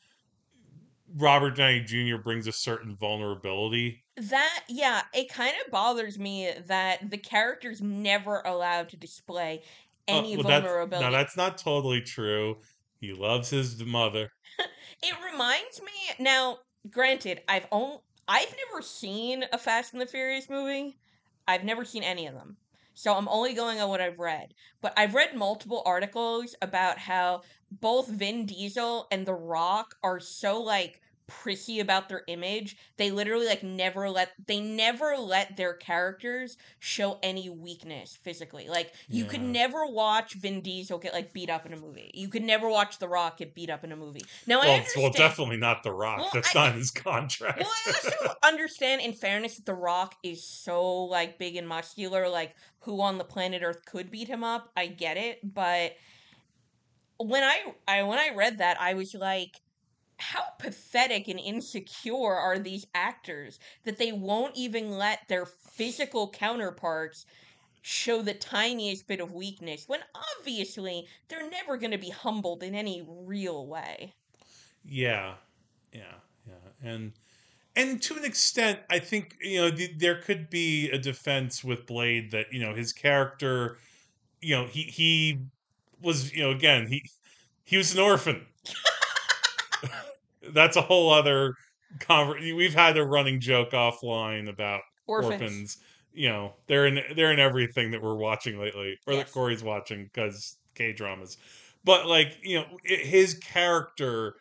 Robert 1.16 1.56
Downey 1.56 1.80
Jr. 1.80 2.18
brings 2.18 2.46
a 2.46 2.52
certain 2.52 2.96
vulnerability. 2.96 4.04
That 4.16 4.64
yeah, 4.68 5.04
it 5.14 5.28
kind 5.28 5.54
of 5.64 5.70
bothers 5.70 6.18
me 6.18 6.52
that 6.66 7.08
the 7.10 7.18
character's 7.18 7.80
never 7.80 8.40
allowed 8.44 8.88
to 8.90 8.96
display 8.96 9.62
Uh, 10.10 10.24
any 10.26 10.34
well, 10.34 10.44
that's, 10.44 10.66
vulnerability. 10.66 10.98
no, 10.98 11.10
that's 11.10 11.36
not 11.36 11.58
totally 11.58 12.00
true. 12.00 12.60
He 13.00 13.12
loves 13.12 13.50
his 13.50 13.82
mother. 13.84 14.30
It 15.02 15.16
reminds 15.32 15.80
me 15.80 15.92
now. 16.18 16.58
Granted, 16.90 17.42
I've 17.48 17.66
only 17.72 17.98
I've 18.28 18.54
never 18.66 18.82
seen 18.82 19.44
a 19.52 19.58
Fast 19.58 19.92
and 19.92 20.02
the 20.02 20.06
Furious 20.06 20.50
movie. 20.50 20.98
I've 21.46 21.64
never 21.64 21.84
seen 21.84 22.02
any 22.02 22.26
of 22.26 22.34
them, 22.34 22.58
so 22.94 23.14
I'm 23.14 23.28
only 23.28 23.54
going 23.54 23.80
on 23.80 23.88
what 23.88 24.00
I've 24.00 24.18
read. 24.18 24.54
But 24.80 24.92
I've 24.96 25.14
read 25.14 25.34
multiple 25.34 25.82
articles 25.86 26.54
about 26.60 26.98
how 26.98 27.42
both 27.70 28.08
Vin 28.08 28.44
Diesel 28.44 29.06
and 29.10 29.24
The 29.26 29.34
Rock 29.34 29.96
are 30.02 30.20
so 30.20 30.60
like 30.62 31.00
prissy 31.28 31.78
about 31.78 32.08
their 32.08 32.22
image. 32.26 32.76
They 32.96 33.10
literally 33.10 33.46
like 33.46 33.62
never 33.62 34.08
let 34.10 34.32
they 34.46 34.58
never 34.60 35.14
let 35.16 35.56
their 35.56 35.74
characters 35.74 36.56
show 36.80 37.18
any 37.22 37.48
weakness 37.50 38.16
physically. 38.16 38.68
Like 38.68 38.92
you 39.08 39.26
could 39.26 39.42
never 39.42 39.86
watch 39.86 40.34
Vin 40.34 40.62
Diesel 40.62 40.98
get 40.98 41.12
like 41.12 41.32
beat 41.32 41.50
up 41.50 41.66
in 41.66 41.74
a 41.74 41.76
movie. 41.76 42.10
You 42.14 42.28
could 42.28 42.42
never 42.42 42.68
watch 42.68 42.98
The 42.98 43.06
Rock 43.08 43.38
get 43.38 43.54
beat 43.54 43.68
up 43.70 43.84
in 43.84 43.92
a 43.92 43.96
movie. 43.96 44.22
Now 44.46 44.60
I 44.60 44.66
Well, 44.66 44.74
understand. 44.76 45.02
well, 45.02 45.12
definitely 45.12 45.58
not 45.58 45.82
The 45.82 45.92
Rock. 45.92 46.18
Well, 46.18 46.30
That's 46.32 46.56
I- 46.56 46.66
not 46.66 46.74
his 46.76 46.90
contract. 46.90 47.58
Well, 47.60 47.70
I 47.86 47.90
also 47.92 48.34
understand, 48.42 49.02
in 49.02 49.12
fairness, 49.12 49.56
that 49.56 49.66
The 49.66 49.74
Rock 49.74 50.16
is 50.22 50.42
so 50.42 51.04
like 51.04 51.38
big 51.38 51.56
and 51.56 51.68
muscular. 51.68 52.28
Like, 52.28 52.54
who 52.80 53.00
on 53.02 53.18
the 53.18 53.24
planet 53.24 53.62
Earth 53.62 53.84
could 53.84 54.10
beat 54.10 54.28
him 54.28 54.42
up? 54.42 54.70
I 54.76 54.86
get 54.86 55.18
it, 55.18 55.40
but 55.44 55.92
when 57.18 57.42
I, 57.42 57.74
I 57.86 58.02
when 58.04 58.18
I 58.18 58.30
read 58.34 58.58
that, 58.58 58.80
I 58.80 58.94
was 58.94 59.14
like, 59.14 59.60
how 60.18 60.42
pathetic 60.58 61.28
and 61.28 61.38
insecure 61.40 62.34
are 62.34 62.58
these 62.58 62.86
actors 62.94 63.58
that 63.84 63.98
they 63.98 64.12
won't 64.12 64.56
even 64.56 64.98
let 64.98 65.26
their 65.28 65.46
physical 65.46 66.28
counterparts 66.28 67.24
show 67.82 68.20
the 68.20 68.34
tiniest 68.34 69.06
bit 69.06 69.20
of 69.20 69.32
weakness 69.32 69.84
when 69.86 70.00
obviously 70.38 71.06
they're 71.28 71.48
never 71.48 71.76
going 71.76 71.92
to 71.92 71.98
be 71.98 72.10
humbled 72.10 72.62
in 72.62 72.74
any 72.74 73.06
real 73.08 73.66
way. 73.66 74.12
Yeah, 74.84 75.34
yeah, 75.92 76.14
yeah, 76.46 76.88
and 76.90 77.12
and 77.76 78.02
to 78.02 78.16
an 78.16 78.24
extent, 78.24 78.80
I 78.90 78.98
think 78.98 79.36
you 79.40 79.60
know 79.60 79.70
th- 79.70 79.98
there 79.98 80.20
could 80.20 80.50
be 80.50 80.90
a 80.90 80.98
defense 80.98 81.62
with 81.62 81.86
Blade 81.86 82.32
that 82.32 82.52
you 82.52 82.60
know 82.60 82.74
his 82.74 82.92
character, 82.92 83.78
you 84.40 84.56
know 84.56 84.66
he 84.66 84.82
he 84.82 85.38
was 86.02 86.32
you 86.32 86.42
know 86.42 86.50
again 86.50 86.88
he 86.88 87.02
he 87.64 87.76
was 87.76 87.94
an 87.94 88.00
orphan. 88.00 88.46
That's 90.52 90.76
a 90.76 90.82
whole 90.82 91.10
other 91.10 91.54
conver- 91.98 92.56
We've 92.56 92.74
had 92.74 92.96
a 92.96 93.04
running 93.04 93.40
joke 93.40 93.70
offline 93.72 94.48
about 94.48 94.82
Orphans. 95.06 95.40
orphans. 95.42 95.76
You 96.12 96.28
know 96.30 96.54
they're 96.66 96.86
in 96.86 97.00
they're 97.14 97.32
in 97.32 97.38
everything 97.38 97.90
that 97.92 98.02
we're 98.02 98.16
watching 98.16 98.58
lately, 98.58 98.96
or 99.06 99.14
Yes. 99.14 99.26
that 99.32 99.38
Korey's 99.38 99.62
watching 99.62 100.04
because 100.04 100.58
K 100.74 100.92
dramas. 100.92 101.36
But 101.84 102.06
like 102.06 102.38
you 102.42 102.58
know 102.60 102.78
i 102.90 102.94
his 102.94 103.34
character 103.34 104.34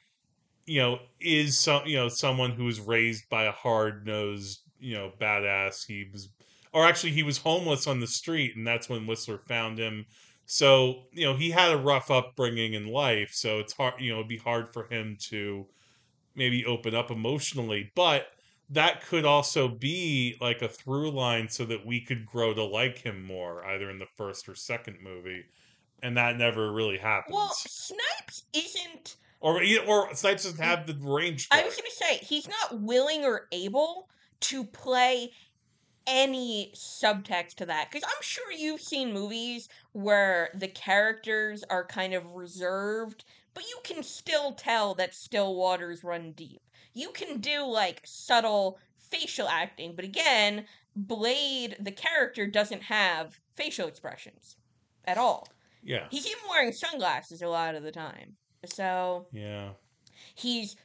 you 0.65 0.79
know, 0.81 0.99
is 1.19 1.57
some 1.57 1.85
you 1.85 1.95
know 1.95 2.09
someone 2.09 2.51
who 2.51 2.65
was 2.65 2.79
raised 2.79 3.29
by 3.29 3.45
a 3.45 3.51
hard 3.51 4.05
nosed 4.05 4.59
you 4.79 4.95
know 4.95 5.11
badass. 5.19 5.85
He 5.87 6.05
was, 6.11 6.29
or 6.73 6.85
actually, 6.85 7.13
he 7.13 7.23
was 7.23 7.37
homeless 7.37 7.87
on 7.87 7.99
the 7.99 8.07
street, 8.07 8.55
and 8.55 8.67
that's 8.67 8.89
when 8.89 9.07
Whistler 9.07 9.39
found 9.47 9.79
him. 9.79 10.05
So 10.45 11.05
you 11.13 11.25
know, 11.25 11.35
he 11.35 11.51
had 11.51 11.71
a 11.71 11.77
rough 11.77 12.11
upbringing 12.11 12.73
in 12.73 12.87
life. 12.87 13.31
So 13.33 13.59
it's 13.59 13.73
hard, 13.73 14.01
you 14.01 14.11
know, 14.11 14.17
it'd 14.17 14.27
be 14.27 14.37
hard 14.37 14.73
for 14.73 14.85
him 14.87 15.17
to 15.29 15.67
maybe 16.37 16.65
open 16.65 16.95
up 16.95 17.11
emotionally, 17.11 17.91
but 17.95 18.27
that 18.69 19.05
could 19.05 19.25
also 19.25 19.67
be 19.67 20.37
like 20.39 20.61
a 20.61 20.67
through 20.67 21.11
line 21.11 21.49
so 21.49 21.65
that 21.65 21.85
we 21.85 22.01
could 22.01 22.25
grow 22.25 22.53
to 22.53 22.63
like 22.63 22.97
him 22.97 23.23
more 23.23 23.65
either 23.65 23.89
in 23.89 23.99
the 23.99 24.07
first 24.17 24.47
or 24.47 24.55
second 24.55 24.97
movie 25.01 25.45
and 26.03 26.17
that 26.17 26.37
never 26.37 26.71
really 26.71 26.97
happens 26.97 27.33
Well, 27.33 27.53
Snipes 27.53 28.43
isn't 28.53 29.15
or 29.39 29.61
or 29.87 30.13
Snipes 30.15 30.43
doesn't 30.43 30.63
have 30.63 30.87
the 30.87 30.95
range. 30.99 31.47
I 31.51 31.63
was 31.63 31.75
going 31.75 31.89
to 31.89 31.95
say 31.95 32.17
he's 32.17 32.47
not 32.47 32.81
willing 32.81 33.23
or 33.23 33.47
able 33.51 34.09
to 34.41 34.63
play 34.63 35.31
any 36.07 36.71
subtext 36.73 37.55
to 37.55 37.65
that 37.65 37.91
because 37.91 38.07
I'm 38.07 38.21
sure 38.21 38.51
you've 38.51 38.81
seen 38.81 39.13
movies 39.13 39.69
where 39.91 40.49
the 40.55 40.67
characters 40.67 41.63
are 41.69 41.85
kind 41.85 42.13
of 42.13 42.25
reserved, 42.31 43.25
but 43.57 43.67
you 43.67 43.79
can 43.83 44.03
still 44.03 44.51
tell 44.51 44.93
that 44.93 45.15
still 45.15 45.55
waters 45.55 46.03
run 46.03 46.31
deep. 46.33 46.61
You 46.93 47.09
can 47.09 47.39
do 47.39 47.65
like 47.65 48.01
subtle 48.05 48.77
facial 48.99 49.47
acting, 49.47 49.93
but 49.95 50.05
again, 50.05 50.65
Blade, 50.95 51.75
the 51.79 51.91
character, 51.91 52.45
doesn't 52.45 52.83
have 52.83 53.39
facial 53.55 53.87
expressions 53.87 54.57
at 55.05 55.17
all. 55.17 55.47
Yeah, 55.81 56.05
He's 56.11 56.27
even 56.27 56.43
wearing 56.47 56.71
sunglasses 56.71 57.41
a 57.41 57.47
lot 57.47 57.73
of 57.73 57.81
the 57.81 57.91
time. 57.91 58.35
So 58.65 59.25
yeah, 59.31 59.69
he's 60.35 60.75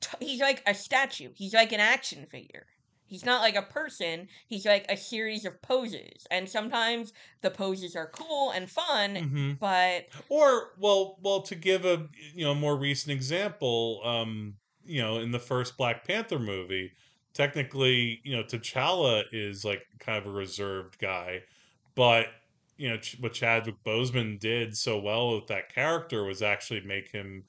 t- 0.00 0.24
he's 0.24 0.40
like 0.40 0.62
a 0.68 0.74
statue. 0.74 1.30
He's 1.34 1.52
like 1.54 1.72
an 1.72 1.80
action 1.80 2.26
figure. 2.30 2.66
He's 3.10 3.24
not 3.24 3.42
like 3.42 3.56
a 3.56 3.62
person. 3.62 4.28
He's 4.46 4.64
like 4.64 4.86
a 4.88 4.96
series 4.96 5.44
of 5.44 5.60
poses, 5.62 6.26
and 6.30 6.48
sometimes 6.48 7.12
the 7.42 7.50
poses 7.50 7.94
are 7.96 8.08
cool 8.10 8.52
and 8.52 8.70
fun. 8.70 9.16
hmm 9.16 9.52
But 9.58 10.06
Or 10.28 10.72
well, 10.78 11.18
well, 11.22 11.42
to 11.42 11.54
give 11.54 11.84
a 11.84 12.08
you 12.34 12.44
know 12.44 12.54
more 12.54 12.76
recent 12.76 13.12
example, 13.12 14.00
um, 14.04 14.56
you 14.84 15.02
know, 15.02 15.18
in 15.18 15.32
the 15.32 15.38
first 15.38 15.76
Black 15.76 16.06
Panther 16.06 16.38
movie, 16.38 16.92
technically, 17.34 18.20
you 18.24 18.36
know, 18.36 18.42
T'Challa 18.42 19.24
is 19.32 19.64
like 19.64 19.82
kind 19.98 20.18
of 20.18 20.26
a 20.26 20.34
reserved 20.36 20.98
guy, 20.98 21.42
but 21.94 22.28
you 22.76 22.88
know 22.88 22.98
what 23.18 23.34
Chadwick 23.34 23.82
Boseman 23.84 24.38
did 24.38 24.76
so 24.76 24.98
well 24.98 25.34
with 25.34 25.46
that 25.48 25.72
character 25.74 26.24
was 26.24 26.42
actually 26.42 26.80
make 26.82 27.10
him, 27.10 27.44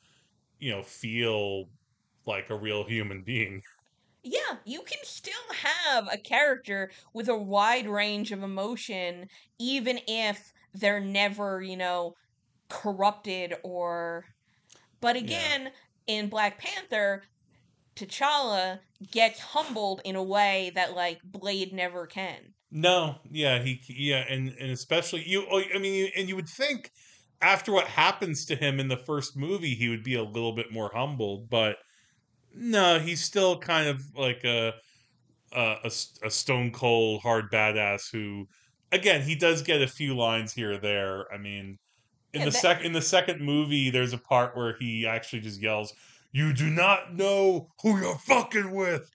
you 0.59 0.72
know, 0.72 0.84
feel 0.84 1.70
like 2.26 2.49
a 2.49 2.55
real 2.57 2.84
human 2.86 3.24
being. 3.24 3.62
Yeah, 4.24 4.58
you 4.66 4.82
can 4.84 5.00
still 5.04 5.34
have 5.54 6.08
a 6.12 6.18
character 6.18 6.92
with 7.14 7.28
a 7.30 7.38
wide 7.38 7.88
range 7.88 8.32
of 8.32 8.44
emotion, 8.44 9.28
even 9.60 10.00
if 10.08 10.52
they're 10.74 11.00
never, 11.00 11.62
you 11.62 11.78
know, 11.78 12.14
corrupted 12.70 13.56
or. 13.64 14.26
But 15.02 15.18
Yeah. 15.20 15.54
again, 15.58 15.74
in 16.08 16.30
Black 16.30 16.60
Panther, 16.60 17.24
T'Challa 17.96 18.82
gets 19.12 19.40
humbled 19.40 20.02
in 20.06 20.16
a 20.18 20.24
way 20.24 20.72
that 20.76 20.94
like 20.96 21.20
Blade 21.24 21.74
never 21.74 22.08
can. 22.08 22.56
No, 22.72 23.20
yeah, 23.30 23.62
he, 23.62 23.82
yeah, 23.90 24.24
and 24.30 24.50
and 24.50 24.72
especially 24.72 25.28
you. 25.28 25.46
oh, 25.50 25.62
I 25.76 25.78
mean, 25.78 25.94
you- 25.94 26.12
and 26.16 26.30
you 26.30 26.36
would 26.38 26.48
think 26.48 26.90
after 27.42 27.72
what 27.72 27.88
happens 27.88 28.46
to 28.46 28.56
him 28.56 28.80
in 28.80 28.88
the 28.88 28.98
first 28.98 29.36
movie, 29.36 29.76
he 29.76 29.90
would 29.90 30.04
be 30.04 30.16
a 30.16 30.24
little 30.24 30.54
bit 30.54 30.72
more 30.72 30.92
humbled, 30.94 31.50
but 31.50 31.78
no, 32.54 32.99
he's 32.99 33.24
still 33.24 33.60
kind 33.60 33.88
of 33.88 34.02
like 34.16 34.43
a 34.43 34.74
a 35.54 35.91
a 36.24 36.32
stone 36.32 36.72
cold 36.72 37.22
hard 37.22 37.52
badass 37.52 38.12
who, 38.12 38.47
again, 38.91 39.22
he 39.24 39.36
does 39.36 39.62
get 39.64 39.82
a 39.82 39.88
few 39.88 40.16
lines 40.16 40.54
here 40.54 40.74
or 40.74 40.78
there. 40.78 41.32
I 41.34 41.38
mean, 41.38 41.78
in 42.34 42.41
Yeah, 42.41 42.45
the 42.45 42.52
that- 42.52 42.62
sec 42.62 42.82
in 42.84 42.93
the 42.93 43.02
second 43.02 43.41
movie, 43.41 43.89
there's 43.91 44.14
a 44.14 44.20
part 44.20 44.56
where 44.58 44.78
he 44.80 45.08
actually 45.08 45.41
just 45.41 45.62
yells, 45.62 45.93
"You 46.34 46.54
do 46.54 46.70
not 46.70 47.16
know 47.16 47.70
who 47.84 47.99
you're 48.02 48.20
fucking 48.20 48.72
with," 48.76 49.10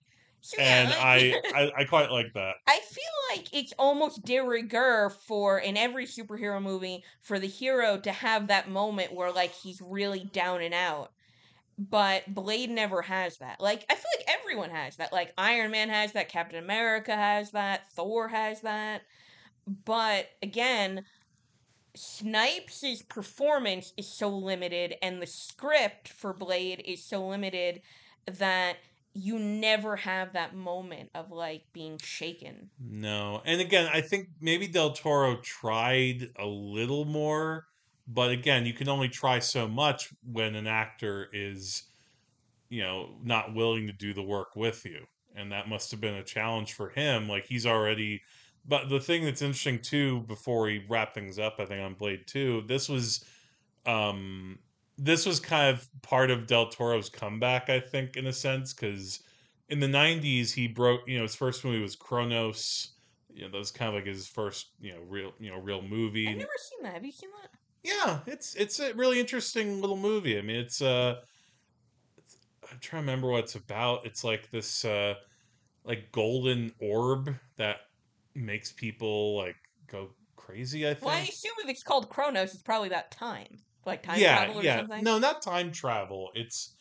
yeah, 0.53 0.61
and 0.65 0.95
I, 0.95 1.41
I 1.53 1.73
I 1.79 1.85
quite 1.85 2.11
like 2.11 2.33
that. 2.35 2.57
I 2.69 2.79
feel 2.81 3.37
like 3.37 3.49
it's 3.53 3.73
almost 3.79 4.25
de 4.25 4.39
rigueur 4.41 5.11
for 5.11 5.59
in 5.59 5.77
every 5.77 6.07
superhero 6.07 6.61
movie 6.63 7.05
for 7.21 7.39
the 7.41 7.47
hero 7.49 7.99
to 8.01 8.13
have 8.13 8.47
that 8.49 8.69
moment 8.69 9.13
where 9.13 9.33
like 9.33 9.53
he's 9.53 9.81
really 9.81 10.25
down 10.25 10.63
and 10.63 10.75
out. 10.75 11.13
But 11.79 12.33
Blade 12.33 12.71
never 12.71 13.03
has 13.03 13.39
that. 13.39 13.61
Like 13.61 13.85
I 13.91 13.95
feel 13.95 14.11
like 14.19 14.39
everyone 14.41 14.71
has 14.71 14.97
that. 14.97 15.13
Like 15.13 15.35
Iron 15.37 15.71
Man 15.71 15.89
has 15.89 16.13
that, 16.13 16.29
Captain 16.29 16.63
America 16.63 17.15
has 17.15 17.51
that, 17.51 17.91
Thor 17.93 18.29
has 18.29 18.63
that. 18.63 19.03
But 19.85 20.29
again, 20.43 21.05
Snipes' 21.95 23.03
performance 23.09 23.93
is 23.97 24.07
so 24.09 24.29
limited 24.29 24.95
and 25.03 25.21
the 25.21 25.27
script 25.27 26.09
for 26.09 26.33
Blade 26.33 26.83
is 26.87 27.03
so 27.03 27.27
limited 27.27 27.83
that 28.27 28.77
you 29.15 29.39
never 29.39 29.97
have 29.97 30.35
that 30.35 30.55
moment 30.55 31.09
of 31.15 31.33
like 31.33 31.63
being 31.73 31.99
shaken. 31.99 32.69
No. 32.79 33.41
And 33.47 33.61
again, 33.61 33.89
I 33.93 34.03
think 34.03 34.29
maybe 34.41 34.67
Del 34.67 34.93
Toro 34.93 35.37
tried 35.37 36.31
a 36.39 36.45
little 36.47 37.07
more, 37.07 37.67
but 38.07 38.31
again, 38.31 38.67
you 38.67 38.73
can 38.73 38.89
only 38.89 39.09
try 39.09 39.39
so 39.41 39.67
much 39.69 40.11
when 40.23 40.55
an 40.55 40.67
actor 40.67 41.29
is, 41.33 41.85
you 42.69 42.83
know, 42.83 43.11
not 43.23 43.55
willing 43.55 43.87
to 43.87 43.93
do 43.93 44.15
the 44.15 44.23
work 44.23 44.55
with 44.57 44.85
you. 44.85 45.07
and 45.37 45.53
that 45.53 45.69
must 45.69 45.91
have 45.91 46.01
been 46.01 46.15
a 46.15 46.23
challenge 46.23 46.73
for 46.73 46.89
him. 46.89 47.29
Like 47.29 47.45
he's 47.47 47.67
already. 47.67 48.23
But 48.69 48.89
the 48.89 48.99
thing 49.01 49.25
that's 49.25 49.43
interesting 49.43 49.81
too, 49.81 50.23
before 50.23 50.63
we 50.63 50.85
wrap 50.89 51.15
things 51.15 51.39
up, 51.39 51.57
I 51.59 51.67
think 51.67 51.83
on 51.83 51.95
Blade 51.95 52.27
Two, 52.27 52.63
this 52.67 52.89
was, 52.89 53.25
um, 53.85 54.59
this 54.99 55.27
was 55.27 55.39
kind 55.39 55.77
of 55.77 55.87
part 56.03 56.31
of 56.31 56.47
Del 56.47 56.69
Toro's 56.71 57.09
comeback, 57.11 57.69
I 57.69 57.81
think, 57.81 58.17
in 58.17 58.27
a 58.27 58.33
sense, 58.33 58.73
because 58.73 59.21
in 59.69 59.79
the 59.81 59.87
'90s 59.87 60.53
he 60.53 60.67
broke. 60.69 61.03
You 61.07 61.19
know, 61.19 61.23
his 61.23 61.35
first 61.35 61.65
movie 61.65 61.81
was 61.83 61.95
Cronos. 61.97 62.93
You 63.33 63.43
know, 63.43 63.51
that 63.51 63.59
was 63.59 63.71
kind 63.71 63.91
of 63.91 63.95
like 63.97 64.07
his 64.07 64.27
first, 64.27 64.69
you 64.81 64.93
know, 64.93 65.01
real, 65.07 65.33
you 65.39 65.51
know, 65.51 65.59
real 65.59 65.83
movie. 65.83 66.27
I've 66.29 66.37
never 66.39 66.51
seen 66.59 66.83
that. 66.85 66.95
Have 66.95 67.05
you 67.05 67.13
seen 67.13 67.31
that? 67.43 67.51
Yeah, 67.87 68.19
it's 68.27 68.55
it's 68.57 68.81
a 68.81 68.93
really 68.95 69.21
interesting 69.21 69.81
little 69.81 69.97
movie. 69.97 70.39
I 70.39 70.43
mean, 70.43 70.57
it's 70.57 70.83
uh, 70.83 71.17
it's, 72.17 72.37
I'm 72.65 72.79
trying 72.81 73.03
to 73.03 73.07
remember 73.07 73.29
what 73.29 73.45
it's 73.45 73.55
about. 73.55 74.05
It's 74.05 74.25
like 74.25 74.51
this 74.51 74.85
uh, 74.85 75.15
like 75.85 76.11
golden 76.11 76.73
orb 76.81 77.33
that 77.57 77.77
makes 78.35 78.73
people 78.73 79.37
like 79.37 79.57
go 79.87 80.11
crazy. 80.35 80.85
I 80.85 80.95
think. 80.95 81.07
Well, 81.07 81.15
I 81.15 81.21
assume 81.21 81.53
if 81.63 81.71
it's 81.71 81.85
called 81.85 82.09
Cronos, 82.09 82.55
it's 82.55 82.63
probably 82.63 82.89
about 82.89 83.13
time, 83.13 83.59
like 83.85 84.03
time 84.03 84.19
yeah, 84.19 84.37
travel 84.47 84.61
or 84.61 84.65
yeah. 84.65 84.79
something. 84.79 85.05
No, 85.05 85.21
not 85.21 85.41
time 85.41 85.71
travel. 85.71 86.31
It's 86.35 86.75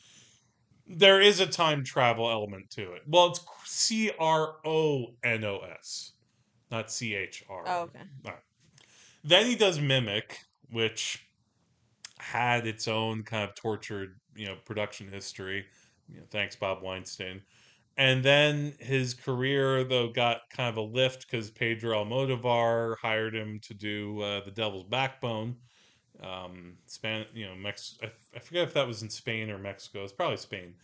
there 0.87 1.21
is 1.21 1.39
a 1.39 1.45
time 1.45 1.83
travel 1.83 2.31
element 2.31 2.71
to 2.71 2.93
it. 2.93 3.03
Well, 3.07 3.27
it's 3.27 3.45
C 3.65 4.11
R 4.19 4.55
O 4.65 5.13
N 5.23 5.43
O 5.43 5.59
S, 5.79 6.13
not 6.71 6.91
C 6.91 7.13
H 7.13 7.43
R. 7.47 7.63
Oh, 7.67 7.81
okay. 7.81 8.01
Then 9.23 9.45
he 9.47 9.55
does 9.55 9.79
Mimic, 9.79 10.39
which 10.69 11.27
had 12.17 12.65
its 12.65 12.87
own 12.87 13.23
kind 13.23 13.43
of 13.43 13.55
tortured, 13.55 14.19
you 14.35 14.45
know, 14.45 14.55
production 14.65 15.11
history. 15.11 15.65
You 16.09 16.17
know, 16.17 16.25
thanks 16.29 16.55
Bob 16.55 16.81
Weinstein. 16.81 17.41
And 17.97 18.23
then 18.23 18.73
his 18.79 19.13
career, 19.13 19.83
though, 19.83 20.09
got 20.09 20.49
kind 20.49 20.69
of 20.69 20.77
a 20.77 20.81
lift 20.81 21.29
because 21.29 21.49
Pedro 21.49 22.03
Almodovar 22.03 22.97
hired 22.97 23.33
him 23.33 23.59
to 23.63 23.73
do 23.73 24.21
uh, 24.21 24.43
The 24.43 24.51
Devil's 24.51 24.83
Backbone. 24.83 25.55
Um, 26.21 26.77
Span, 26.85 27.25
you 27.33 27.45
know, 27.45 27.55
Mex. 27.55 27.97
I, 28.01 28.11
I 28.35 28.39
forget 28.39 28.63
if 28.67 28.73
that 28.73 28.87
was 28.87 29.01
in 29.01 29.09
Spain 29.09 29.49
or 29.49 29.57
Mexico. 29.57 30.03
It's 30.03 30.13
probably 30.13 30.37
Spain. 30.37 30.75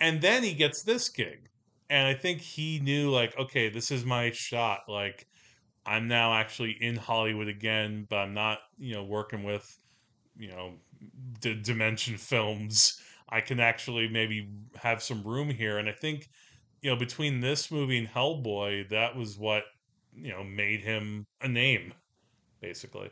And 0.00 0.20
then 0.20 0.42
he 0.42 0.54
gets 0.54 0.82
this 0.82 1.08
gig, 1.08 1.48
and 1.88 2.08
I 2.08 2.14
think 2.14 2.40
he 2.40 2.80
knew, 2.80 3.10
like, 3.10 3.38
okay, 3.38 3.68
this 3.68 3.92
is 3.92 4.04
my 4.04 4.32
shot. 4.32 4.80
Like, 4.88 5.28
I'm 5.86 6.08
now 6.08 6.34
actually 6.34 6.72
in 6.80 6.96
Hollywood 6.96 7.48
again, 7.48 8.06
but 8.08 8.16
I'm 8.16 8.34
not, 8.34 8.60
you 8.78 8.94
know, 8.94 9.04
working 9.04 9.42
with, 9.44 9.78
you 10.36 10.48
know, 10.48 10.74
D- 11.40 11.60
Dimension 11.60 12.16
Films. 12.16 13.00
I 13.28 13.40
can 13.40 13.60
actually 13.60 14.08
maybe 14.08 14.48
have 14.76 15.02
some 15.02 15.22
room 15.22 15.50
here. 15.50 15.78
And 15.78 15.88
I 15.88 15.92
think, 15.92 16.28
you 16.80 16.90
know, 16.90 16.96
between 16.96 17.40
this 17.40 17.70
movie 17.70 17.98
and 17.98 18.08
Hellboy, 18.08 18.88
that 18.90 19.16
was 19.16 19.38
what, 19.38 19.64
you 20.14 20.30
know, 20.30 20.44
made 20.44 20.80
him 20.80 21.26
a 21.40 21.48
name, 21.48 21.92
basically. 22.60 23.10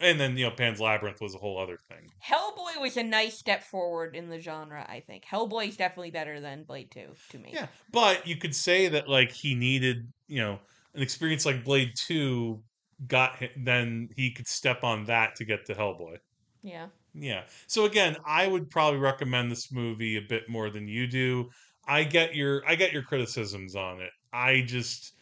And 0.00 0.18
then, 0.18 0.36
you 0.36 0.46
know, 0.46 0.50
Pan's 0.50 0.80
Labyrinth 0.80 1.20
was 1.20 1.36
a 1.36 1.38
whole 1.38 1.58
other 1.60 1.78
thing. 1.88 2.10
Hellboy 2.26 2.80
was 2.80 2.96
a 2.96 3.04
nice 3.04 3.38
step 3.38 3.62
forward 3.62 4.16
in 4.16 4.28
the 4.28 4.40
genre. 4.40 4.84
I 4.88 4.98
think 4.98 5.24
Hellboy 5.24 5.68
is 5.68 5.76
definitely 5.76 6.10
better 6.10 6.40
than 6.40 6.64
Blade 6.64 6.90
Two 6.90 7.14
to 7.30 7.38
me. 7.38 7.50
Yeah. 7.52 7.68
But 7.92 8.26
you 8.26 8.36
could 8.36 8.56
say 8.56 8.88
that, 8.88 9.08
like, 9.08 9.30
he 9.30 9.54
needed, 9.54 10.12
you 10.26 10.40
know, 10.40 10.58
an 10.94 11.02
experience 11.02 11.46
like 11.46 11.64
Blade 11.64 11.92
2 11.96 12.62
got 13.06 13.36
him, 13.36 13.50
then 13.64 14.08
he 14.16 14.32
could 14.32 14.46
step 14.46 14.84
on 14.84 15.04
that 15.06 15.34
to 15.36 15.44
get 15.44 15.66
to 15.66 15.74
Hellboy. 15.74 16.18
Yeah. 16.62 16.88
Yeah. 17.14 17.44
So 17.66 17.84
again, 17.84 18.16
I 18.24 18.46
would 18.46 18.70
probably 18.70 19.00
recommend 19.00 19.50
this 19.50 19.72
movie 19.72 20.16
a 20.16 20.22
bit 20.22 20.48
more 20.48 20.70
than 20.70 20.88
you 20.88 21.06
do. 21.06 21.50
I 21.86 22.04
get 22.04 22.34
your 22.34 22.62
I 22.66 22.74
get 22.76 22.92
your 22.92 23.02
criticisms 23.02 23.74
on 23.74 24.00
it. 24.00 24.10
I 24.32 24.62
just 24.62 25.14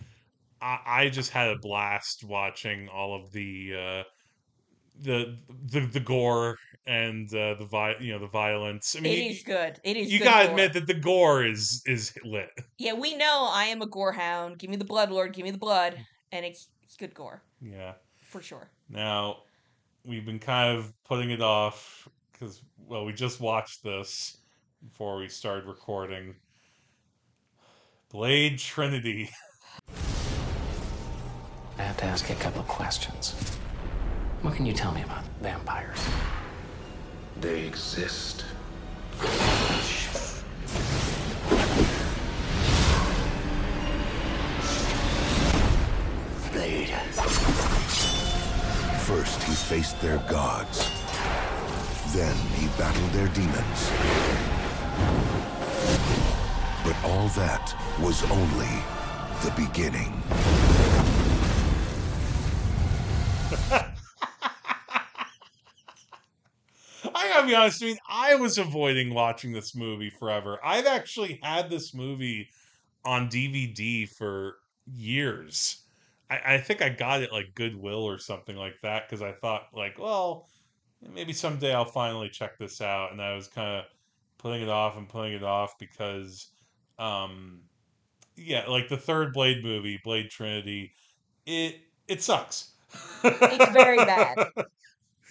I, 0.61 0.79
I 0.87 1.09
just 1.09 1.31
had 1.31 1.49
a 1.49 1.59
blast 1.59 2.25
watching 2.25 2.89
all 2.89 3.21
of 3.21 3.33
the 3.33 3.75
uh 3.75 4.03
the 5.01 5.37
the, 5.67 5.81
the 5.81 6.01
gore 6.01 6.57
and 6.87 7.33
uh, 7.35 7.55
the 7.55 7.67
vi- 7.67 7.97
you 8.01 8.13
know 8.13 8.19
the 8.19 8.27
violence. 8.27 8.95
I 8.97 9.01
mean, 9.01 9.31
it 9.31 9.39
you, 9.39 9.45
good. 9.45 9.81
It 9.85 9.97
is. 9.97 10.13
you 10.13 10.19
good 10.19 10.25
gotta 10.25 10.45
gore. 10.47 10.51
admit 10.53 10.73
that 10.75 10.87
the 10.87 10.95
gore 10.95 11.45
is 11.45 11.83
is 11.87 12.13
lit. 12.25 12.51
Yeah, 12.79 12.95
we 12.95 13.17
know 13.17 13.49
I 13.53 13.65
am 13.67 13.83
a 13.83 13.87
gore 13.87 14.13
hound. 14.13 14.59
Give 14.59 14.71
me 14.71 14.77
the 14.77 14.85
blood, 14.85 15.11
Lord. 15.11 15.33
Give 15.33 15.45
me 15.45 15.51
the 15.51 15.59
blood, 15.59 15.97
and 16.33 16.45
it's 16.45 16.69
it's 16.83 16.97
good 16.97 17.15
gore 17.15 17.43
Yeah. 17.61 17.93
for 18.27 18.43
sure. 18.43 18.71
Now, 18.89 19.39
we've 20.07 20.25
been 20.27 20.39
kind 20.41 20.77
of 20.77 20.93
putting 21.05 21.31
it 21.31 21.41
off 21.43 22.09
because, 22.33 22.63
well, 22.79 23.05
we 23.05 23.13
just 23.13 23.41
watched 23.41 23.85
this 23.85 24.39
before 24.83 25.19
we 25.19 25.29
started 25.29 25.67
recording. 25.67 26.35
Blade 28.11 28.59
Trinity. 28.59 29.31
I 31.79 31.83
have 31.83 31.97
to 31.99 32.05
ask 32.07 32.29
you 32.29 32.35
a 32.35 32.39
couple 32.39 32.61
of 32.61 32.67
questions. 32.69 33.35
What 34.43 34.55
can 34.55 34.65
you 34.65 34.73
tell 34.73 34.93
me 34.93 35.03
about 35.03 35.23
vampires? 35.43 36.03
They 37.43 37.67
exist. 37.67 38.47
Blade. 46.53 46.89
First, 49.05 49.43
he 49.43 49.53
faced 49.53 50.01
their 50.01 50.19
gods. 50.31 50.91
Then 52.15 52.35
he 52.57 52.67
battled 52.79 53.11
their 53.13 53.29
demons. 53.29 53.91
But 56.83 56.97
all 57.05 57.29
that 57.29 57.75
was 58.01 58.23
only 58.31 58.83
the 59.45 59.53
beginning. 59.55 60.23
I 67.15 67.29
gotta 67.41 67.47
be 67.49 67.55
honest, 67.55 67.83
I 67.83 67.87
mean, 67.87 67.99
I 68.09 68.35
was 68.35 68.59
avoiding 68.59 69.15
watching 69.15 69.53
this 69.53 69.75
movie 69.75 70.11
forever. 70.11 70.59
I've 70.65 70.87
actually 70.87 71.39
had 71.43 71.71
this 71.71 71.95
movie 71.95 72.49
on 73.05 73.29
DVD 73.29 74.07
for 74.07 74.57
years. 74.87 75.85
I, 76.31 76.55
I 76.55 76.59
think 76.61 76.83
I 76.83 76.91
got 76.91 77.23
it 77.23 77.33
like 77.33 77.55
Goodwill 77.55 78.05
or 78.05 78.19
something 78.19 78.57
like 78.57 78.81
that 78.83 79.09
because 79.09 79.23
I 79.23 79.33
thought, 79.33 79.69
like, 79.73 79.99
well, 79.99 80.49
maybe 81.01 81.33
someday 81.33 81.75
I'll 81.75 81.85
finally 81.85 82.29
check 82.29 82.59
this 82.59 82.81
out. 82.81 83.13
And 83.13 83.23
I 83.23 83.35
was 83.35 83.49
kind 83.49 83.79
of 83.81 83.85
putting 84.39 84.63
it 84.63 84.69
off 84.69 84.97
and 84.97 85.09
putting 85.09 85.35
it 85.35 85.45
off 85.45 85.75
because, 85.79 86.53
um, 86.99 87.63
yeah, 88.37 88.67
like 88.69 88.89
the 88.89 88.97
third 88.97 89.33
Blade 89.33 89.65
movie, 89.65 90.01
Blade 90.05 90.31
Trinity, 90.31 90.95
it 91.47 91.81
it 92.09 92.23
sucks. 92.23 92.75
It's 93.25 93.73
very 93.73 93.99
bad. 93.99 94.49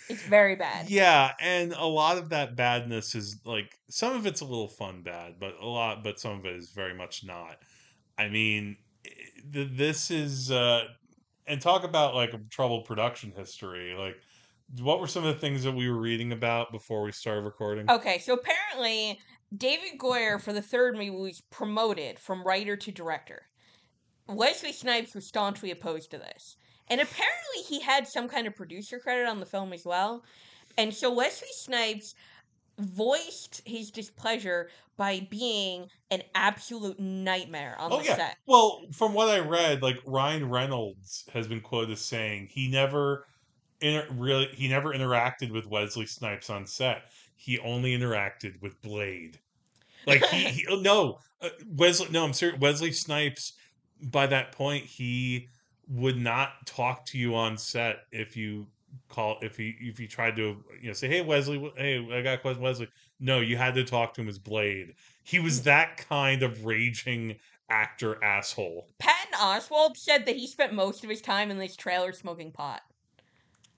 It's 0.09 0.23
very 0.23 0.55
bad. 0.55 0.89
Yeah, 0.89 1.33
and 1.39 1.71
a 1.73 1.85
lot 1.85 2.17
of 2.17 2.29
that 2.29 2.55
badness 2.55 3.13
is 3.13 3.39
like 3.45 3.77
some 3.89 4.15
of 4.15 4.25
it's 4.25 4.41
a 4.41 4.45
little 4.45 4.67
fun 4.67 5.03
bad, 5.03 5.35
but 5.39 5.55
a 5.61 5.67
lot, 5.67 6.03
but 6.03 6.19
some 6.19 6.39
of 6.39 6.45
it 6.45 6.55
is 6.55 6.71
very 6.71 6.95
much 6.95 7.23
not. 7.23 7.57
I 8.17 8.27
mean, 8.27 8.77
this 9.45 10.09
is 10.09 10.51
uh 10.51 10.85
and 11.45 11.61
talk 11.61 11.83
about 11.83 12.15
like 12.15 12.33
a 12.33 12.39
troubled 12.49 12.85
production 12.85 13.31
history. 13.35 13.95
Like, 13.95 14.15
what 14.81 14.99
were 14.99 15.07
some 15.07 15.25
of 15.25 15.33
the 15.33 15.39
things 15.39 15.63
that 15.63 15.73
we 15.73 15.89
were 15.89 15.99
reading 15.99 16.31
about 16.31 16.71
before 16.71 17.03
we 17.03 17.11
started 17.11 17.41
recording? 17.41 17.89
Okay, 17.89 18.19
so 18.19 18.33
apparently 18.33 19.19
David 19.55 19.99
Goyer 19.99 20.41
for 20.41 20.53
the 20.53 20.61
third 20.61 20.95
movie 20.95 21.09
was 21.09 21.41
promoted 21.49 22.19
from 22.19 22.43
writer 22.43 22.75
to 22.77 22.91
director. 22.91 23.43
Wesley 24.27 24.71
Snipes 24.71 25.15
was 25.15 25.25
staunchly 25.25 25.71
opposed 25.71 26.11
to 26.11 26.19
this. 26.19 26.55
And 26.89 27.01
apparently 27.01 27.61
he 27.67 27.79
had 27.79 28.07
some 28.07 28.27
kind 28.27 28.47
of 28.47 28.55
producer 28.55 28.99
credit 28.99 29.27
on 29.27 29.39
the 29.39 29.45
film 29.45 29.73
as 29.73 29.85
well. 29.85 30.23
And 30.77 30.93
so 30.93 31.13
Wesley 31.13 31.49
Snipes 31.51 32.15
voiced 32.79 33.61
his 33.65 33.91
displeasure 33.91 34.69
by 34.97 35.25
being 35.29 35.87
an 36.11 36.23
absolute 36.35 36.99
nightmare 36.99 37.75
on 37.79 37.91
Oh 37.91 37.99
the 37.99 38.05
yeah. 38.05 38.15
set. 38.15 38.37
Well, 38.45 38.81
from 38.91 39.13
what 39.13 39.29
I 39.29 39.39
read, 39.39 39.81
like 39.81 39.99
Ryan 40.05 40.49
Reynolds 40.49 41.25
has 41.33 41.47
been 41.47 41.61
quoted 41.61 41.91
as 41.91 42.01
saying 42.01 42.47
he 42.51 42.69
never 42.69 43.25
inter- 43.81 44.07
really 44.11 44.47
he 44.53 44.67
never 44.67 44.93
interacted 44.93 45.51
with 45.51 45.65
Wesley 45.67 46.05
Snipes 46.05 46.49
on 46.49 46.65
set. 46.65 47.03
He 47.35 47.59
only 47.59 47.97
interacted 47.97 48.61
with 48.61 48.81
Blade. 48.81 49.39
Like 50.05 50.23
he, 50.25 50.45
he 50.45 50.67
oh, 50.69 50.79
no 50.79 51.19
uh, 51.41 51.49
Wesley 51.67 52.07
no 52.11 52.25
I'm 52.25 52.33
serious 52.33 52.59
Wesley 52.59 52.91
Snipes 52.91 53.53
by 54.01 54.27
that 54.27 54.51
point 54.51 54.85
he 54.85 55.47
would 55.89 56.17
not 56.17 56.65
talk 56.65 57.05
to 57.07 57.17
you 57.17 57.35
on 57.35 57.57
set 57.57 58.05
if 58.11 58.37
you 58.37 58.67
call 59.07 59.37
if 59.41 59.57
he 59.57 59.75
if 59.79 59.99
you 59.99 60.07
tried 60.07 60.35
to 60.35 60.57
you 60.81 60.87
know 60.87 60.93
say 60.93 61.07
hey 61.07 61.21
Wesley 61.21 61.71
hey 61.77 61.97
I 62.11 62.21
got 62.21 62.35
a 62.35 62.37
question 62.37 62.61
Wesley. 62.61 62.87
No 63.19 63.39
you 63.39 63.57
had 63.57 63.73
to 63.75 63.83
talk 63.83 64.13
to 64.13 64.21
him 64.21 64.27
as 64.27 64.37
Blade. 64.37 64.95
He 65.23 65.39
was 65.39 65.59
hmm. 65.59 65.65
that 65.65 65.97
kind 65.97 66.43
of 66.43 66.65
raging 66.65 67.35
actor 67.69 68.23
asshole. 68.23 68.87
Patton 68.97 69.33
Oswalt 69.39 69.95
said 69.95 70.25
that 70.25 70.35
he 70.35 70.47
spent 70.47 70.73
most 70.73 71.03
of 71.03 71.09
his 71.09 71.21
time 71.21 71.51
in 71.51 71.57
this 71.57 71.75
trailer 71.75 72.13
smoking 72.13 72.51
pot. 72.51 72.81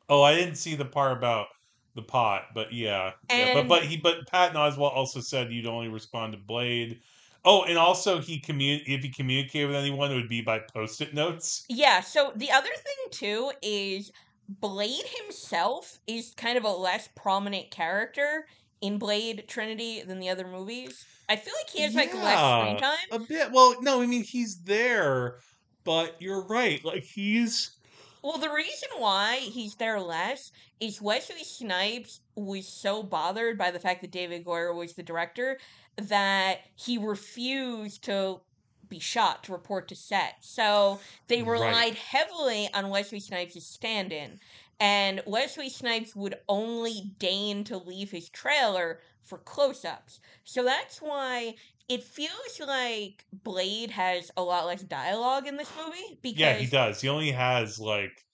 oh 0.09 0.21
I 0.21 0.35
didn't 0.35 0.55
see 0.55 0.75
the 0.75 0.85
part 0.85 1.17
about 1.17 1.47
the 1.95 2.01
pot 2.01 2.47
but 2.53 2.71
yeah, 2.71 3.11
yeah 3.29 3.53
but 3.53 3.59
And- 3.59 3.69
but 3.69 3.83
he 3.83 3.97
but 3.97 4.27
Patton 4.27 4.57
Oswalt 4.57 4.95
also 4.95 5.21
said 5.21 5.51
you'd 5.51 5.65
only 5.65 5.87
respond 5.87 6.33
to 6.33 6.39
Blade 6.39 7.01
Oh, 7.43 7.63
and 7.63 7.77
also 7.77 8.19
he 8.19 8.39
commun 8.39 8.81
if 8.85 9.01
he 9.01 9.09
communicated 9.09 9.67
with 9.67 9.75
anyone, 9.75 10.11
it 10.11 10.15
would 10.15 10.29
be 10.29 10.41
by 10.41 10.59
post-it 10.59 11.13
notes. 11.13 11.65
Yeah, 11.69 12.01
so 12.01 12.31
the 12.35 12.51
other 12.51 12.69
thing 12.69 13.11
too 13.11 13.51
is 13.61 14.11
Blade 14.47 15.05
himself 15.21 15.99
is 16.07 16.33
kind 16.35 16.57
of 16.57 16.65
a 16.65 16.69
less 16.69 17.09
prominent 17.15 17.71
character 17.71 18.45
in 18.81 18.97
Blade 18.97 19.45
Trinity 19.47 20.01
than 20.01 20.19
the 20.19 20.29
other 20.29 20.47
movies. 20.47 21.05
I 21.29 21.35
feel 21.35 21.53
like 21.57 21.69
he 21.69 21.81
has 21.83 21.95
like 21.95 22.13
less 22.13 22.37
screen 22.37 22.77
time. 22.77 22.97
A 23.11 23.19
bit. 23.19 23.51
Well, 23.51 23.75
no, 23.81 24.01
I 24.01 24.05
mean 24.05 24.23
he's 24.23 24.61
there, 24.63 25.37
but 25.83 26.15
you're 26.19 26.45
right. 26.45 26.83
Like 26.83 27.03
he's 27.03 27.77
Well, 28.21 28.37
the 28.37 28.51
reason 28.51 28.89
why 28.97 29.37
he's 29.37 29.75
there 29.75 29.99
less 29.99 30.51
is 30.79 31.01
Wesley 31.01 31.43
Snipes 31.43 32.19
was 32.35 32.67
so 32.67 33.01
bothered 33.01 33.57
by 33.57 33.71
the 33.71 33.79
fact 33.79 34.01
that 34.01 34.11
David 34.11 34.45
Goyer 34.45 34.75
was 34.75 34.93
the 34.93 35.03
director 35.03 35.57
that 36.01 36.59
he 36.75 36.97
refused 36.97 38.03
to 38.03 38.41
be 38.89 38.99
shot 38.99 39.43
to 39.45 39.53
report 39.53 39.87
to 39.87 39.95
set. 39.95 40.35
So 40.41 40.99
they 41.27 41.41
Right. 41.41 41.51
relied 41.61 41.95
heavily 41.95 42.69
on 42.73 42.89
Wesley 42.89 43.19
Snipes' 43.21 43.65
stand 43.65 44.11
in. 44.11 44.39
And 44.79 45.21
Wesley 45.25 45.69
Snipes 45.69 46.15
would 46.15 46.35
only 46.49 47.13
deign 47.19 47.63
to 47.65 47.77
leave 47.77 48.11
his 48.11 48.29
trailer 48.29 48.99
for 49.21 49.37
close 49.37 49.85
ups. 49.85 50.19
So 50.43 50.63
that's 50.63 51.01
why 51.01 51.55
it 51.87 52.03
feels 52.03 52.59
like 52.59 53.25
Blade 53.31 53.91
has 53.91 54.31
a 54.35 54.41
lot 54.41 54.65
less 54.65 54.81
dialogue 54.81 55.45
in 55.47 55.57
this 55.57 55.71
movie 55.77 56.17
because 56.21 56.39
yeah, 56.39 56.53
he 56.55 56.65
does. 56.65 56.99
He 57.01 57.07
only 57.09 57.31
has 57.31 57.79
like 57.79 58.25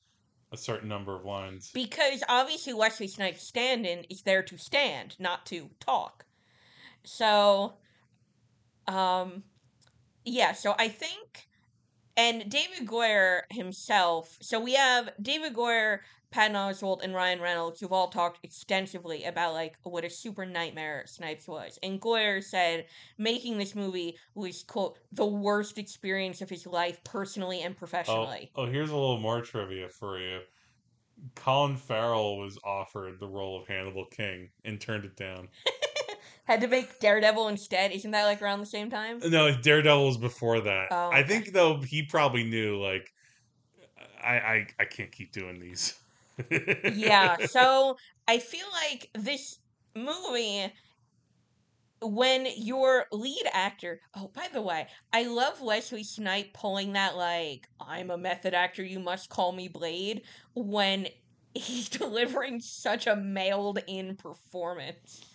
a 0.51 0.57
certain 0.57 0.87
number 0.87 1.13
of 1.15 1.25
lines. 1.25 1.69
because 1.73 2.23
obviously 2.29 2.73
Wesley 2.73 3.07
Snipes' 3.07 3.43
stand-in 3.43 4.05
is 4.05 4.21
there 4.21 4.43
to 4.43 4.57
stand, 4.57 5.15
not 5.19 5.45
to 5.47 5.69
talk. 5.81 6.25
So, 7.07 7.73
um, 8.87 9.43
yeah. 10.25 10.51
So 10.53 10.75
I 10.77 10.87
think, 10.89 11.47
and 12.15 12.49
David 12.49 12.87
Goyer 12.87 13.41
himself. 13.51 14.37
So 14.41 14.59
we 14.59 14.73
have 14.75 15.11
David 15.21 15.53
Goyer, 15.53 15.99
Patton 16.31 16.55
Oswalt, 16.57 17.03
and 17.03 17.13
Ryan 17.13 17.39
Reynolds, 17.39 17.79
who've 17.79 17.93
all 17.93 18.09
talked 18.09 18.39
extensively 18.43 19.23
about 19.23 19.53
like 19.53 19.75
what 19.83 20.03
a 20.03 20.09
super 20.09 20.45
nightmare 20.45 21.03
Snipes 21.05 21.47
was. 21.47 21.79
And 21.83 22.01
Goyer 22.01 22.43
said 22.43 22.85
making 23.17 23.57
this 23.57 23.75
movie 23.75 24.17
was 24.35 24.63
quote 24.63 24.97
the 25.13 25.25
worst 25.25 25.77
experience 25.77 26.41
of 26.41 26.49
his 26.49 26.65
life, 26.67 27.01
personally 27.03 27.61
and 27.61 27.73
Oh, 27.75 27.79
professionally. 27.79 28.51
oh, 28.55 28.65
here's 28.65 28.89
a 28.89 28.95
little 28.95 29.19
more 29.19 29.41
trivia 29.41 29.87
for 29.87 30.19
you. 30.19 30.39
Colin 31.35 31.77
Farrell 31.77 32.37
was 32.37 32.59
offered 32.63 33.19
the 33.19 33.27
role 33.27 33.59
of 33.59 33.67
Hannibal 33.67 34.05
King 34.05 34.49
and 34.65 34.79
turned 34.79 35.05
it 35.05 35.15
down. 35.15 35.47
Had 36.47 36.61
to 36.61 36.67
make 36.67 37.01
Daredevil 37.01 37.49
instead. 37.49 37.91
Isn't 37.91 38.11
that 38.11 38.23
like 38.23 38.41
around 38.41 38.61
the 38.61 38.65
same 38.65 38.89
time? 38.89 39.19
No, 39.19 39.53
Daredevil 39.53 40.05
was 40.05 40.17
before 40.17 40.61
that. 40.61 40.87
Oh, 40.91 41.09
I 41.11 41.21
think 41.21 41.51
though 41.51 41.81
he 41.81 42.03
probably 42.03 42.45
knew 42.45 42.81
like 42.81 43.11
I 44.23 44.35
I, 44.35 44.67
I 44.79 44.85
can't 44.85 45.11
keep 45.11 45.33
doing 45.33 45.59
these. 45.59 45.99
yeah, 46.93 47.35
so 47.47 47.97
I 48.29 48.39
feel 48.39 48.65
like 48.89 49.09
this 49.13 49.59
movie 49.93 50.71
when 52.01 52.47
your 52.55 53.05
lead 53.11 53.45
actor 53.53 53.99
oh 54.15 54.29
by 54.31 54.47
the 54.53 54.61
way 54.61 54.85
i 55.11 55.23
love 55.23 55.59
wesley 55.63 56.03
snipe 56.03 56.53
pulling 56.53 56.93
that 56.93 57.17
like 57.17 57.67
i'm 57.81 58.11
a 58.11 58.17
method 58.17 58.53
actor 58.53 58.83
you 58.83 58.99
must 58.99 59.29
call 59.29 59.51
me 59.51 59.67
blade 59.67 60.21
when 60.53 61.07
he's 61.55 61.89
delivering 61.97 62.59
such 62.59 63.07
a 63.07 63.15
mailed 63.15 63.79
in 63.87 64.15
performance 64.15 65.25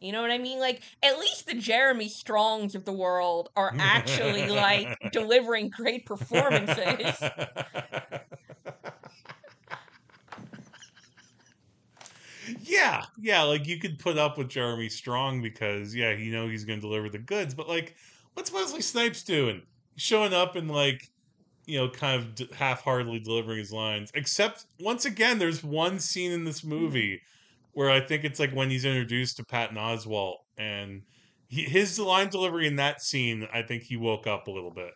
you 0.00 0.12
know 0.12 0.20
what 0.20 0.30
i 0.30 0.38
mean 0.38 0.58
like 0.58 0.82
at 1.02 1.18
least 1.18 1.46
the 1.46 1.54
jeremy 1.54 2.08
strongs 2.08 2.74
of 2.74 2.84
the 2.84 2.92
world 2.92 3.48
are 3.56 3.74
actually 3.78 4.48
like 4.48 4.96
delivering 5.12 5.68
great 5.68 6.04
performances 6.04 7.22
yeah, 12.62 13.04
yeah, 13.20 13.42
like 13.42 13.66
you 13.66 13.78
could 13.78 13.98
put 13.98 14.18
up 14.18 14.38
with 14.38 14.48
Jeremy 14.48 14.88
Strong 14.88 15.42
because 15.42 15.94
yeah, 15.94 16.12
you 16.12 16.32
know 16.32 16.48
he's 16.48 16.64
going 16.64 16.78
to 16.78 16.86
deliver 16.86 17.08
the 17.08 17.18
goods, 17.18 17.54
but 17.54 17.68
like 17.68 17.96
what's 18.34 18.52
Wesley 18.52 18.82
Snipes 18.82 19.22
doing? 19.22 19.62
Showing 19.96 20.32
up 20.32 20.56
and 20.56 20.70
like 20.70 21.10
you 21.66 21.78
know 21.78 21.88
kind 21.88 22.40
of 22.40 22.50
half-heartedly 22.50 23.20
delivering 23.20 23.58
his 23.58 23.72
lines. 23.72 24.10
Except 24.14 24.66
once 24.80 25.04
again 25.04 25.38
there's 25.38 25.64
one 25.64 25.98
scene 25.98 26.32
in 26.32 26.44
this 26.44 26.62
mm. 26.62 26.68
movie 26.68 27.22
where 27.76 27.90
I 27.90 28.00
think 28.00 28.24
it's 28.24 28.40
like 28.40 28.52
when 28.52 28.70
he's 28.70 28.86
introduced 28.86 29.36
to 29.36 29.44
Patton 29.44 29.76
Oswalt 29.76 30.36
and 30.56 31.02
he, 31.46 31.60
his 31.64 31.98
line 31.98 32.30
delivery 32.30 32.66
in 32.66 32.76
that 32.76 33.02
scene, 33.02 33.46
I 33.52 33.60
think 33.60 33.82
he 33.82 33.98
woke 33.98 34.26
up 34.26 34.46
a 34.46 34.50
little 34.50 34.70
bit. 34.70 34.94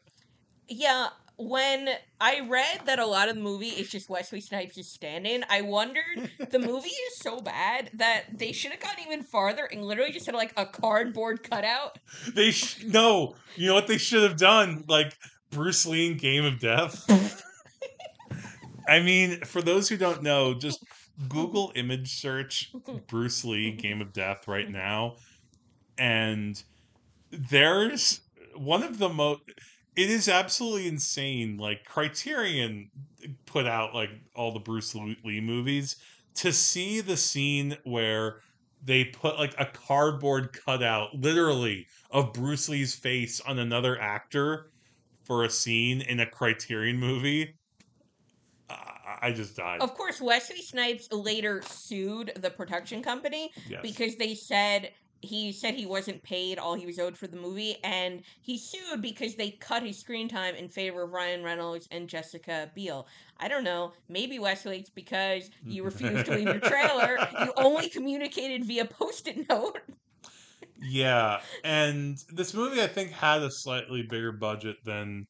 Yeah, 0.67 1.09
when 1.37 1.91
I 2.23 2.41
read 2.49 2.87
that 2.87 2.99
a 2.99 3.05
lot 3.05 3.29
of 3.29 3.35
the 3.35 3.43
movie 3.43 3.67
is 3.67 3.91
just 3.91 4.09
Wesley 4.09 4.41
Snipes' 4.41 4.89
stand-in, 4.89 5.45
I 5.51 5.61
wondered 5.61 6.31
the 6.49 6.59
movie 6.59 6.89
is 6.89 7.19
so 7.19 7.43
bad 7.43 7.91
that 7.93 8.39
they 8.39 8.53
should 8.53 8.71
have 8.71 8.81
gone 8.81 8.97
even 9.05 9.25
farther 9.25 9.67
and 9.67 9.85
literally 9.85 10.13
just 10.13 10.25
had 10.25 10.35
like 10.35 10.55
a 10.57 10.65
cardboard 10.65 11.43
cutout. 11.43 11.99
They 12.35 12.51
sh- 12.51 12.83
no, 12.85 13.35
you 13.57 13.67
know 13.67 13.75
what 13.75 13.89
they 13.89 13.99
should 13.99 14.23
have 14.23 14.39
done? 14.39 14.85
Like 14.89 15.19
Bruce 15.51 15.85
Lee 15.85 16.13
in 16.13 16.17
Game 16.17 16.47
of 16.47 16.59
Death. 16.59 17.45
I 18.89 19.01
mean, 19.01 19.43
for 19.43 19.61
those 19.61 19.87
who 19.87 19.99
don't 19.99 20.23
know, 20.23 20.55
just 20.55 20.83
Google 21.29 21.73
image 21.75 22.15
search 22.15 22.73
Bruce 23.07 23.45
Lee 23.45 23.73
Game 23.73 24.01
of 24.01 24.13
Death 24.13 24.49
right 24.49 24.71
now, 24.71 25.17
and 25.99 26.63
there's 27.31 28.21
one 28.55 28.83
of 28.83 28.99
the 28.99 29.09
most. 29.09 29.43
It 29.97 30.09
is 30.09 30.29
absolutely 30.29 30.89
insane. 30.89 31.57
Like 31.59 31.85
Criterion 31.85 32.91
put 33.47 33.67
out 33.67 33.95
like 33.95 34.11
all 34.35 34.53
the 34.53 34.61
Bruce 34.61 34.95
Lee 34.95 35.41
movies 35.41 35.97
to 36.37 36.53
see 36.53 37.01
the 37.01 37.17
scene 37.17 37.77
where 37.85 38.41
they 38.83 39.05
put 39.05 39.39
like 39.39 39.55
a 39.59 39.67
cardboard 39.67 40.53
cutout, 40.53 41.15
literally, 41.15 41.87
of 42.11 42.33
Bruce 42.33 42.69
Lee's 42.69 42.95
face 42.95 43.41
on 43.41 43.59
another 43.59 44.01
actor 44.01 44.71
for 45.25 45.45
a 45.45 45.51
scene 45.51 46.01
in 46.01 46.21
a 46.21 46.27
Criterion 46.27 46.99
movie. 46.99 47.55
I 49.21 49.33
just 49.33 49.57
died. 49.57 49.81
Of 49.81 49.95
course, 49.95 50.21
Wesley 50.21 50.63
Snipes 50.63 51.13
later 51.13 51.63
sued 51.63 52.33
the 52.37 52.51
production 52.51 53.03
company 53.03 53.51
Yes. 53.69 53.81
because 53.83 54.17
they 54.17 54.35
said 54.35 54.91
he 55.23 55.53
said 55.53 55.75
he 55.75 55.85
wasn't 55.85 56.23
paid 56.23 56.59
all 56.59 56.75
he 56.75 56.87
was 56.87 56.99
owed 56.99 57.15
for 57.15 57.27
the 57.27 57.37
movie, 57.37 57.77
and 57.85 58.23
he 58.41 58.57
sued 58.57 59.03
because 59.03 59.35
they 59.35 59.51
cut 59.51 59.83
his 59.83 59.99
screen 59.99 60.29
time 60.29 60.55
in 60.55 60.71
favor 60.71 61.03
of 61.03 61.11
Ryan 61.13 61.45
Reynolds 61.45 61.87
and 61.91 62.09
Jessica 62.09 62.71
Biel. 62.75 63.07
I 63.39 63.49
don't 63.49 63.63
know. 63.65 63.93
Maybe 64.09 64.39
Wesley, 64.39 64.79
it's 64.79 64.89
because 64.89 65.51
you 65.63 65.85
refused 65.91 66.25
to 66.27 66.33
leave 66.35 66.47
your 66.47 66.61
trailer. 66.61 67.19
You 67.43 67.53
only 67.59 67.91
communicated 67.91 68.65
via 68.65 68.87
post-it 68.87 69.47
note. 69.51 69.81
Yeah, 70.83 71.41
and 71.65 72.17
this 72.31 72.55
movie 72.55 72.81
I 72.81 72.87
think 72.87 73.11
had 73.11 73.43
a 73.43 73.51
slightly 73.51 74.01
bigger 74.03 74.33
budget 74.33 74.77
than 74.85 75.27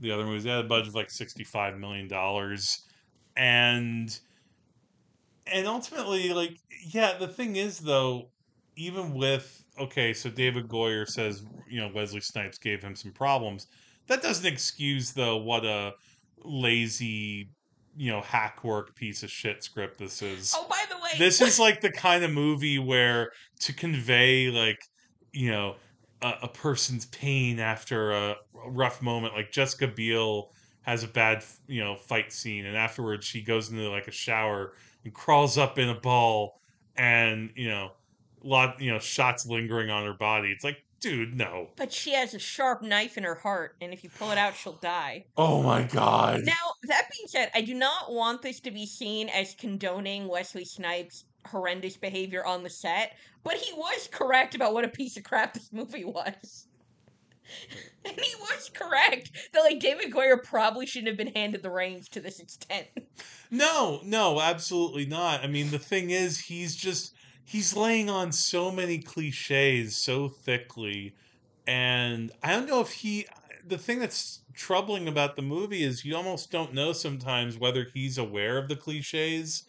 the 0.00 0.10
other 0.10 0.24
movies. 0.24 0.42
They 0.42 0.50
had 0.50 0.64
a 0.64 0.68
budget 0.68 0.88
of 0.88 0.94
like 0.96 1.10
sixty-five 1.12 1.78
million 1.78 2.08
dollars, 2.08 2.82
and 3.40 4.20
and 5.46 5.66
ultimately, 5.66 6.32
like, 6.34 6.58
yeah, 6.86 7.16
the 7.18 7.26
thing 7.26 7.56
is 7.56 7.78
though, 7.78 8.28
even 8.76 9.14
with 9.14 9.64
okay, 9.78 10.12
so 10.12 10.28
David 10.28 10.68
Goyer 10.68 11.08
says 11.08 11.42
you 11.68 11.80
know 11.80 11.90
Wesley 11.92 12.20
Snipes 12.20 12.58
gave 12.58 12.82
him 12.82 12.94
some 12.94 13.12
problems. 13.12 13.66
That 14.08 14.22
doesn't 14.22 14.46
excuse 14.46 15.12
though 15.12 15.38
what 15.38 15.64
a 15.64 15.94
lazy, 16.44 17.48
you 17.96 18.12
know, 18.12 18.20
hack 18.20 18.62
work 18.62 18.94
piece 18.94 19.22
of 19.22 19.30
shit 19.30 19.64
script 19.64 19.98
this 19.98 20.20
is 20.20 20.54
Oh, 20.54 20.66
by 20.68 20.84
the 20.90 20.96
way, 20.96 21.12
this 21.16 21.40
is 21.40 21.58
like 21.58 21.80
the 21.80 21.90
kind 21.92 22.22
of 22.22 22.30
movie 22.30 22.78
where 22.78 23.30
to 23.60 23.72
convey 23.72 24.50
like 24.50 24.78
you 25.32 25.50
know 25.50 25.76
a, 26.20 26.34
a 26.42 26.48
person's 26.48 27.06
pain 27.06 27.58
after 27.58 28.10
a 28.10 28.36
rough 28.66 29.00
moment 29.00 29.32
like 29.32 29.50
jessica 29.52 29.86
biel 29.86 30.50
has 30.82 31.04
a 31.04 31.08
bad 31.08 31.44
you 31.66 31.82
know 31.82 31.96
fight 31.96 32.32
scene 32.32 32.66
and 32.66 32.76
afterwards 32.76 33.24
she 33.26 33.40
goes 33.42 33.70
into 33.70 33.88
like 33.90 34.08
a 34.08 34.12
shower 34.12 34.72
and 35.04 35.12
crawls 35.14 35.58
up 35.58 35.78
in 35.78 35.88
a 35.88 35.94
ball 35.94 36.60
and 36.96 37.50
you 37.54 37.68
know 37.68 37.90
lot 38.42 38.80
you 38.80 38.90
know 38.90 38.98
shots 38.98 39.46
lingering 39.46 39.90
on 39.90 40.04
her 40.04 40.14
body 40.14 40.50
it's 40.50 40.64
like 40.64 40.82
dude 41.00 41.34
no 41.34 41.68
But 41.76 41.92
she 41.92 42.12
has 42.12 42.34
a 42.34 42.38
sharp 42.38 42.82
knife 42.82 43.16
in 43.16 43.24
her 43.24 43.34
heart, 43.34 43.74
and 43.80 43.90
if 43.90 44.04
you 44.04 44.10
pull 44.10 44.32
it 44.32 44.36
out, 44.38 44.54
she'll 44.54 44.74
die. 44.74 45.24
oh 45.38 45.62
my 45.62 45.82
god 45.82 46.42
Now, 46.44 46.52
that 46.84 47.08
being 47.10 47.26
said, 47.26 47.50
I 47.54 47.62
do 47.62 47.72
not 47.72 48.12
want 48.12 48.42
this 48.42 48.60
to 48.60 48.70
be 48.70 48.84
seen 48.84 49.30
as 49.30 49.54
condoning 49.54 50.28
Wesley 50.28 50.66
Snipes' 50.66 51.24
horrendous 51.46 51.96
behavior 51.96 52.44
on 52.44 52.62
the 52.62 52.68
set, 52.68 53.16
but 53.44 53.54
he 53.54 53.72
was 53.72 54.10
correct 54.12 54.54
about 54.54 54.74
what 54.74 54.84
a 54.84 54.88
piece 54.88 55.16
of 55.16 55.24
crap 55.24 55.54
this 55.54 55.72
movie 55.72 56.04
was. 56.04 56.66
that, 59.10 59.60
like, 59.60 59.80
David 59.80 60.12
Goyer 60.12 60.42
probably 60.42 60.86
shouldn't 60.86 61.08
have 61.08 61.16
been 61.16 61.34
handed 61.34 61.62
the 61.62 61.70
reins 61.70 62.08
to 62.10 62.20
this 62.20 62.40
extent. 62.40 62.86
No, 63.50 64.00
no, 64.04 64.40
absolutely 64.40 65.06
not. 65.06 65.42
I 65.42 65.46
mean, 65.46 65.70
the 65.70 65.78
thing 65.78 66.10
is, 66.10 66.38
he's 66.38 66.76
just 66.76 67.14
he's 67.44 67.74
laying 67.74 68.08
on 68.08 68.30
so 68.30 68.70
many 68.70 68.98
cliches 68.98 69.96
so 69.96 70.28
thickly 70.28 71.14
and 71.70 72.32
I 72.42 72.52
don't 72.52 72.68
know 72.68 72.80
if 72.80 72.90
he. 72.90 73.26
The 73.66 73.78
thing 73.78 74.00
that's 74.00 74.40
troubling 74.54 75.06
about 75.06 75.36
the 75.36 75.42
movie 75.42 75.84
is 75.84 76.04
you 76.04 76.16
almost 76.16 76.50
don't 76.50 76.74
know 76.74 76.92
sometimes 76.92 77.56
whether 77.58 77.86
he's 77.94 78.18
aware 78.18 78.58
of 78.58 78.68
the 78.68 78.74
cliches. 78.74 79.64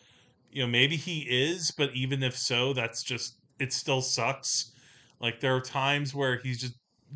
You 0.52 0.64
know, 0.64 0.68
maybe 0.68 0.96
he 0.96 1.28
is, 1.30 1.72
but 1.72 1.94
even 1.94 2.24
if 2.24 2.36
so, 2.36 2.74
that's 2.74 3.04
just 3.04 3.36
it 3.60 3.72
still 3.72 4.02
sucks. 4.02 4.72
Like 5.20 5.40
there 5.42 5.56
are 5.56 5.62
times 5.62 6.16
where 6.16 6.38
he's 6.38 6.60
just 6.60 6.74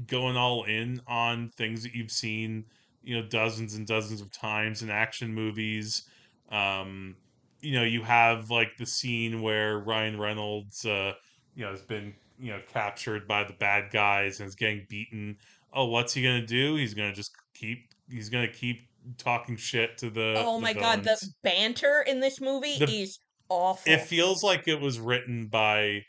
going 0.07 0.37
all 0.37 0.63
in 0.63 1.01
on 1.07 1.49
things 1.49 1.83
that 1.83 1.93
you've 1.93 2.11
seen, 2.11 2.65
you 3.03 3.15
know, 3.15 3.27
dozens 3.27 3.75
and 3.75 3.87
dozens 3.87 4.21
of 4.21 4.31
times 4.31 4.81
in 4.81 4.89
action 4.89 5.33
movies. 5.33 6.03
Um, 6.49 7.15
you 7.61 7.73
know, 7.73 7.83
you 7.83 8.03
have 8.03 8.49
like 8.49 8.77
the 8.77 8.85
scene 8.85 9.41
where 9.41 9.79
Ryan 9.79 10.19
Reynolds, 10.19 10.85
uh, 10.85 11.13
you 11.55 11.65
know, 11.65 11.71
has 11.71 11.81
been 11.81 12.13
you 12.39 12.51
know 12.51 12.59
captured 12.71 13.27
by 13.27 13.43
the 13.43 13.53
bad 13.53 13.91
guys 13.91 14.39
and 14.39 14.47
is 14.47 14.55
getting 14.55 14.85
beaten. 14.89 15.37
Oh, 15.73 15.85
what's 15.85 16.13
he 16.13 16.21
gonna 16.23 16.45
do? 16.45 16.75
He's 16.75 16.93
gonna 16.93 17.13
just 17.13 17.31
keep. 17.53 17.89
He's 18.09 18.29
gonna 18.29 18.51
keep 18.51 18.87
talking 19.17 19.55
shit 19.55 19.97
to 19.99 20.09
the. 20.09 20.35
oh 20.37 20.55
the 20.55 20.61
my 20.61 20.73
god, 20.73 21.03
the 21.03 21.17
banter 21.43 22.03
in 22.07 22.19
this 22.19 22.39
movie 22.41 22.77
The- 22.77 23.01
is 23.01 23.19
awful. 23.49 23.91
It 23.91 24.01
feels 24.01 24.43
like 24.43 24.67
it 24.67 24.79
was 24.79 24.99
written 24.99 25.47
by. 25.47 26.03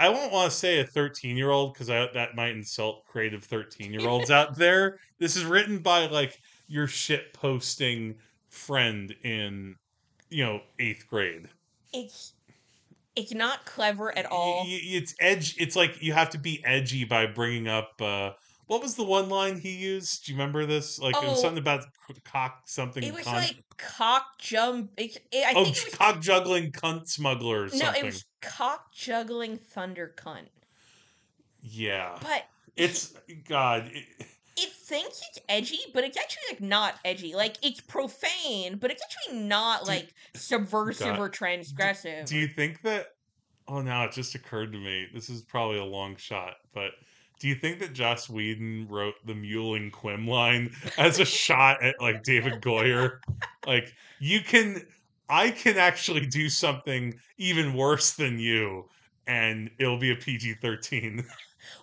I 0.00 0.08
won't 0.08 0.32
want 0.32 0.50
to 0.50 0.56
say 0.56 0.80
a 0.80 0.84
13 0.86 1.36
year 1.36 1.50
old 1.50 1.74
because 1.74 1.88
that 1.88 2.34
might 2.34 2.52
insult 2.56 3.04
creative 3.06 3.44
13 3.44 3.92
year 3.92 4.08
olds 4.08 4.30
out 4.40 4.56
there. 4.56 4.98
This 5.18 5.36
is 5.36 5.44
written 5.44 5.78
by 5.80 6.06
like 6.06 6.38
your 6.68 6.86
shit 6.86 7.34
posting 7.34 8.16
friend 8.48 9.14
in, 9.22 9.76
you 10.30 10.42
know, 10.44 10.60
eighth 10.78 11.06
grade. 11.06 11.48
it's 11.92 12.32
it's 13.16 13.34
not 13.34 13.66
clever 13.66 14.16
at 14.16 14.24
all. 14.26 14.64
It's 14.66 15.14
edge. 15.20 15.56
It's 15.58 15.76
like 15.76 16.00
you 16.02 16.12
have 16.14 16.30
to 16.30 16.38
be 16.38 16.62
edgy 16.64 17.04
by 17.04 17.26
bringing 17.26 17.68
up. 17.68 17.90
uh 18.00 18.30
What 18.68 18.80
was 18.80 18.94
the 18.94 19.04
one 19.04 19.28
line 19.28 19.58
he 19.60 19.76
used? 19.76 20.24
Do 20.24 20.32
you 20.32 20.38
remember 20.38 20.64
this? 20.64 20.98
Like 20.98 21.14
it 21.16 21.28
was 21.28 21.38
Oh. 21.38 21.42
something 21.42 21.58
about 21.58 21.84
cock 22.24 22.62
something. 22.66 23.02
It 23.02 23.12
was 23.12 23.26
cunt. 23.26 23.32
like 23.34 23.56
cock 23.76 24.24
jump. 24.38 24.92
It, 24.96 25.18
it, 25.32 25.44
I 25.46 25.52
oh, 25.56 25.64
think 25.64 25.76
it 25.76 25.84
was 25.86 25.94
cock 25.94 26.20
juggling 26.22 26.70
cunt 26.72 27.08
smuggler 27.08 27.62
or 27.62 27.64
no, 27.64 27.70
something. 27.70 28.02
it 28.02 28.06
was 28.06 28.24
cock 28.40 28.92
juggling 28.92 29.56
thunder 29.56 30.12
cunt. 30.16 30.48
Yeah, 31.62 32.18
But 32.22 32.46
it's 32.76 33.14
God. 33.48 33.90
It, 33.92 34.06
it 34.56 34.72
thinks 34.72 35.20
it's 35.30 35.40
edgy, 35.48 35.78
but 35.92 36.04
it's 36.04 36.16
actually 36.16 36.42
like 36.50 36.60
not 36.60 36.94
edgy. 37.04 37.34
Like 37.34 37.56
it's 37.62 37.80
profane, 37.80 38.76
but 38.78 38.90
it's 38.90 39.02
actually 39.02 39.40
not 39.40 39.86
like 39.86 40.14
subversive 40.34 41.16
God. 41.16 41.18
or 41.18 41.28
transgressive. 41.30 42.26
Do 42.26 42.36
you 42.36 42.48
think 42.48 42.82
that? 42.82 43.14
Oh, 43.68 43.80
now 43.82 44.04
it 44.04 44.12
just 44.12 44.34
occurred 44.34 44.72
to 44.72 44.78
me. 44.78 45.06
This 45.14 45.28
is 45.30 45.42
probably 45.42 45.78
a 45.78 45.84
long 45.84 46.16
shot, 46.16 46.54
but 46.74 46.92
do 47.40 47.48
you 47.48 47.54
think 47.54 47.78
that 47.80 47.94
Joss 47.94 48.28
Whedon 48.28 48.86
wrote 48.88 49.14
the 49.24 49.32
Mewling 49.32 49.90
Quim 49.90 50.28
line 50.28 50.72
as 50.98 51.18
a 51.20 51.24
shot 51.24 51.82
at 51.82 52.00
like 52.00 52.22
David 52.22 52.60
Goyer? 52.60 53.18
Like 53.66 53.92
you 54.20 54.40
can, 54.40 54.86
I 55.30 55.50
can 55.50 55.78
actually 55.78 56.26
do 56.26 56.48
something 56.48 57.14
even 57.38 57.74
worse 57.74 58.12
than 58.12 58.38
you, 58.38 58.88
and 59.26 59.70
it'll 59.78 59.98
be 59.98 60.10
a 60.10 60.16
PG 60.16 60.54
thirteen. 60.54 61.24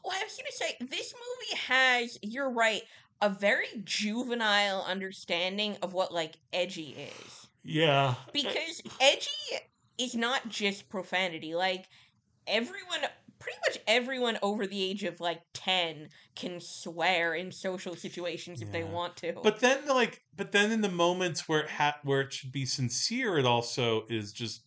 Well, 0.03 0.15
I 0.19 0.23
was 0.23 0.35
gonna 0.35 0.51
say 0.51 0.75
this 0.89 1.13
movie 1.13 1.61
has. 1.67 2.17
You're 2.23 2.49
right. 2.49 2.81
A 3.21 3.29
very 3.29 3.67
juvenile 3.83 4.83
understanding 4.87 5.77
of 5.83 5.93
what 5.93 6.11
like 6.11 6.37
edgy 6.51 6.97
is. 6.97 7.47
Yeah, 7.63 8.15
because 8.33 8.81
edgy 8.99 9.61
is 9.99 10.15
not 10.15 10.49
just 10.49 10.89
profanity 10.89 11.53
like 11.53 11.87
everyone 12.47 13.01
pretty 13.47 13.59
much 13.67 13.83
everyone 13.87 14.37
over 14.41 14.67
the 14.67 14.83
age 14.83 15.03
of 15.03 15.19
like 15.21 15.41
10 15.53 16.09
can 16.35 16.59
swear 16.59 17.33
in 17.33 17.51
social 17.51 17.95
situations 17.95 18.61
if 18.61 18.71
they 18.71 18.83
want 18.83 19.15
to 19.17 19.33
But 19.41 19.61
then, 19.61 19.87
like, 19.87 20.21
but 20.35 20.51
then 20.51 20.71
in 20.71 20.81
the 20.81 20.89
moments 20.89 21.47
where 21.47 21.61
it 21.61 21.69
ha- 21.69 21.99
where 22.03 22.21
it 22.21 22.33
should 22.33 22.51
be 22.51 22.65
sincere, 22.65 23.37
it 23.37 23.45
also 23.45 24.05
is 24.09 24.33
just 24.33 24.63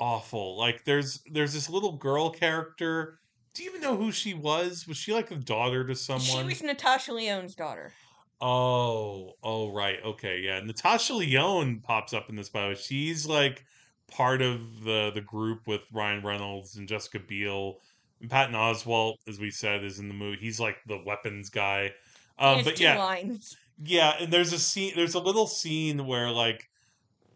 awful. 0.00 0.58
Like, 0.58 0.84
there's 0.84 1.22
there's 1.30 1.52
this 1.52 1.70
little 1.70 1.96
girl 1.96 2.30
character. 2.30 3.20
Do 3.54 3.62
you 3.62 3.70
even 3.70 3.82
know 3.82 3.96
who 3.96 4.10
she 4.10 4.34
was? 4.34 4.88
Was 4.88 4.96
she 4.96 5.12
like 5.12 5.30
a 5.30 5.36
daughter 5.36 5.86
to 5.86 5.94
someone? 5.94 6.24
she 6.24 6.42
was 6.42 6.62
natasha 6.62 7.12
lyonne's 7.12 7.54
daughter 7.54 7.92
Oh, 8.40 9.34
oh, 9.42 9.72
right. 9.72 9.98
Okay, 10.04 10.40
yeah. 10.40 10.60
Natasha 10.60 11.14
Lyonne 11.14 11.80
pops 11.80 12.12
up 12.12 12.28
in 12.28 12.36
this 12.36 12.50
bio. 12.50 12.74
She's 12.74 13.26
like 13.26 13.64
part 14.10 14.42
of 14.42 14.84
the 14.84 15.10
the 15.14 15.20
group 15.20 15.66
with 15.66 15.82
Ryan 15.92 16.22
Reynolds 16.22 16.76
and 16.76 16.88
Jessica 16.88 17.18
Biel. 17.18 17.80
And 18.20 18.30
Patton 18.30 18.54
Oswalt, 18.54 19.16
as 19.28 19.38
we 19.38 19.50
said, 19.50 19.84
is 19.84 19.98
in 19.98 20.08
the 20.08 20.14
movie. 20.14 20.38
He's 20.40 20.60
like 20.60 20.76
the 20.86 21.02
weapons 21.04 21.50
guy. 21.50 21.92
Um, 22.38 22.64
but 22.64 22.80
yeah, 22.80 22.98
lines 22.98 23.56
yeah, 23.82 24.16
and 24.20 24.32
there's 24.32 24.52
a 24.52 24.58
scene. 24.58 24.92
There's 24.94 25.14
a 25.14 25.20
little 25.20 25.46
scene 25.46 26.06
where 26.06 26.30
like 26.30 26.68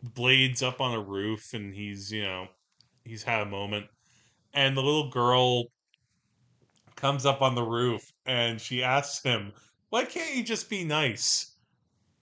Blade's 0.02 0.62
up 0.62 0.80
on 0.80 0.94
a 0.94 1.00
roof, 1.00 1.52
and 1.54 1.74
he's 1.74 2.12
you 2.12 2.22
know 2.22 2.48
he's 3.04 3.22
had 3.22 3.42
a 3.42 3.46
moment, 3.46 3.86
and 4.54 4.76
the 4.76 4.82
little 4.82 5.10
girl 5.10 5.64
comes 6.96 7.26
up 7.26 7.42
on 7.42 7.54
the 7.54 7.62
roof, 7.62 8.12
and 8.26 8.60
she 8.60 8.82
asks 8.82 9.22
him, 9.22 9.52
"Why 9.90 10.04
can't 10.04 10.36
you 10.36 10.42
just 10.42 10.70
be 10.70 10.84
nice?" 10.84 11.56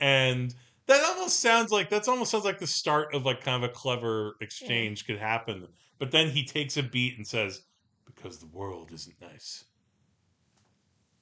And 0.00 0.54
that 0.86 1.04
almost 1.04 1.40
sounds 1.40 1.70
like 1.72 1.90
that's 1.90 2.08
almost 2.08 2.30
sounds 2.30 2.44
like 2.44 2.58
the 2.58 2.66
start 2.66 3.14
of 3.14 3.24
like 3.26 3.42
kind 3.42 3.62
of 3.62 3.70
a 3.70 3.72
clever 3.72 4.36
exchange 4.40 5.06
could 5.06 5.18
happen. 5.18 5.66
But 5.98 6.10
then 6.10 6.28
he 6.30 6.44
takes 6.44 6.76
a 6.76 6.82
beat 6.82 7.16
and 7.16 7.26
says, 7.26 7.62
"Because 8.04 8.38
the 8.38 8.46
world 8.46 8.90
isn't 8.92 9.20
nice." 9.20 9.64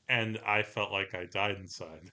And 0.08 0.38
I 0.46 0.62
felt 0.62 0.92
like 0.92 1.14
I 1.14 1.24
died 1.26 1.56
inside. 1.56 2.10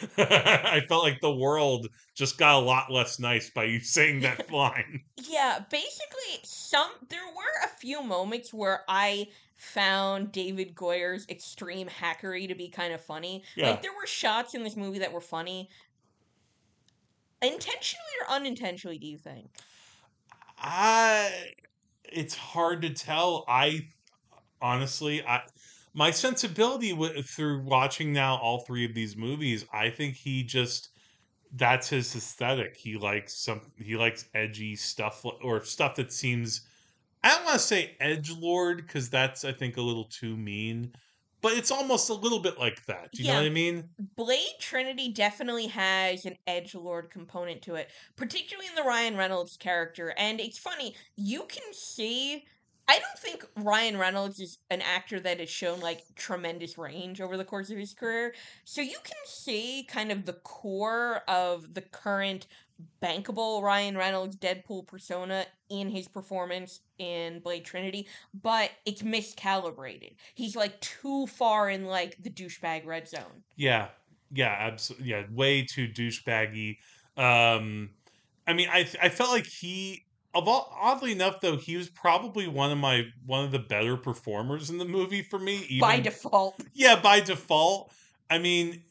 I 0.18 0.80
felt 0.88 1.02
like 1.04 1.20
the 1.20 1.34
world 1.34 1.88
just 2.14 2.38
got 2.38 2.54
a 2.54 2.64
lot 2.64 2.90
less 2.90 3.18
nice 3.18 3.50
by 3.50 3.64
you 3.64 3.80
saying 3.80 4.20
that 4.20 4.50
line. 4.52 5.02
yeah 5.28 5.58
basically 5.70 6.38
some 6.42 6.90
there 7.08 7.26
were 7.26 7.64
a 7.64 7.68
few 7.68 8.02
moments 8.02 8.54
where 8.54 8.82
i 8.88 9.26
found 9.56 10.32
david 10.32 10.74
goyer's 10.74 11.26
extreme 11.28 11.86
hackery 11.88 12.48
to 12.48 12.54
be 12.54 12.68
kind 12.70 12.94
of 12.94 13.00
funny 13.02 13.42
Yeah. 13.56 13.70
like 13.70 13.82
there 13.82 13.92
were 13.92 14.06
shots 14.06 14.54
in 14.54 14.62
this 14.64 14.76
movie 14.76 15.00
that 15.00 15.12
were 15.12 15.20
funny 15.20 15.68
intentionally 17.42 18.14
or 18.22 18.34
unintentionally 18.34 18.98
do 18.98 19.06
you 19.06 19.18
think 19.18 19.50
I 20.58 21.52
it's 22.04 22.34
hard 22.34 22.82
to 22.82 22.90
tell. 22.90 23.44
I 23.48 23.88
honestly, 24.60 25.24
I 25.24 25.42
my 25.94 26.10
sensibility 26.10 26.90
w- 26.90 27.22
through 27.22 27.62
watching 27.64 28.12
now 28.12 28.36
all 28.36 28.60
three 28.60 28.84
of 28.84 28.94
these 28.94 29.16
movies, 29.16 29.64
I 29.72 29.90
think 29.90 30.16
he 30.16 30.44
just 30.44 30.90
that's 31.52 31.88
his 31.88 32.14
aesthetic. 32.14 32.76
He 32.76 32.96
likes 32.96 33.38
some 33.38 33.72
he 33.78 33.96
likes 33.96 34.26
edgy 34.34 34.76
stuff 34.76 35.24
or 35.42 35.64
stuff 35.64 35.96
that 35.96 36.12
seems 36.12 36.62
I 37.22 37.30
don't 37.30 37.44
want 37.44 37.60
to 37.60 37.66
say 37.66 37.96
edge 38.00 38.30
lord 38.30 38.78
because 38.78 39.10
that's 39.10 39.44
I 39.44 39.52
think 39.52 39.76
a 39.76 39.82
little 39.82 40.06
too 40.06 40.36
mean, 40.36 40.92
but 41.42 41.52
it's 41.52 41.70
almost 41.70 42.10
a 42.10 42.14
little 42.14 42.40
bit 42.40 42.58
like 42.58 42.84
that. 42.86 43.12
Do 43.12 43.22
you 43.22 43.28
know 43.28 43.36
what 43.36 43.42
Yeah. 43.42 43.50
I 43.50 43.52
mean? 43.52 43.88
Blade 44.16 44.56
Trinity 44.58 45.08
definitely 45.12 45.68
has 45.68 46.26
an 46.26 46.36
edge 46.46 46.74
lord 46.74 47.10
component 47.10 47.62
to 47.62 47.74
it, 47.76 47.90
particularly 48.16 48.68
in 48.68 48.74
the 48.74 48.82
Ryan 48.82 49.16
Reynolds 49.16 49.56
character. 49.56 50.14
And 50.16 50.40
it's 50.40 50.58
funny, 50.58 50.94
you 51.16 51.44
can 51.48 51.72
see. 51.72 52.44
I 52.88 52.98
don't 52.98 53.18
think 53.18 53.44
Ryan 53.56 53.98
Reynolds 53.98 54.40
is 54.40 54.58
an 54.68 54.82
actor 54.82 55.20
that 55.20 55.38
has 55.38 55.48
shown 55.48 55.78
like 55.78 56.02
tremendous 56.16 56.76
range 56.76 57.20
over 57.20 57.36
the 57.36 57.44
course 57.44 57.70
of 57.70 57.78
his 57.78 57.94
career. 57.94 58.34
So 58.64 58.80
you 58.80 58.96
can 59.04 59.18
see 59.26 59.86
kind 59.88 60.10
of 60.10 60.26
the 60.26 60.32
core 60.32 61.22
of 61.28 61.74
the 61.74 61.82
current 61.82 62.48
bankable 63.02 63.62
Ryan 63.62 63.96
Reynolds 63.96 64.36
Deadpool 64.36 64.86
persona 64.86 65.46
in 65.68 65.88
his 65.88 66.08
performance 66.08 66.80
in 66.98 67.40
Blade 67.40 67.64
Trinity, 67.64 68.06
but 68.42 68.70
it's 68.84 69.02
miscalibrated. 69.02 70.14
He's 70.34 70.56
like 70.56 70.80
too 70.80 71.26
far 71.26 71.70
in 71.70 71.86
like 71.86 72.16
the 72.22 72.30
douchebag 72.30 72.86
red 72.86 73.08
zone. 73.08 73.44
Yeah, 73.56 73.88
yeah, 74.32 74.56
absolutely. 74.58 75.08
Yeah, 75.08 75.24
way 75.32 75.62
too 75.62 75.88
douchebaggy. 75.88 76.78
Um, 77.16 77.90
I 78.46 78.52
mean, 78.52 78.68
I 78.70 78.88
I 79.00 79.08
felt 79.08 79.30
like 79.30 79.46
he, 79.46 80.04
of 80.34 80.48
all, 80.48 80.74
oddly 80.80 81.12
enough, 81.12 81.40
though, 81.40 81.56
he 81.56 81.76
was 81.76 81.88
probably 81.88 82.48
one 82.48 82.72
of 82.72 82.78
my 82.78 83.04
one 83.26 83.44
of 83.44 83.52
the 83.52 83.58
better 83.58 83.96
performers 83.96 84.70
in 84.70 84.78
the 84.78 84.84
movie 84.84 85.22
for 85.22 85.38
me. 85.38 85.64
Even, 85.68 85.80
by 85.80 86.00
default. 86.00 86.60
yeah, 86.74 87.00
by 87.00 87.20
default. 87.20 87.92
I 88.28 88.38
mean, 88.38 88.82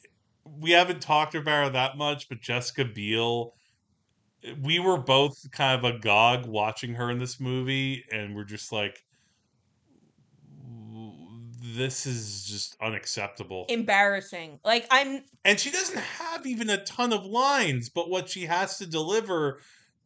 we 0.59 0.71
haven't 0.71 1.01
talked 1.01 1.35
about 1.35 1.65
her 1.65 1.69
that 1.71 1.97
much, 1.97 2.29
but 2.29 2.41
Jessica 2.41 2.85
Biel. 2.85 3.53
We 4.61 4.79
were 4.79 4.97
both 4.97 5.49
kind 5.51 5.83
of 5.83 5.95
agog 5.95 6.45
watching 6.45 6.93
her 6.95 7.11
in 7.11 7.19
this 7.19 7.39
movie, 7.39 8.05
and 8.11 8.35
we're 8.35 8.45
just 8.45 8.71
like, 8.71 9.03
this 11.61 12.05
is 12.05 12.45
just 12.45 12.75
unacceptable. 12.81 13.65
Embarrassing. 13.69 14.59
Like 14.63 14.87
I'm 14.91 15.23
and 15.45 15.59
she 15.59 15.71
doesn't 15.71 15.99
have 15.99 16.45
even 16.45 16.69
a 16.69 16.83
ton 16.83 17.13
of 17.13 17.25
lines 17.25 17.89
but 17.89 18.09
what 18.09 18.29
she 18.29 18.45
has 18.45 18.77
to 18.77 18.85
deliver 18.85 19.59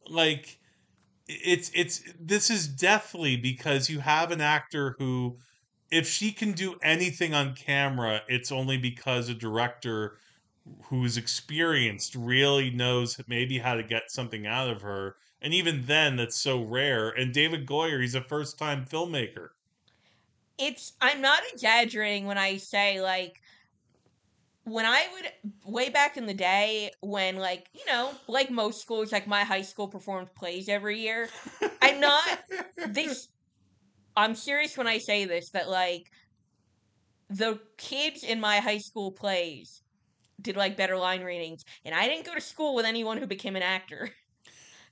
like 0.08 0.58
it's 1.26 1.70
it's 1.74 2.02
this 2.20 2.50
is 2.50 2.68
deathly 2.68 3.36
because 3.36 3.88
you 3.88 4.00
have 4.00 4.30
an 4.30 4.40
actor 4.40 4.94
who 4.98 5.38
if 5.90 6.08
she 6.08 6.32
can 6.32 6.52
do 6.52 6.76
anything 6.82 7.34
on 7.34 7.54
camera, 7.54 8.22
it's 8.28 8.50
only 8.50 8.76
because 8.76 9.28
a 9.28 9.34
director 9.34 10.18
who's 10.84 11.16
experienced 11.16 12.14
really 12.14 12.70
knows 12.70 13.20
maybe 13.26 13.58
how 13.58 13.74
to 13.74 13.82
get 13.82 14.10
something 14.10 14.46
out 14.46 14.70
of 14.70 14.82
her. 14.82 15.16
And 15.40 15.52
even 15.54 15.84
then, 15.86 16.16
that's 16.16 16.40
so 16.40 16.62
rare. 16.62 17.10
And 17.10 17.32
David 17.32 17.66
Goyer, 17.66 18.00
he's 18.00 18.14
a 18.14 18.22
first 18.22 18.58
time 18.58 18.84
filmmaker. 18.86 19.50
it's 20.58 20.92
I'm 21.00 21.20
not 21.20 21.42
exaggerating 21.52 22.26
when 22.26 22.38
I 22.38 22.56
say 22.58 23.00
like 23.00 23.40
when 24.64 24.86
I 24.86 25.06
would 25.12 25.32
way 25.64 25.90
back 25.90 26.16
in 26.16 26.26
the 26.26 26.34
day 26.34 26.90
when 27.00 27.36
like 27.36 27.68
you 27.74 27.84
know 27.86 28.12
like 28.28 28.50
most 28.50 28.80
schools 28.80 29.12
like 29.12 29.26
my 29.26 29.44
high 29.44 29.62
school 29.62 29.88
performed 29.88 30.34
plays 30.34 30.68
every 30.68 31.00
year 31.00 31.28
I'm 31.82 32.00
not 32.00 32.24
this 32.88 33.28
I'm 34.16 34.34
serious 34.34 34.76
when 34.78 34.86
I 34.86 34.98
say 34.98 35.24
this 35.26 35.50
that 35.50 35.68
like 35.68 36.10
the 37.30 37.60
kids 37.78 38.24
in 38.24 38.40
my 38.40 38.60
high 38.60 38.78
school 38.78 39.12
plays 39.12 39.82
did 40.44 40.56
like 40.56 40.76
better 40.76 40.96
line 40.96 41.22
readings 41.22 41.64
and 41.84 41.94
I 41.94 42.06
didn't 42.06 42.26
go 42.26 42.34
to 42.34 42.40
school 42.40 42.74
with 42.74 42.84
anyone 42.86 43.18
who 43.18 43.26
became 43.26 43.56
an 43.56 43.62
actor 43.62 44.10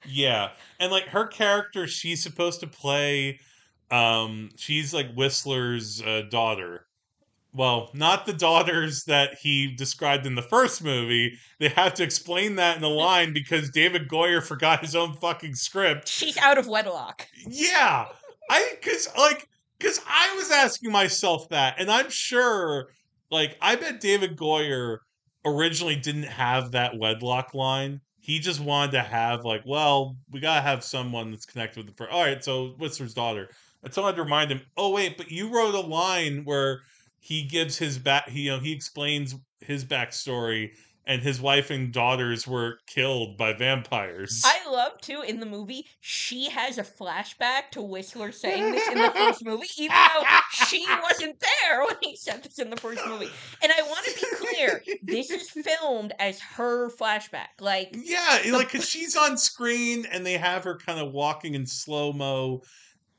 Yeah. 0.05 0.51
And 0.81 0.91
like 0.91 1.05
her 1.09 1.27
character, 1.29 1.87
she's 1.87 2.23
supposed 2.23 2.61
to 2.61 2.67
play 2.67 3.39
um 3.91 4.51
she's 4.57 4.93
like 4.93 5.13
Whistler's 5.15 6.03
uh, 6.03 6.23
daughter. 6.31 6.87
Well, 7.55 7.91
not 7.93 8.25
the 8.25 8.33
daughters 8.33 9.05
that 9.05 9.35
he 9.35 9.75
described 9.77 10.25
in 10.25 10.35
the 10.35 10.43
first 10.43 10.83
movie. 10.83 11.39
They 11.61 11.69
have 11.69 11.93
to 11.95 12.03
explain 12.03 12.57
that 12.57 12.77
in 12.77 12.83
the 12.83 12.89
line 12.89 13.35
because 13.35 13.69
David 13.71 14.09
Goyer 14.09 14.43
forgot 14.43 14.81
his 14.81 14.97
own 14.97 15.13
fucking 15.15 15.55
script. 15.55 16.09
she's 16.09 16.39
out 16.39 16.59
of 16.59 16.67
wedlock 16.67 17.29
Yeah. 17.47 18.07
I 18.51 18.77
cuz 18.83 19.07
like 19.17 19.49
cuz 19.79 20.01
I 20.07 20.35
was 20.35 20.51
asking 20.51 20.91
myself 20.91 21.49
that 21.51 21.75
and 21.79 21.91
I'm 21.91 22.11
sure 22.11 22.89
like 23.31 23.57
I 23.61 23.77
bet 23.77 24.01
David 24.01 24.37
Goyer 24.37 24.99
originally 25.45 25.97
didn't 25.97 26.25
have 26.25 26.73
that 26.73 26.97
wedlock 26.99 27.55
line. 27.55 28.01
He 28.21 28.39
just 28.39 28.61
wanted 28.61 28.93
to 28.93 29.03
have 29.03 29.45
like, 29.45 29.63
well, 29.67 30.17
we 30.31 30.41
got 30.41 30.57
to 30.57 30.63
have 30.63 30.85
someone 30.85 31.31
that's 31.31 31.47
connected 31.47 31.79
with 31.79 31.87
the 31.87 31.95
first. 31.95 32.13
All 32.13 32.23
right, 32.23 32.43
so 32.43 32.69
Whistler's 32.79 33.15
daughter. 33.15 33.49
And 33.83 33.93
so 33.93 34.05
I 34.05 34.07
had 34.07 34.17
to 34.17 34.23
remind 34.23 34.51
him, 34.53 34.61
"Oh 34.77 34.91
wait, 34.91 35.17
but 35.17 35.31
you 35.31 35.49
wrote 35.49 35.75
a 35.75 35.81
line 35.81 36.45
where 36.45 36.83
he 37.19 37.45
gives 37.45 37.79
his 37.79 37.99
back 37.99 38.29
he, 38.29 38.43
you 38.43 38.51
know, 38.53 38.61
he 38.61 38.73
explains 38.73 39.35
his 39.61 39.85
backstory 39.85 40.71
and 41.07 41.23
his 41.23 41.41
wife 41.41 41.71
and 41.71 41.93
daughters 41.93 42.47
were 42.47 42.79
killed 42.87 43.37
by 43.37 43.53
vampires. 43.53 44.43
I 44.45 44.71
love 44.71 45.01
too 45.01 45.23
in 45.27 45.41
the 45.41 45.47
movie 45.47 45.87
she 46.01 46.49
has 46.51 46.79
a 46.79 46.83
flashback 46.83 47.71
to 47.73 47.83
Whistler 47.83 48.33
saying 48.33 48.73
this 48.73 48.89
in 48.89 48.99
the 48.99 49.11
first 49.11 49.45
movie, 49.45 49.67
even 49.79 49.97
though 49.97 50.25
she 50.67 50.87
wasn't 51.03 51.37
there 51.41 51.85
when 51.85 51.97
he 52.03 52.17
said 52.17 52.43
this 52.43 52.59
in 52.59 52.71
the 52.71 52.77
first 52.77 53.05
movie. 53.07 53.31
And 53.63 53.73
I 53.73 53.83
want 53.83 54.05
to 54.07 54.15
be 54.15 54.37
clear, 54.37 54.83
this 55.03 55.31
is 55.31 55.51
filmed 55.51 56.13
as 56.19 56.41
her 56.41 56.91
flashback. 56.91 57.61
Like 57.61 57.97
Yeah, 57.99 58.43
like 58.53 58.71
cause 58.71 58.89
she's 58.89 59.17
on 59.17 59.37
screen 59.39 60.07
and 60.11 60.25
they 60.25 60.39
have 60.39 60.65
her 60.65 60.77
kind 60.77 61.01
of 61.01 61.13
walking 61.13 61.55
in 61.55 61.67
slow 61.67 62.13
mo, 62.13 62.63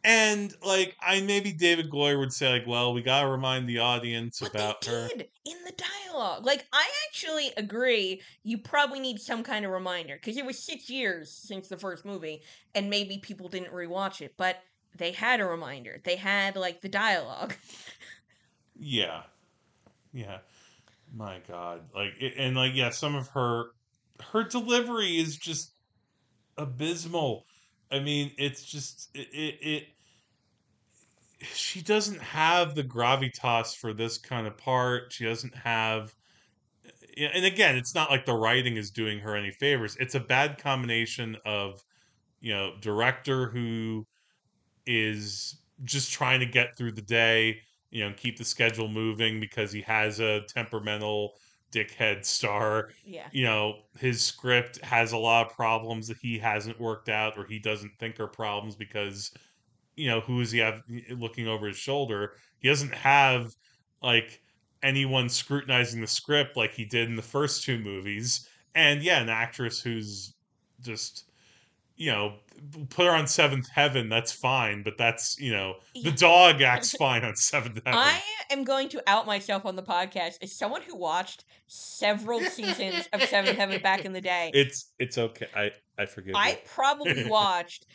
and 0.04 0.54
like 0.66 0.96
I 1.02 1.22
maybe 1.22 1.52
David 1.52 1.90
Goyer 1.90 2.20
would 2.20 2.34
say 2.34 2.52
like, 2.52 2.68
well, 2.68 2.94
we 2.94 3.02
gotta 3.02 3.28
remind 3.28 3.68
the 3.70 3.80
audience 3.80 4.42
about 4.42 4.84
her. 4.86 5.08
did 5.08 5.30
in 5.46 5.58
the 5.66 5.74
dialogue. 6.12 6.46
Like 6.46 6.66
I 6.74 6.90
actually 7.08 7.52
agree. 7.58 8.22
You 8.44 8.58
probably 8.58 9.00
need 9.00 9.20
some 9.20 9.44
kind 9.44 9.66
of 9.66 9.72
reminder 9.72 10.16
because 10.16 10.38
it 10.38 10.46
was 10.46 10.60
six 10.60 10.90
years 10.90 11.32
since 11.32 11.68
the 11.68 11.78
first 11.78 12.06
movie, 12.06 12.42
and 12.76 12.90
maybe 12.90 13.18
people 13.18 13.48
didn't 13.48 13.72
rewatch 13.72 14.22
it, 14.22 14.34
but 14.38 14.58
they 14.98 15.12
had 15.12 15.40
a 15.40 15.46
reminder. 15.46 16.02
They 16.04 16.18
had 16.18 16.56
like 16.56 16.82
the 16.82 16.90
dialogue. 16.90 17.54
Yeah, 18.76 19.22
yeah. 20.12 20.40
My 21.16 21.40
God, 21.48 21.82
like 21.96 22.14
it, 22.20 22.34
and 22.38 22.56
like 22.56 22.74
yeah, 22.74 22.90
some 22.90 23.16
of 23.16 23.28
her 23.30 23.66
her 24.20 24.44
delivery 24.44 25.18
is 25.18 25.38
just 25.38 25.74
abysmal. 26.58 27.46
I 27.92 28.00
mean, 28.00 28.32
it's 28.38 28.66
just 28.66 29.10
it, 29.14 29.28
it, 29.32 29.58
it 29.62 29.84
she 31.44 31.82
doesn't 31.82 32.22
have 32.22 32.76
the 32.76 32.84
gravitas 32.84 33.76
for 33.76 33.94
this 33.94 34.18
kind 34.18 34.48
of 34.48 34.58
part. 34.58 35.12
She 35.12 35.26
doesn't 35.26 35.56
have 35.56 36.16
and 37.18 37.46
again, 37.46 37.76
it's 37.76 37.94
not 37.94 38.10
like 38.10 38.26
the 38.26 38.34
writing 38.34 38.78
is 38.78 38.90
doing 38.90 39.20
her 39.20 39.36
any 39.36 39.52
favors. 39.52 39.96
It's 40.00 40.16
a 40.16 40.20
bad 40.20 40.58
combination 40.58 41.38
of, 41.46 41.84
you 42.42 42.54
know, 42.54 42.74
director 42.82 43.48
who 43.50 44.06
is 44.86 45.62
just 45.84 46.12
trying 46.12 46.40
to 46.40 46.46
get 46.46 46.76
through 46.78 46.94
the 46.94 47.02
day, 47.02 47.60
you 47.92 48.04
know, 48.04 48.14
keep 48.16 48.38
the 48.38 48.46
schedule 48.46 48.88
moving 48.88 49.40
because 49.40 49.72
he 49.72 49.82
has 49.82 50.20
a 50.20 50.42
temperamental 50.48 51.34
dickhead 51.72 52.26
star. 52.26 52.90
Yeah. 53.06 53.28
You 53.32 53.44
know, 53.44 53.76
his 54.00 54.24
script 54.24 54.84
has 54.84 55.12
a 55.12 55.18
lot 55.18 55.48
of 55.48 55.54
problems 55.54 56.08
that 56.08 56.18
he 56.18 56.38
hasn't 56.38 56.80
worked 56.80 57.10
out 57.10 57.38
or 57.38 57.46
he 57.46 57.60
doesn't 57.60 57.92
think 58.00 58.20
are 58.20 58.28
problems 58.28 58.76
because 58.76 59.32
you 59.96 60.08
know, 60.08 60.22
who 60.22 60.42
is 60.42 60.52
he 60.52 60.60
have 60.60 60.82
looking 61.12 61.48
over 61.48 61.68
his 61.68 61.78
shoulder? 61.78 62.34
He 62.60 62.68
doesn't 62.68 62.94
have 62.94 63.54
like 64.02 64.42
anyone 64.82 65.30
scrutinizing 65.30 66.02
the 66.02 66.08
script 66.08 66.58
like 66.58 66.74
he 66.74 66.86
did 66.86 67.10
in 67.10 67.16
the 67.16 67.22
first 67.22 67.64
two 67.64 67.80
movies. 67.80 68.48
And 68.76 69.02
yeah, 69.02 69.22
an 69.22 69.30
actress 69.30 69.80
who's 69.80 70.34
just 70.82 71.26
you 71.96 72.12
know, 72.12 72.34
put 72.90 73.06
her 73.06 73.12
on 73.12 73.28
Seventh 73.28 73.70
Heaven, 73.70 74.10
that's 74.10 74.32
fine, 74.32 74.84
but 74.84 74.98
that's, 74.98 75.40
you 75.40 75.52
know, 75.52 75.76
the 75.94 76.12
dog 76.12 76.62
acts 76.62 76.92
fine 77.00 77.24
on 77.24 77.36
Seventh 77.36 77.80
Heaven. 77.86 78.00
I 78.00 78.20
am 78.50 78.64
going 78.64 78.90
to 78.90 79.04
out 79.08 79.28
myself 79.28 79.66
on 79.66 79.76
the 79.76 79.84
podcast 79.84 80.38
as 80.42 80.52
someone 80.58 80.82
who 80.82 80.96
watched 80.96 81.46
several 81.68 82.40
seasons 82.42 83.08
of 83.14 83.22
Seventh 83.24 83.58
Heaven 83.58 83.82
back 83.82 84.06
in 84.06 84.14
the 84.14 84.22
day. 84.22 84.52
It's 84.64 84.92
it's 85.00 85.18
okay. 85.18 85.48
I 85.56 85.72
I 85.98 86.06
forgive 86.06 86.36
I 86.36 86.52
you. 86.52 86.58
probably 86.66 87.26
watched 87.30 87.86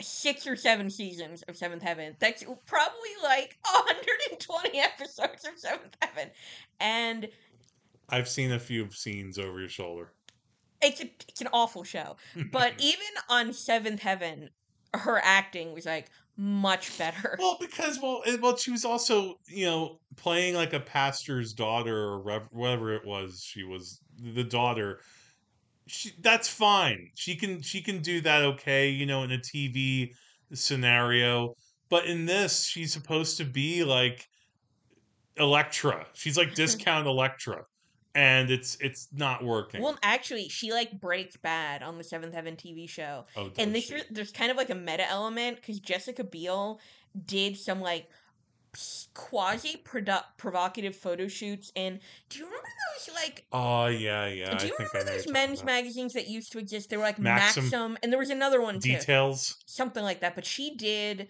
six 0.00 0.46
or 0.46 0.56
seven 0.56 0.90
seasons 0.90 1.42
of 1.42 1.56
Seventh 1.56 1.82
Heaven. 1.82 2.16
That's 2.18 2.44
probably 2.66 3.10
like 3.22 3.58
120 3.64 4.78
episodes 4.78 5.44
of 5.44 5.58
Seventh 5.58 5.96
Heaven. 6.00 6.30
And 6.80 7.28
I've 8.08 8.28
seen 8.28 8.52
a 8.52 8.58
few 8.58 8.90
scenes 8.90 9.38
over 9.38 9.60
your 9.60 9.68
shoulder. 9.68 10.12
it's 10.80 11.00
a, 11.00 11.10
it's 11.28 11.40
an 11.40 11.48
awful 11.52 11.84
show. 11.84 12.16
But 12.52 12.74
even 12.78 13.06
on 13.28 13.52
Seventh 13.52 14.00
Heaven, 14.00 14.50
her 14.94 15.20
acting 15.22 15.72
was 15.72 15.84
like 15.86 16.10
much 16.36 16.96
better. 16.96 17.36
Well, 17.38 17.58
because 17.60 17.98
well, 18.00 18.22
it, 18.24 18.40
well, 18.40 18.56
she 18.56 18.70
was 18.70 18.84
also 18.84 19.38
you 19.46 19.66
know 19.66 19.98
playing 20.16 20.54
like 20.54 20.72
a 20.72 20.80
pastor's 20.80 21.52
daughter 21.52 21.96
or 21.96 22.22
rev- 22.22 22.48
whatever 22.52 22.94
it 22.94 23.04
was. 23.04 23.42
She 23.44 23.64
was 23.64 24.00
the 24.18 24.44
daughter. 24.44 25.00
She, 25.88 26.12
that's 26.20 26.48
fine. 26.48 27.10
She 27.14 27.34
can 27.34 27.60
she 27.62 27.80
can 27.82 28.00
do 28.00 28.20
that 28.22 28.42
okay. 28.42 28.88
You 28.90 29.06
know, 29.06 29.22
in 29.22 29.32
a 29.32 29.38
TV 29.38 30.12
scenario. 30.52 31.54
But 31.88 32.06
in 32.06 32.26
this, 32.26 32.64
she's 32.64 32.92
supposed 32.92 33.38
to 33.38 33.44
be 33.44 33.84
like 33.84 34.28
Elektra. 35.36 36.06
She's 36.12 36.36
like 36.36 36.54
discount 36.54 37.06
Elektra, 37.06 37.64
and 38.14 38.50
it's 38.50 38.76
it's 38.80 39.08
not 39.12 39.42
working. 39.42 39.82
Well, 39.82 39.98
actually, 40.02 40.48
she 40.48 40.72
like 40.72 41.00
breaks 41.00 41.36
bad 41.36 41.82
on 41.82 41.98
the 41.98 42.04
Seventh 42.04 42.34
Heaven 42.34 42.56
TV 42.56 42.88
show. 42.88 43.24
Oh, 43.36 43.50
and 43.58 43.74
this 43.74 43.84
she? 43.84 43.94
year, 43.94 44.04
there's 44.10 44.32
kind 44.32 44.50
of 44.50 44.56
like 44.56 44.70
a 44.70 44.74
meta 44.74 45.08
element 45.08 45.56
because 45.56 45.80
Jessica 45.80 46.24
Biel 46.24 46.80
did 47.26 47.56
some 47.56 47.80
like 47.80 48.08
quasi 49.14 49.82
provocative 50.36 50.94
photo 50.94 51.28
shoots. 51.28 51.72
And 51.76 52.00
do 52.28 52.38
you 52.38 52.44
remember 52.44 52.68
those 52.96 53.14
like? 53.14 53.44
Oh 53.52 53.86
yeah, 53.86 54.26
yeah. 54.26 54.56
do 54.56 54.66
you 54.66 54.74
I 54.78 54.84
remember 54.84 55.10
those 55.10 55.28
men's 55.28 55.64
magazines 55.64 56.12
that 56.14 56.28
used 56.28 56.52
to 56.52 56.58
exist? 56.58 56.90
They 56.90 56.96
were 56.96 57.02
like 57.02 57.18
Maxim- 57.18 57.64
Maxim, 57.64 57.98
and 58.02 58.12
there 58.12 58.18
was 58.18 58.30
another 58.30 58.60
one 58.60 58.74
too. 58.74 58.90
Details. 58.90 59.56
something 59.66 60.02
like 60.02 60.20
that. 60.20 60.34
But 60.34 60.46
she 60.46 60.74
did, 60.74 61.28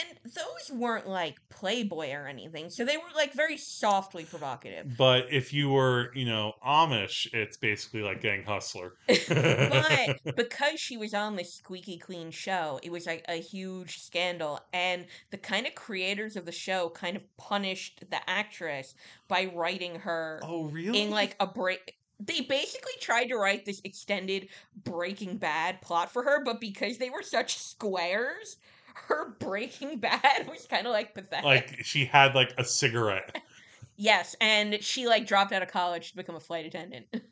and 0.00 0.34
those 0.34 0.78
weren't 0.78 1.08
like 1.08 1.36
Playboy 1.48 2.12
or 2.12 2.26
anything, 2.26 2.70
so 2.70 2.84
they 2.84 2.96
were 2.96 3.02
like 3.14 3.32
very 3.32 3.56
softly 3.56 4.24
provocative. 4.24 4.96
But 4.96 5.26
if 5.30 5.52
you 5.52 5.70
were, 5.70 6.10
you 6.14 6.24
know, 6.24 6.54
Amish, 6.66 7.32
it's 7.32 7.56
basically 7.56 8.02
like 8.02 8.22
Gang 8.22 8.42
Hustler. 8.44 8.94
but 9.28 10.20
because 10.36 10.80
she 10.80 10.96
was 10.96 11.14
on 11.14 11.36
this 11.36 11.54
squeaky 11.54 11.98
clean 11.98 12.30
show, 12.30 12.80
it 12.82 12.90
was 12.90 13.06
like 13.06 13.24
a 13.28 13.40
huge 13.40 14.00
scandal. 14.00 14.60
And 14.72 15.06
the 15.30 15.38
kind 15.38 15.66
of 15.66 15.74
creators 15.74 16.36
of 16.36 16.46
the 16.46 16.52
show 16.52 16.90
kind 16.90 17.16
of 17.16 17.36
punished 17.36 18.04
the 18.10 18.30
actress 18.30 18.94
by 19.28 19.50
writing 19.54 19.96
her 19.96 20.40
oh, 20.42 20.64
really? 20.66 21.02
in 21.02 21.10
like 21.10 21.36
a 21.40 21.46
break. 21.46 21.96
They 22.22 22.42
basically 22.42 22.92
tried 23.00 23.26
to 23.26 23.36
write 23.36 23.64
this 23.64 23.80
extended 23.82 24.48
Breaking 24.84 25.38
Bad 25.38 25.80
plot 25.80 26.12
for 26.12 26.22
her, 26.22 26.44
but 26.44 26.60
because 26.60 26.98
they 26.98 27.08
were 27.08 27.22
such 27.22 27.56
squares, 27.56 28.56
her 29.06 29.30
Breaking 29.38 29.98
Bad 30.00 30.48
was 30.48 30.66
kind 30.66 30.86
of 30.86 30.92
like 30.92 31.14
pathetic. 31.14 31.44
like 31.44 31.84
she 31.84 32.04
had 32.04 32.34
like 32.34 32.52
a 32.58 32.64
cigarette. 32.64 33.40
yes, 33.96 34.36
and 34.40 34.82
she 34.82 35.06
like 35.06 35.26
dropped 35.26 35.52
out 35.52 35.62
of 35.62 35.68
college 35.70 36.10
to 36.10 36.16
become 36.16 36.36
a 36.36 36.40
flight 36.40 36.66
attendant. 36.66 37.06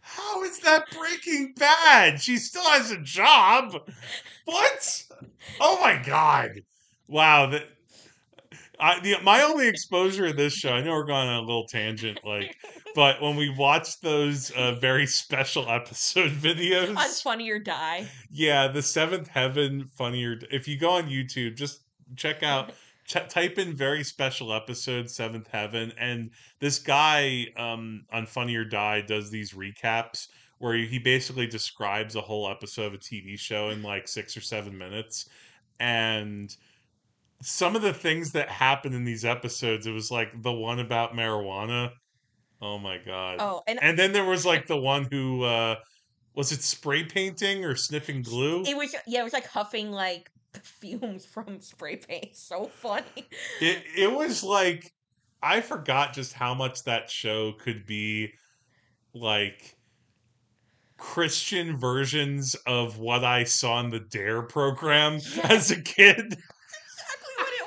How 0.00 0.44
is 0.44 0.60
that 0.60 0.84
Breaking 0.96 1.54
Bad? 1.56 2.20
She 2.20 2.36
still 2.36 2.62
has 2.70 2.90
a 2.92 3.00
job. 3.00 3.74
What? 4.44 5.04
Oh 5.60 5.80
my 5.80 6.00
god! 6.04 6.60
Wow. 7.08 7.46
That 7.46 7.64
I 8.78 9.00
the, 9.00 9.16
my 9.22 9.42
only 9.42 9.68
exposure 9.68 10.28
to 10.28 10.32
this 10.32 10.52
show. 10.52 10.72
I 10.72 10.82
know 10.82 10.92
we're 10.92 11.04
going 11.04 11.28
on 11.28 11.36
a 11.36 11.40
little 11.40 11.66
tangent, 11.66 12.20
like, 12.24 12.56
but 12.94 13.20
when 13.22 13.36
we 13.36 13.50
watched 13.50 14.02
those 14.02 14.50
uh, 14.50 14.74
very 14.74 15.06
special 15.06 15.68
episode 15.70 16.30
videos, 16.40 16.96
On 16.96 17.08
Funny 17.08 17.50
or 17.50 17.58
Die. 17.58 18.06
yeah, 18.30 18.68
the 18.68 18.82
Seventh 18.82 19.28
Heaven 19.28 19.88
funnier. 19.96 20.38
If 20.50 20.68
you 20.68 20.78
go 20.78 20.90
on 20.90 21.08
YouTube, 21.08 21.56
just 21.56 21.80
check 22.16 22.42
out. 22.42 22.72
Ch- 23.06 23.28
type 23.28 23.56
in 23.58 23.72
very 23.76 24.02
special 24.02 24.52
episode 24.52 25.08
Seventh 25.08 25.46
Heaven, 25.46 25.92
and 25.96 26.30
this 26.58 26.80
guy 26.80 27.46
um, 27.56 28.04
on 28.12 28.26
Funny 28.26 28.56
or 28.56 28.64
Die 28.64 29.02
does 29.02 29.30
these 29.30 29.52
recaps 29.52 30.26
where 30.58 30.74
he 30.74 30.98
basically 30.98 31.46
describes 31.46 32.16
a 32.16 32.20
whole 32.20 32.50
episode 32.50 32.86
of 32.86 32.94
a 32.94 32.98
TV 32.98 33.38
show 33.38 33.68
in 33.70 33.80
like 33.82 34.08
six 34.08 34.36
or 34.36 34.40
seven 34.40 34.76
minutes, 34.76 35.28
and 35.78 36.56
some 37.42 37.76
of 37.76 37.82
the 37.82 37.92
things 37.92 38.32
that 38.32 38.48
happened 38.48 38.94
in 38.94 39.04
these 39.04 39.24
episodes, 39.24 39.86
it 39.86 39.92
was 39.92 40.10
like 40.10 40.42
the 40.42 40.52
one 40.52 40.80
about 40.80 41.14
marijuana. 41.14 41.90
Oh 42.62 42.78
my 42.78 42.98
god! 42.98 43.36
Oh, 43.40 43.62
and 43.66 43.82
and 43.82 43.98
then 43.98 44.12
there 44.12 44.24
was 44.24 44.46
like 44.46 44.66
the 44.66 44.76
one 44.76 45.06
who 45.10 45.42
uh, 45.42 45.76
was 46.34 46.52
it 46.52 46.62
spray 46.62 47.04
painting 47.04 47.64
or 47.64 47.76
sniffing 47.76 48.22
glue? 48.22 48.62
it 48.62 48.76
was 48.76 48.94
yeah, 49.06 49.20
it 49.20 49.24
was 49.24 49.32
like 49.32 49.46
huffing 49.46 49.90
like 49.90 50.30
fumes 50.62 51.24
from 51.32 51.60
spray 51.60 51.96
paint. 51.96 52.36
So 52.36 52.66
funny. 52.66 53.26
it 53.60 53.82
it 53.96 54.12
was 54.12 54.42
like 54.42 54.92
I 55.42 55.60
forgot 55.60 56.14
just 56.14 56.32
how 56.32 56.54
much 56.54 56.84
that 56.84 57.10
show 57.10 57.52
could 57.52 57.86
be 57.86 58.32
like 59.14 59.76
Christian 60.98 61.76
versions 61.76 62.54
of 62.66 62.98
what 62.98 63.24
I 63.24 63.44
saw 63.44 63.80
in 63.80 63.90
the 63.90 64.00
Dare 64.00 64.42
program 64.42 65.14
as 65.44 65.70
a 65.70 65.80
kid. 65.80 66.36
exactly 66.36 67.32
what 67.36 67.52
it 67.52 67.66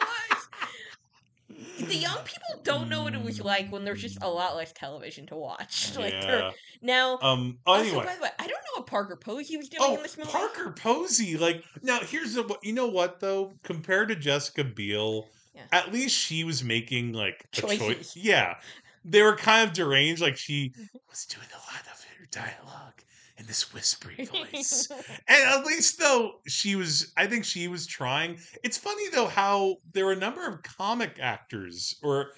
was. 1.50 1.79
The 1.90 1.96
young 1.98 2.18
people 2.24 2.62
don't 2.64 2.90
know 2.90 3.04
what 3.04 3.14
it 3.16 3.22
was 3.22 3.42
like 3.42 3.72
when 3.72 3.84
there's 3.84 4.02
just 4.02 4.22
a 4.22 4.30
lot 4.30 4.56
less 4.56 4.72
television 4.74 5.26
to 5.28 5.36
watch. 5.36 5.94
Like 5.98 6.14
Yeah. 6.14 6.52
now, 6.82 7.18
Um. 7.22 7.58
Oh, 7.66 7.74
also, 7.74 7.84
anyway. 7.90 8.06
by 8.06 8.16
the 8.16 8.22
way, 8.22 8.30
I 8.40 8.44
don't 8.48 8.52
know 8.52 8.78
what 8.78 8.88
Parker 8.88 9.16
Posey 9.16 9.58
was 9.58 9.70
doing 9.70 9.84
Oh, 9.86 9.96
in 9.98 10.04
this 10.04 10.18
movie. 10.18 10.30
Parker 10.30 10.72
Posey. 10.72 11.36
Like 11.38 11.64
now, 11.82 12.00
here's 12.00 12.34
the. 12.36 12.58
You 12.64 12.74
know 12.74 12.88
what 12.88 13.20
though? 13.20 13.54
Compared 13.64 14.08
to 14.10 14.16
Jessica 14.16 14.64
Biel, 14.64 15.28
Yeah. 15.56 15.64
at 15.72 15.92
least 15.92 16.16
she 16.16 16.44
was 16.44 16.64
making 16.64 17.14
like 17.14 17.46
a 17.54 17.62
choice. 17.62 17.80
Choices. 17.80 18.16
Yeah, 18.16 18.56
they 19.04 19.22
were 19.24 19.36
kind 19.36 19.68
of 19.68 19.76
deranged. 19.76 20.22
Like 20.22 20.38
she 20.38 20.74
was 21.10 21.26
doing 21.26 21.48
a 21.52 21.58
lot 21.74 21.82
of 21.82 22.04
her 22.18 22.26
dialogue 22.32 23.02
in 23.40 23.46
this 23.46 23.74
whispery 23.74 24.26
voice. 24.26 24.90
and 25.28 25.50
at 25.50 25.66
least 25.66 25.98
though 25.98 26.34
she 26.48 26.76
was, 26.76 27.12
I 27.18 27.26
think 27.26 27.46
she 27.46 27.68
was 27.68 27.88
trying. 27.88 28.40
It's 28.64 28.78
funny 28.78 29.10
though 29.10 29.28
how 29.28 29.78
there 29.94 30.06
were 30.06 30.12
a 30.12 30.18
number 30.18 30.46
of 30.46 30.62
comic 30.62 31.18
actors 31.20 31.96
or 32.04 32.32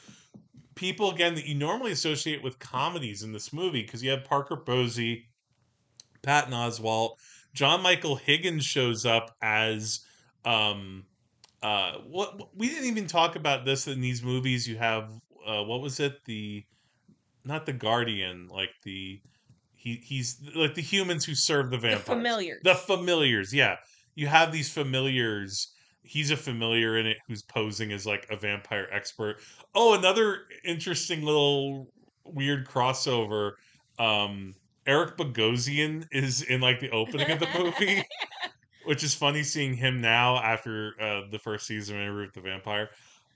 people 0.75 1.11
again 1.11 1.35
that 1.35 1.45
you 1.45 1.55
normally 1.55 1.91
associate 1.91 2.43
with 2.43 2.59
comedies 2.59 3.23
in 3.23 3.33
this 3.33 3.51
movie 3.51 3.81
because 3.81 4.03
you 4.03 4.11
have 4.11 4.23
Parker 4.23 4.57
Posey, 4.57 5.25
Patton 6.21 6.53
Oswalt, 6.53 7.15
John 7.53 7.81
Michael 7.81 8.15
Higgins 8.15 8.65
shows 8.65 9.05
up 9.05 9.35
as 9.41 10.01
um 10.45 11.05
uh 11.61 11.93
what 12.07 12.55
we 12.55 12.67
didn't 12.67 12.85
even 12.85 13.05
talk 13.05 13.35
about 13.35 13.63
this 13.63 13.87
in 13.87 14.01
these 14.01 14.23
movies 14.23 14.67
you 14.67 14.75
have 14.77 15.11
uh 15.45 15.61
what 15.61 15.79
was 15.79 15.99
it 15.99 16.25
the 16.25 16.65
not 17.45 17.67
the 17.67 17.73
guardian 17.73 18.47
like 18.47 18.71
the 18.83 19.21
he 19.81 20.01
he's 20.03 20.39
like 20.55 20.75
the 20.75 20.81
humans 20.81 21.25
who 21.25 21.33
serve 21.33 21.71
the 21.71 21.77
the 21.77 21.81
vampires. 21.81 22.05
familiars. 22.05 22.61
the 22.63 22.75
familiars 22.75 23.53
yeah. 23.53 23.77
You 24.13 24.27
have 24.27 24.51
these 24.51 24.71
familiars. 24.71 25.73
He's 26.03 26.31
a 26.31 26.37
familiar 26.37 26.97
in 26.97 27.05
it 27.05 27.17
who's 27.27 27.43
posing 27.43 27.91
as 27.93 28.05
like 28.05 28.27
a 28.29 28.35
vampire 28.35 28.87
expert. 28.91 29.37
Oh 29.73 29.93
another 29.93 30.39
interesting 30.65 31.23
little 31.23 31.87
weird 32.25 32.67
crossover. 32.67 33.53
Um 33.99 34.53
eric 34.87 35.15
bogosian 35.15 36.05
is 36.11 36.41
in 36.41 36.59
like 36.59 36.79
the 36.79 36.89
opening 36.89 37.29
of 37.29 37.39
the 37.39 37.47
movie 37.55 38.03
which 38.85 39.03
is 39.03 39.13
funny 39.13 39.43
seeing 39.43 39.75
him 39.75 40.01
now 40.01 40.37
after 40.37 40.93
uh, 40.99 41.21
the 41.31 41.39
first 41.39 41.67
season 41.67 41.95
of 41.95 42.01
Interview 42.01 42.25
with 42.25 42.33
the 42.33 42.41
Vampire. 42.41 42.89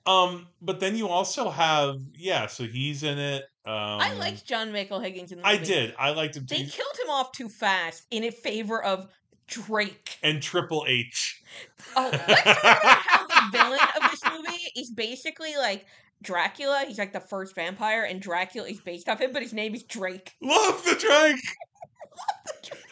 Um, 0.05 0.47
but 0.61 0.79
then 0.79 0.95
you 0.95 1.07
also 1.07 1.49
have 1.49 1.99
yeah, 2.15 2.47
so 2.47 2.63
he's 2.65 3.03
in 3.03 3.17
it. 3.17 3.43
Um, 3.65 3.99
I 3.99 4.13
liked 4.13 4.45
John 4.45 4.71
Michael 4.71 4.99
Higgins 4.99 5.31
in 5.31 5.39
the 5.39 5.43
movie. 5.43 5.57
I 5.57 5.63
did. 5.63 5.95
I 5.97 6.11
liked 6.11 6.37
him. 6.37 6.45
They 6.47 6.63
too. 6.63 6.69
killed 6.69 6.97
him 7.03 7.09
off 7.09 7.31
too 7.31 7.49
fast 7.49 8.05
in 8.11 8.29
favor 8.31 8.83
of 8.83 9.07
Drake. 9.47 10.17
and 10.21 10.41
Triple 10.41 10.85
H. 10.87 11.41
Oh, 11.95 12.09
let's 12.11 12.43
talk 12.43 12.55
about 12.55 12.97
how 12.97 13.27
the 13.27 13.57
villain 13.57 13.79
of 14.01 14.11
this 14.11 14.21
movie 14.31 14.71
is 14.75 14.91
basically 14.91 15.55
like 15.57 15.85
Dracula. 16.21 16.85
He's 16.87 16.99
like 16.99 17.13
the 17.13 17.19
first 17.19 17.55
vampire, 17.55 18.03
and 18.03 18.21
Dracula 18.21 18.67
is 18.67 18.79
based 18.81 19.09
off 19.09 19.19
him, 19.19 19.33
but 19.33 19.41
his 19.41 19.53
name 19.53 19.73
is 19.73 19.83
Drake. 19.83 20.33
Love 20.41 20.83
the 20.85 20.95
Drake. 20.95 21.45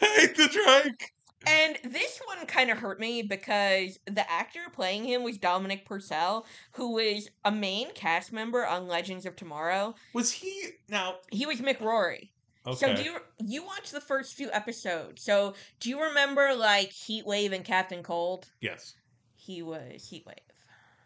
Hate 0.00 0.36
the 0.36 0.48
Drake. 0.48 1.13
And 1.46 1.78
this 1.92 2.20
one 2.26 2.46
kind 2.46 2.70
of 2.70 2.78
hurt 2.78 3.00
me 3.00 3.22
because 3.22 3.98
the 4.06 4.30
actor 4.30 4.60
playing 4.72 5.04
him 5.04 5.22
was 5.22 5.38
Dominic 5.38 5.84
Purcell, 5.84 6.46
who 6.72 6.92
was 6.94 7.28
a 7.44 7.52
main 7.52 7.92
cast 7.94 8.32
member 8.32 8.66
on 8.66 8.88
Legends 8.88 9.26
of 9.26 9.36
Tomorrow. 9.36 9.94
Was 10.12 10.32
he 10.32 10.70
now? 10.88 11.16
He 11.30 11.46
was 11.46 11.60
Mick 11.60 11.80
Rory. 11.80 12.30
So 12.76 12.94
do 12.96 13.02
you 13.02 13.18
you 13.44 13.64
watched 13.64 13.92
the 13.92 14.00
first 14.00 14.34
few 14.34 14.50
episodes? 14.50 15.22
So 15.22 15.54
do 15.80 15.90
you 15.90 16.02
remember 16.02 16.54
like 16.54 16.90
Heat 16.92 17.26
Wave 17.26 17.52
and 17.52 17.64
Captain 17.64 18.02
Cold? 18.02 18.46
Yes. 18.60 18.94
He 19.36 19.62
was 19.62 20.06
Heat 20.08 20.24
Wave. 20.26 20.36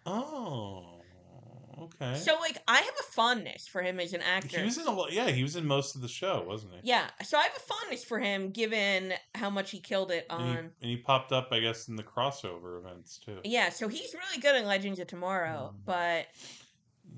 Oh. 0.07 0.97
Okay. 1.83 2.14
So 2.16 2.35
like 2.41 2.59
I 2.66 2.76
have 2.79 2.95
a 3.01 3.03
fondness 3.12 3.66
for 3.68 3.83
him 3.83 4.01
as 4.01 4.12
an 4.12 4.22
actor. 4.22 4.59
he 4.59 4.64
was 4.64 4.79
in 4.79 4.87
a 4.87 4.91
lot. 4.93 5.12
Yeah, 5.12 5.29
he 5.31 5.43
was 5.43 5.57
in 5.57 5.66
most 5.66 5.95
of 5.95 6.03
the 6.03 6.09
show, 6.09 6.45
wasn't 6.47 6.72
he? 6.74 6.81
yeah, 6.85 7.09
so 7.24 7.39
I 7.39 7.43
have 7.45 7.57
a 7.57 7.61
fondness 7.61 8.05
for 8.05 8.18
him 8.18 8.51
given 8.51 9.14
how 9.35 9.51
much 9.51 9.70
he 9.70 9.81
killed 9.81 10.11
it 10.11 10.26
And 10.31 10.41
on. 10.43 10.55
he, 10.55 10.59
and 10.59 10.70
he 10.91 10.97
popped 10.97 11.33
up, 11.33 11.49
I 11.53 11.61
guess, 11.61 11.89
in 11.89 11.97
the 11.97 12.03
crossover 12.03 12.79
events 12.79 13.18
too. 13.18 13.39
Yeah, 13.45 13.68
so 13.70 13.89
he's 13.89 14.14
really 14.14 14.41
good 14.41 14.57
in 14.57 14.66
Legends 14.66 14.99
of 15.01 15.07
Tomorrow, 15.07 15.74
Mm. 15.74 15.85
but 15.85 16.26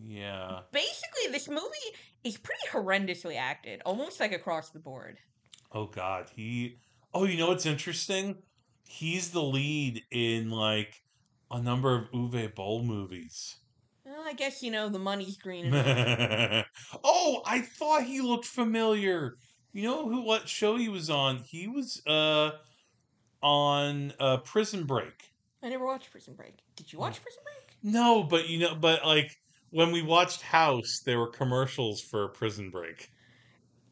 Yeah. 0.02 0.60
basically 0.72 1.32
this 1.32 1.48
movie 1.48 1.94
is 2.24 2.36
pretty 2.36 2.66
horrendously 2.70 3.36
acted, 3.36 3.82
almost 3.84 4.20
like 4.20 4.32
across 4.32 4.70
the 4.70 4.78
board. 4.78 5.18
Oh 5.72 5.86
God, 5.86 6.28
he. 6.34 6.78
Oh, 7.14 7.24
you 7.24 7.36
know 7.38 7.48
what's 7.48 7.66
interesting? 7.66 8.36
He's 8.88 9.30
the 9.30 9.42
lead 9.42 10.02
in 10.10 10.50
like 10.50 11.02
a 11.50 11.60
number 11.60 11.94
of 11.96 12.10
Uwe 12.12 12.54
Boll 12.54 12.82
movies. 12.82 13.56
Well, 14.10 14.24
I 14.26 14.32
guess 14.32 14.60
you 14.60 14.72
know 14.72 14.88
the 14.88 14.98
money's 14.98 15.36
green. 15.36 15.72
Oh, 17.04 17.42
I 17.46 17.60
thought 17.60 18.02
he 18.02 18.20
looked 18.20 18.44
familiar. 18.44 19.36
You 19.72 19.84
know 19.84 20.08
who? 20.08 20.22
What 20.22 20.48
show 20.48 20.76
he 20.76 20.88
was 20.88 21.08
on? 21.08 21.38
He 21.38 21.68
was 21.68 22.02
uh 22.06 22.50
on 23.40 24.12
uh 24.18 24.38
Prison 24.38 24.84
Break. 24.84 25.30
I 25.62 25.68
never 25.68 25.86
watched 25.86 26.10
Prison 26.10 26.34
Break. 26.34 26.58
Did 26.74 26.92
you 26.92 26.98
watch 26.98 27.22
Prison 27.22 27.42
Break? 27.44 27.92
No, 27.94 28.24
but 28.24 28.48
you 28.48 28.58
know, 28.58 28.74
but 28.74 29.04
like 29.06 29.30
when 29.70 29.92
we 29.92 30.02
watched 30.02 30.42
House, 30.42 31.00
there 31.06 31.18
were 31.18 31.30
commercials 31.30 32.00
for 32.00 32.28
Prison 32.28 32.70
Break. 32.70 33.08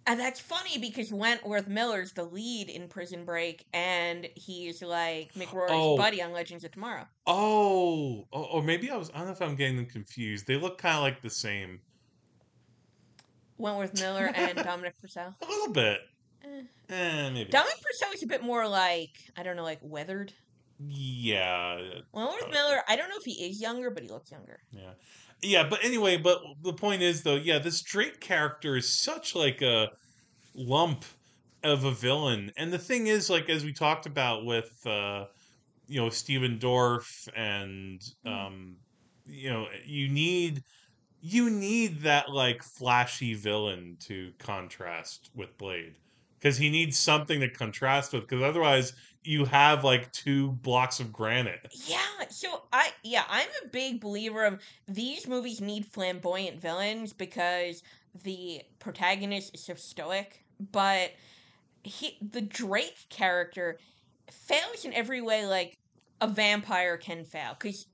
And 0.09 0.19
that's 0.19 0.41
funny 0.41 0.79
because 0.79 1.13
Wentworth 1.13 1.69
Miller's 1.69 2.13
the 2.13 2.25
lead 2.25 2.71
in 2.71 2.89
Prison 2.89 3.25
Break, 3.25 3.67
and 3.75 4.27
he's 4.35 4.83
like 4.83 5.35
Mick 5.35 5.53
Rory's 5.53 5.71
Oh. 5.75 5.97
buddy 5.99 6.23
on 6.23 6.33
Legends 6.33 6.65
of 6.65 6.73
Tomorrow. 6.73 7.07
Oh, 7.27 8.27
oh, 8.33 8.43
or 8.45 8.63
maybe 8.63 8.91
I 8.91 8.97
was. 8.97 9.11
I 9.15 9.19
don't 9.19 9.27
know 9.27 9.33
if 9.33 9.43
I'm 9.43 9.55
getting 9.55 9.77
them 9.77 9.87
confused. 9.87 10.47
They 10.47 10.57
look 10.57 10.79
kind 10.79 10.97
of 10.97 11.03
like 11.03 11.21
the 11.21 11.29
same, 11.31 11.81
Wentworth 13.59 14.01
Miller 14.01 14.31
and 14.35 14.57
Dominic 14.65 14.95
Purcell. 15.01 15.35
a 15.43 15.47
little 15.47 15.73
bit. 15.73 16.01
Eh. 16.45 16.63
Eh, 16.91 17.31
maybe. 17.31 17.51
Dominic 17.51 17.77
Purcell 17.83 18.13
is 18.15 18.23
a 18.23 18.27
bit 18.27 18.43
more 18.43 18.67
like 18.69 19.11
I 19.37 19.43
don't 19.43 19.57
know, 19.57 19.65
like 19.65 19.81
weathered. 19.83 20.33
Yeah, 20.89 21.77
Wentworth 22.13 22.45
Uh, 22.45 22.51
Miller, 22.51 22.81
I 22.89 22.95
don't 22.95 23.09
know 23.09 23.17
if 23.19 23.25
he 23.25 23.47
is 23.51 23.61
younger, 23.61 23.91
but 23.91 24.05
he 24.05 24.09
looks 24.09 24.31
younger. 24.31 24.61
yeah, 24.71 24.93
yeah. 25.43 25.69
But 25.69 25.85
anyway, 25.85 26.17
but 26.17 26.41
the 26.63 26.73
point 26.73 27.03
is 27.03 27.23
though, 27.23 27.37
yeah, 27.37 27.59
this 27.59 27.83
Drake 27.83 28.21
character 28.21 28.77
is 28.77 28.93
such 28.93 29.35
like 29.35 29.63
a 29.63 29.89
lump 30.55 31.05
of 31.65 31.85
a 31.85 31.91
villain, 31.91 32.53
and 32.57 32.73
the 32.73 32.79
thing 32.79 33.07
is, 33.09 33.29
like 33.31 33.49
as 33.49 33.65
we 33.65 33.73
talked 33.73 34.07
about 34.07 34.45
with, 34.45 34.81
uh, 34.87 35.27
you 35.87 36.01
know, 36.01 36.09
Stephen 36.09 36.59
Dorff, 36.59 37.29
and 37.37 38.01
um, 38.25 38.77
you 39.27 39.51
know, 39.51 39.67
you 39.85 40.09
need 40.09 40.63
you 41.21 41.51
need 41.51 42.01
that 42.03 42.31
like 42.31 42.63
flashy 42.63 43.35
villain 43.35 43.97
to 44.01 44.33
contrast 44.39 45.31
with 45.35 45.57
Blade 45.59 45.97
because 46.39 46.57
he 46.57 46.71
needs 46.71 46.99
something 46.99 47.41
to 47.41 47.49
contrast 47.51 48.13
with 48.13 48.23
because 48.23 48.43
otherwise 48.43 48.93
you 49.25 49.45
have 49.45 49.85
like 49.85 50.11
two 50.13 50.53
blocks 50.53 51.01
of 51.01 51.13
granite. 51.13 51.61
Yeah, 51.87 51.99
so 52.31 52.63
I 52.73 52.93
yeah, 53.03 53.25
I'm 53.29 53.49
a 53.65 53.69
big 53.69 54.01
believer 54.01 54.45
of 54.45 54.61
these 54.87 55.27
movies 55.27 55.61
need 55.61 55.87
flamboyant 55.87 56.61
villains 56.61 57.13
because 57.13 57.83
the 58.25 58.63
protagonist 58.79 59.55
is 59.55 59.65
so 59.65 59.75
stoic, 59.75 60.45
but 60.73 61.13
he 61.83 62.19
the 62.21 62.41
Drake 62.41 63.07
character 63.09 63.79
fails 64.31 64.85
in 64.85 64.93
every 64.95 65.21
way 65.21 65.47
like 65.47 65.79
a 66.21 66.29
vampire 66.29 66.97
can 66.97 67.25
fail 67.25 67.55
cuz 67.55 67.87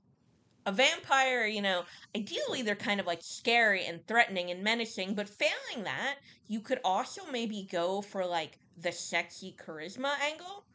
a 0.65 0.71
vampire, 0.71 1.45
you 1.45 1.61
know, 1.61 1.85
ideally 2.15 2.61
they're 2.61 2.75
kind 2.75 2.99
of 2.99 3.05
like 3.05 3.21
scary 3.21 3.85
and 3.85 4.05
threatening 4.07 4.49
and 4.51 4.63
menacing, 4.63 5.13
but 5.15 5.29
failing 5.29 5.83
that, 5.83 6.17
you 6.47 6.59
could 6.59 6.79
also 6.83 7.25
maybe 7.31 7.67
go 7.71 8.01
for 8.01 8.25
like 8.25 8.57
the 8.77 8.91
sexy 8.91 9.55
charisma 9.57 10.19
angle. 10.19 10.65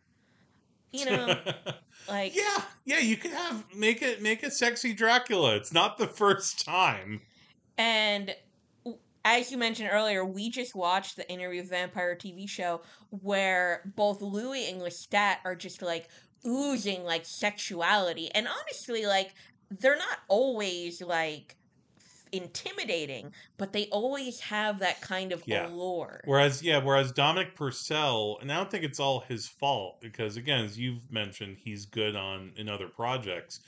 You 0.92 1.04
know, 1.06 1.38
like 2.08 2.34
yeah, 2.34 2.62
yeah, 2.84 2.98
you 2.98 3.16
could 3.16 3.32
have 3.32 3.64
make 3.74 4.02
it 4.02 4.22
make 4.22 4.42
a 4.42 4.50
sexy 4.50 4.92
Dracula. 4.92 5.56
It's 5.56 5.72
not 5.72 5.98
the 5.98 6.06
first 6.06 6.64
time. 6.64 7.20
And 7.78 8.34
as 9.24 9.52
you 9.52 9.58
mentioned 9.58 9.90
earlier, 9.92 10.24
we 10.24 10.50
just 10.50 10.74
watched 10.74 11.16
the 11.16 11.30
Interview 11.30 11.60
with 11.60 11.70
Vampire 11.70 12.16
TV 12.16 12.48
show 12.48 12.80
where 13.10 13.82
both 13.96 14.22
Louis 14.22 14.68
and 14.70 14.80
Lestat 14.80 15.36
are 15.44 15.54
just 15.54 15.82
like 15.82 16.08
oozing 16.46 17.04
like 17.04 17.26
sexuality. 17.26 18.30
And 18.34 18.48
honestly, 18.48 19.06
like 19.06 19.34
they're 19.70 19.96
not 19.96 20.18
always 20.28 21.00
like 21.02 21.56
intimidating, 22.32 23.32
but 23.58 23.72
they 23.72 23.86
always 23.88 24.40
have 24.40 24.78
that 24.80 25.00
kind 25.00 25.32
of 25.32 25.44
Yeah. 25.46 25.66
allure. 25.66 26.20
Whereas, 26.24 26.62
yeah, 26.62 26.78
whereas 26.78 27.12
Dominic 27.12 27.56
Purcell, 27.56 28.38
and 28.40 28.52
I 28.52 28.56
don't 28.56 28.70
think 28.70 28.84
it's 28.84 29.00
all 29.00 29.20
his 29.20 29.48
fault 29.48 30.00
because, 30.00 30.36
again, 30.36 30.64
as 30.64 30.78
you've 30.78 31.10
mentioned, 31.10 31.58
he's 31.58 31.86
good 31.86 32.14
on 32.16 32.52
in 32.56 32.68
other 32.68 32.88
projects, 32.88 33.60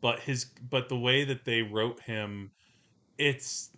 but 0.00 0.20
his 0.20 0.46
but 0.60 0.88
the 0.88 0.98
way 0.98 1.24
that 1.24 1.44
they 1.44 1.62
wrote 1.62 2.00
him, 2.02 2.52
it's 3.18 3.70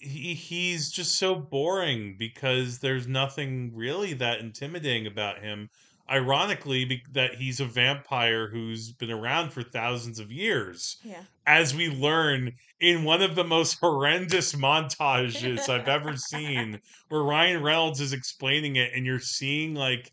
he 0.00 0.34
he's 0.34 0.90
just 0.90 1.18
so 1.18 1.34
boring 1.34 2.16
because 2.18 2.78
there's 2.80 3.06
nothing 3.06 3.74
really 3.74 4.14
that 4.14 4.40
intimidating 4.40 5.06
about 5.06 5.40
him. 5.42 5.68
Ironically, 6.10 6.84
be- 6.84 7.02
that 7.12 7.34
he's 7.36 7.60
a 7.60 7.64
vampire 7.64 8.48
who's 8.48 8.90
been 8.92 9.10
around 9.12 9.50
for 9.52 9.62
thousands 9.62 10.18
of 10.18 10.32
years 10.32 10.96
Yeah. 11.04 11.22
as 11.46 11.74
we 11.74 11.88
learn 11.88 12.52
in 12.80 13.04
one 13.04 13.22
of 13.22 13.34
the 13.36 13.44
most 13.44 13.78
horrendous 13.80 14.54
montages 14.54 15.68
I've 15.68 15.86
ever 15.96 16.16
seen, 16.16 16.80
where 17.08 17.22
Ryan 17.22 17.62
Reynolds 17.62 18.00
is 18.00 18.12
explaining 18.12 18.76
it, 18.76 18.92
and 18.94 19.06
you're 19.06 19.20
seeing 19.20 19.74
like 19.74 20.12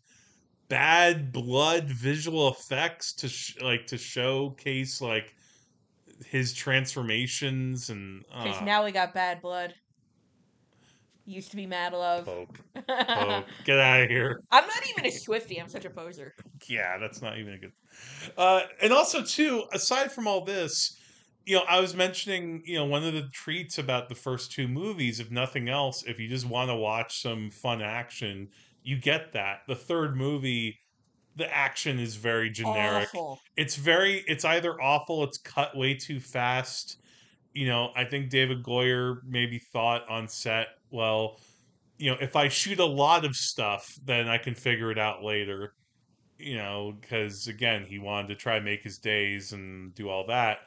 bad 0.68 1.32
blood 1.32 1.84
visual 1.88 2.48
effects 2.48 3.12
to 3.14 3.28
sh- 3.28 3.56
like 3.60 3.86
to 3.88 3.98
showcase 3.98 5.00
like 5.00 5.34
his 6.26 6.52
transformations 6.52 7.90
and 7.90 8.24
Because 8.28 8.60
uh, 8.60 8.64
now 8.64 8.84
we 8.84 8.92
got 8.92 9.14
bad 9.14 9.40
blood. 9.40 9.74
Used 11.28 11.50
to 11.50 11.56
be 11.56 11.66
mad 11.66 11.92
love. 11.92 12.24
poke, 12.24 12.58
poke, 12.88 13.44
get 13.64 13.78
out 13.78 14.00
of 14.00 14.08
here. 14.08 14.40
I'm 14.50 14.66
not 14.66 14.82
even 14.88 15.04
a 15.04 15.10
Swifty. 15.10 15.60
I'm 15.60 15.68
such 15.68 15.84
a 15.84 15.90
poser. 15.90 16.34
yeah, 16.66 16.96
that's 16.96 17.20
not 17.20 17.36
even 17.36 17.52
a 17.52 17.58
good. 17.58 17.72
Uh, 18.38 18.62
and 18.80 18.94
also, 18.94 19.22
too, 19.22 19.64
aside 19.74 20.10
from 20.10 20.26
all 20.26 20.42
this, 20.42 20.98
you 21.44 21.56
know, 21.56 21.64
I 21.68 21.80
was 21.80 21.94
mentioning, 21.94 22.62
you 22.64 22.76
know, 22.78 22.86
one 22.86 23.04
of 23.04 23.12
the 23.12 23.28
treats 23.30 23.76
about 23.76 24.08
the 24.08 24.14
first 24.14 24.52
two 24.52 24.68
movies, 24.68 25.20
if 25.20 25.30
nothing 25.30 25.68
else, 25.68 26.02
if 26.06 26.18
you 26.18 26.28
just 26.28 26.46
want 26.46 26.70
to 26.70 26.74
watch 26.76 27.20
some 27.20 27.50
fun 27.50 27.82
action, 27.82 28.48
you 28.82 28.96
get 28.98 29.34
that. 29.34 29.60
The 29.68 29.74
third 29.74 30.16
movie, 30.16 30.78
the 31.36 31.54
action 31.54 31.98
is 31.98 32.16
very 32.16 32.48
generic. 32.48 33.08
Awful. 33.14 33.40
It's 33.54 33.76
very, 33.76 34.24
it's 34.26 34.46
either 34.46 34.80
awful, 34.80 35.24
it's 35.24 35.36
cut 35.36 35.76
way 35.76 35.92
too 35.92 36.20
fast. 36.20 37.02
You 37.52 37.66
know, 37.66 37.90
I 37.94 38.04
think 38.04 38.30
David 38.30 38.62
Goyer 38.62 39.18
maybe 39.26 39.58
thought 39.58 40.08
on 40.08 40.26
set, 40.26 40.68
well, 40.90 41.38
you 41.98 42.10
know, 42.10 42.16
if 42.20 42.36
I 42.36 42.48
shoot 42.48 42.78
a 42.78 42.86
lot 42.86 43.24
of 43.24 43.34
stuff, 43.34 43.92
then 44.04 44.28
I 44.28 44.38
can 44.38 44.54
figure 44.54 44.90
it 44.90 44.98
out 44.98 45.22
later 45.22 45.72
you 46.38 46.56
know, 46.56 46.96
because 47.00 47.48
again, 47.48 47.84
he 47.84 47.98
wanted 47.98 48.28
to 48.28 48.34
try 48.36 48.56
and 48.56 48.64
make 48.64 48.82
his 48.82 48.98
days 48.98 49.52
and 49.52 49.94
do 49.94 50.08
all 50.08 50.26
that, 50.26 50.58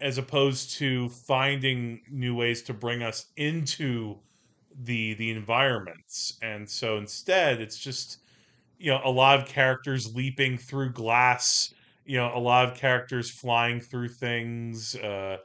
as 0.00 0.18
opposed 0.18 0.72
to 0.72 1.08
finding 1.08 2.02
new 2.10 2.34
ways 2.34 2.62
to 2.62 2.74
bring 2.74 3.02
us 3.02 3.26
into 3.36 4.18
the 4.82 5.14
the 5.14 5.30
environments. 5.30 6.38
And 6.42 6.68
so 6.68 6.98
instead, 6.98 7.60
it's 7.60 7.78
just 7.78 8.18
you 8.78 8.90
know 8.90 9.00
a 9.04 9.10
lot 9.10 9.38
of 9.38 9.48
characters 9.48 10.14
leaping 10.14 10.58
through 10.58 10.92
glass, 10.92 11.72
you 12.04 12.16
know, 12.16 12.32
a 12.34 12.40
lot 12.40 12.68
of 12.68 12.76
characters 12.76 13.30
flying 13.30 13.80
through 13.80 14.08
things, 14.08 14.96
uh, 14.96 15.38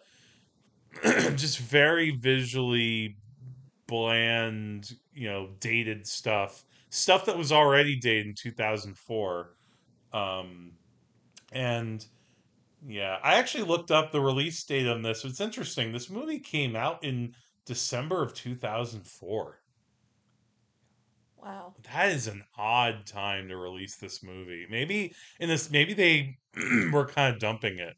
just 1.36 1.60
very 1.60 2.12
visually 2.12 3.18
bland, 3.92 4.90
you 5.14 5.28
know, 5.30 5.50
dated 5.60 6.08
stuff. 6.08 6.64
Stuff 6.92 7.26
that 7.26 7.38
was 7.38 7.52
already 7.52 7.98
dated 7.98 8.26
in 8.28 8.34
2004. 8.34 9.54
Um, 10.14 10.72
and 11.52 12.06
yeah, 12.88 13.18
I 13.22 13.36
actually 13.36 13.66
looked 13.66 13.92
up 13.92 14.12
the 14.14 14.22
release 14.22 14.64
date 14.64 14.88
on 14.88 15.02
this. 15.02 15.26
It's 15.26 15.42
interesting. 15.42 15.92
This 15.92 16.10
movie 16.10 16.40
came 16.40 16.76
out 16.78 17.04
in 17.04 17.36
December 17.66 18.24
of 18.24 18.34
2004. 18.34 19.60
Wow. 21.36 21.74
That 21.92 22.10
is 22.10 22.28
an 22.28 22.44
odd 22.58 23.06
time 23.06 23.50
to 23.50 23.58
release 23.58 23.98
this 23.98 24.24
movie. 24.24 24.68
Maybe 24.70 25.14
in 25.40 25.50
this, 25.50 25.70
maybe 25.70 25.94
they 25.94 26.38
were 26.94 27.06
kind 27.08 27.34
of 27.34 27.42
dumping 27.42 27.80
it 27.80 27.96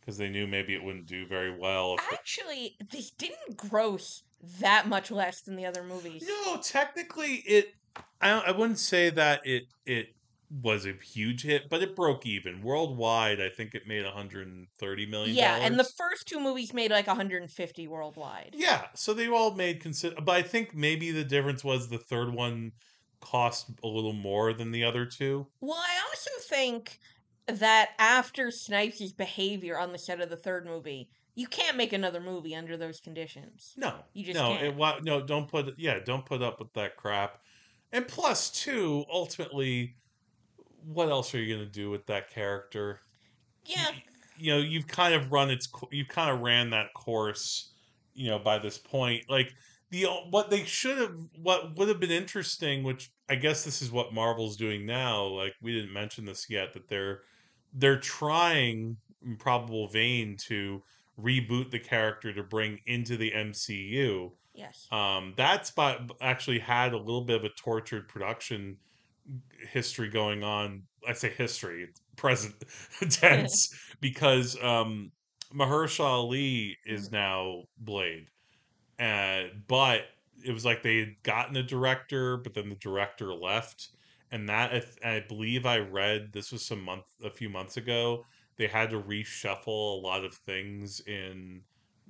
because 0.00 0.16
they 0.18 0.28
knew 0.28 0.46
maybe 0.48 0.74
it 0.74 0.82
wouldn't 0.82 1.06
do 1.06 1.24
very 1.26 1.56
well. 1.56 1.94
it- 1.94 2.00
Actually, 2.12 2.76
this 2.90 3.10
didn't 3.10 3.56
gross 3.56 4.24
that 4.60 4.88
much 4.88 5.10
less 5.10 5.40
than 5.42 5.56
the 5.56 5.66
other 5.66 5.82
movies. 5.82 6.24
No, 6.26 6.58
technically 6.62 7.36
it. 7.46 7.74
I, 8.20 8.30
I 8.30 8.50
wouldn't 8.52 8.78
say 8.78 9.10
that 9.10 9.46
it 9.46 9.64
it 9.86 10.14
was 10.62 10.84
a 10.84 10.92
huge 10.92 11.42
hit, 11.42 11.68
but 11.70 11.82
it 11.82 11.94
broke 11.94 12.26
even 12.26 12.62
worldwide. 12.62 13.40
I 13.40 13.48
think 13.48 13.74
it 13.74 13.86
made 13.86 14.04
130 14.04 15.06
million. 15.06 15.36
Yeah, 15.36 15.56
and 15.56 15.78
the 15.78 15.84
first 15.84 16.26
two 16.26 16.40
movies 16.40 16.74
made 16.74 16.90
like 16.90 17.06
150 17.06 17.88
worldwide. 17.88 18.54
yeah, 18.56 18.86
so 18.94 19.14
they 19.14 19.28
all 19.28 19.54
made 19.54 19.80
consider. 19.80 20.16
But 20.20 20.36
I 20.36 20.42
think 20.42 20.74
maybe 20.74 21.10
the 21.10 21.24
difference 21.24 21.62
was 21.62 21.88
the 21.88 21.98
third 21.98 22.34
one 22.34 22.72
cost 23.20 23.66
a 23.84 23.86
little 23.86 24.12
more 24.12 24.52
than 24.52 24.72
the 24.72 24.84
other 24.84 25.04
two. 25.04 25.46
Well, 25.60 25.78
I 25.78 26.00
also 26.08 26.30
think 26.48 26.98
that 27.46 27.90
after 27.98 28.50
Snipes' 28.50 29.12
behavior 29.12 29.78
on 29.78 29.92
the 29.92 29.98
set 29.98 30.20
of 30.20 30.30
the 30.30 30.36
third 30.36 30.66
movie, 30.66 31.10
you 31.40 31.46
can't 31.46 31.76
make 31.76 31.92
another 31.92 32.20
movie 32.20 32.54
under 32.54 32.76
those 32.76 33.00
conditions. 33.00 33.72
No, 33.76 34.04
You 34.12 34.24
just 34.24 34.38
no, 34.38 34.48
can't. 34.56 34.78
it, 34.78 35.04
no, 35.04 35.24
don't 35.24 35.48
put 35.48 35.74
yeah, 35.78 35.98
don't 36.04 36.26
put 36.26 36.42
up 36.42 36.58
with 36.58 36.72
that 36.74 36.96
crap. 36.96 37.40
And 37.92 38.06
plus, 38.06 38.50
two, 38.50 39.04
ultimately, 39.10 39.96
what 40.84 41.08
else 41.08 41.34
are 41.34 41.40
you 41.40 41.54
gonna 41.54 41.66
do 41.68 41.90
with 41.90 42.06
that 42.06 42.30
character? 42.30 43.00
Yeah, 43.64 43.90
you 44.36 44.52
know 44.52 44.58
you've 44.58 44.86
kind 44.86 45.14
of 45.14 45.30
run 45.30 45.50
its 45.50 45.68
you've 45.90 46.08
kind 46.08 46.30
of 46.30 46.40
ran 46.40 46.70
that 46.70 46.92
course 46.94 47.72
you 48.14 48.28
know 48.30 48.38
by 48.38 48.58
this 48.58 48.78
point 48.78 49.24
like 49.28 49.52
the 49.90 50.04
what 50.30 50.50
they 50.50 50.64
should 50.64 50.98
have 50.98 51.14
what 51.36 51.76
would 51.76 51.88
have 51.88 52.00
been 52.00 52.10
interesting 52.10 52.82
which 52.82 53.10
i 53.28 53.34
guess 53.34 53.64
this 53.64 53.82
is 53.82 53.92
what 53.92 54.14
marvel's 54.14 54.56
doing 54.56 54.86
now 54.86 55.24
like 55.24 55.52
we 55.60 55.72
didn't 55.74 55.92
mention 55.92 56.24
this 56.24 56.48
yet 56.48 56.72
that 56.72 56.88
they're 56.88 57.20
they're 57.74 58.00
trying 58.00 58.96
in 59.22 59.36
probable 59.36 59.88
vein 59.88 60.36
to 60.38 60.82
reboot 61.18 61.70
the 61.70 61.78
character 61.78 62.32
to 62.32 62.42
bring 62.42 62.78
into 62.86 63.16
the 63.16 63.30
mcu 63.32 64.30
yes. 64.54 64.86
um 64.92 65.34
that's 65.36 65.70
by 65.70 65.98
actually 66.20 66.58
had 66.58 66.92
a 66.92 66.98
little 66.98 67.24
bit 67.24 67.36
of 67.36 67.44
a 67.44 67.50
tortured 67.50 68.08
production 68.08 68.76
history 69.70 70.08
going 70.08 70.42
on. 70.42 70.82
I 71.06 71.12
say 71.12 71.30
history 71.30 71.84
it's 71.84 72.00
present 72.16 72.54
tense 73.10 73.74
because 74.00 74.60
um 74.62 75.12
mahershala 75.54 76.04
ali 76.04 76.76
is 76.84 77.10
now 77.10 77.62
blade. 77.78 78.26
Uh, 78.98 79.44
but 79.66 80.02
it 80.44 80.52
was 80.52 80.64
like 80.64 80.82
they 80.82 80.98
had 80.98 81.22
gotten 81.22 81.56
a 81.56 81.62
director 81.62 82.36
but 82.36 82.54
then 82.54 82.68
the 82.68 82.74
director 82.76 83.32
left. 83.32 83.90
And 84.32 84.48
that 84.48 84.84
I, 85.04 85.16
I 85.16 85.24
believe 85.26 85.66
i 85.66 85.78
read 85.78 86.32
this 86.32 86.52
was 86.52 86.64
some 86.64 86.82
month 86.82 87.04
a 87.24 87.30
few 87.30 87.48
months 87.48 87.76
ago 87.78 88.24
they 88.60 88.66
had 88.66 88.90
to 88.90 89.00
reshuffle 89.00 89.96
a 89.96 90.00
lot 90.06 90.22
of 90.22 90.34
things 90.34 91.00
in 91.06 91.62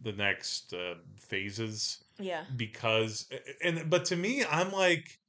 the 0.03 0.11
next 0.13 0.75
uh, 0.75 0.95
phases 1.17 2.03
Yeah. 2.19 2.43
because 2.57 3.29
and 3.63 3.89
but 3.89 4.05
to 4.07 4.17
me 4.17 4.45
i'm 4.51 4.73
like 4.73 5.21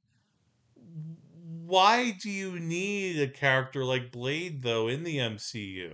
why 1.64 2.10
do 2.20 2.28
you 2.28 2.58
need 2.58 3.20
a 3.20 3.28
character 3.28 3.84
like 3.84 4.10
blade 4.10 4.62
though 4.62 4.88
in 4.88 5.04
the 5.04 5.18
mcu 5.18 5.92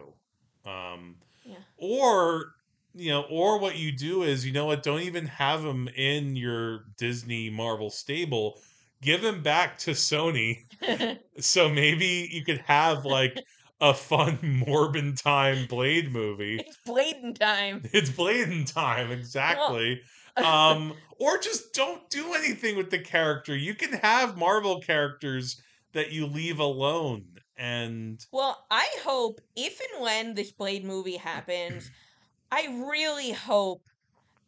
um 0.64 1.16
Yeah. 1.44 1.56
or 1.76 2.54
you 2.94 3.10
know 3.10 3.22
or 3.30 3.58
what 3.60 3.76
you 3.76 3.92
do 3.92 4.22
is 4.22 4.46
you 4.46 4.52
know 4.52 4.64
what 4.66 4.82
don't 4.82 5.02
even 5.02 5.26
have 5.26 5.62
him 5.64 5.88
in 5.88 6.36
your 6.36 6.84
disney 6.96 7.50
marvel 7.50 7.90
stable 7.90 8.58
give 9.02 9.22
him 9.22 9.42
back 9.42 9.76
to 9.78 9.90
sony 9.90 10.64
so 11.38 11.68
maybe 11.68 12.28
you 12.32 12.42
could 12.44 12.58
have 12.66 13.04
like 13.04 13.38
a 13.80 13.94
fun 13.94 14.38
morbid 14.66 15.16
time 15.16 15.66
blade 15.66 16.12
movie 16.12 16.58
it's 16.68 16.76
Bladen 16.84 17.34
time. 17.34 17.82
it's 17.92 18.10
Bladen 18.10 18.64
time, 18.64 19.10
exactly. 19.10 20.00
um, 20.36 20.94
or 21.18 21.38
just 21.38 21.72
don't 21.72 22.08
do 22.10 22.34
anything 22.34 22.76
with 22.76 22.90
the 22.90 22.98
character. 22.98 23.56
You 23.56 23.74
can 23.74 23.92
have 23.92 24.36
Marvel 24.36 24.80
characters 24.80 25.60
that 25.92 26.12
you 26.12 26.26
leave 26.26 26.60
alone 26.60 27.24
and 27.56 28.24
Well, 28.30 28.66
I 28.70 28.88
hope 29.02 29.40
if 29.56 29.80
and 29.80 30.02
when 30.02 30.34
this 30.34 30.52
Blade 30.52 30.84
movie 30.84 31.16
happens, 31.16 31.90
I 32.52 32.84
really 32.86 33.32
hope 33.32 33.82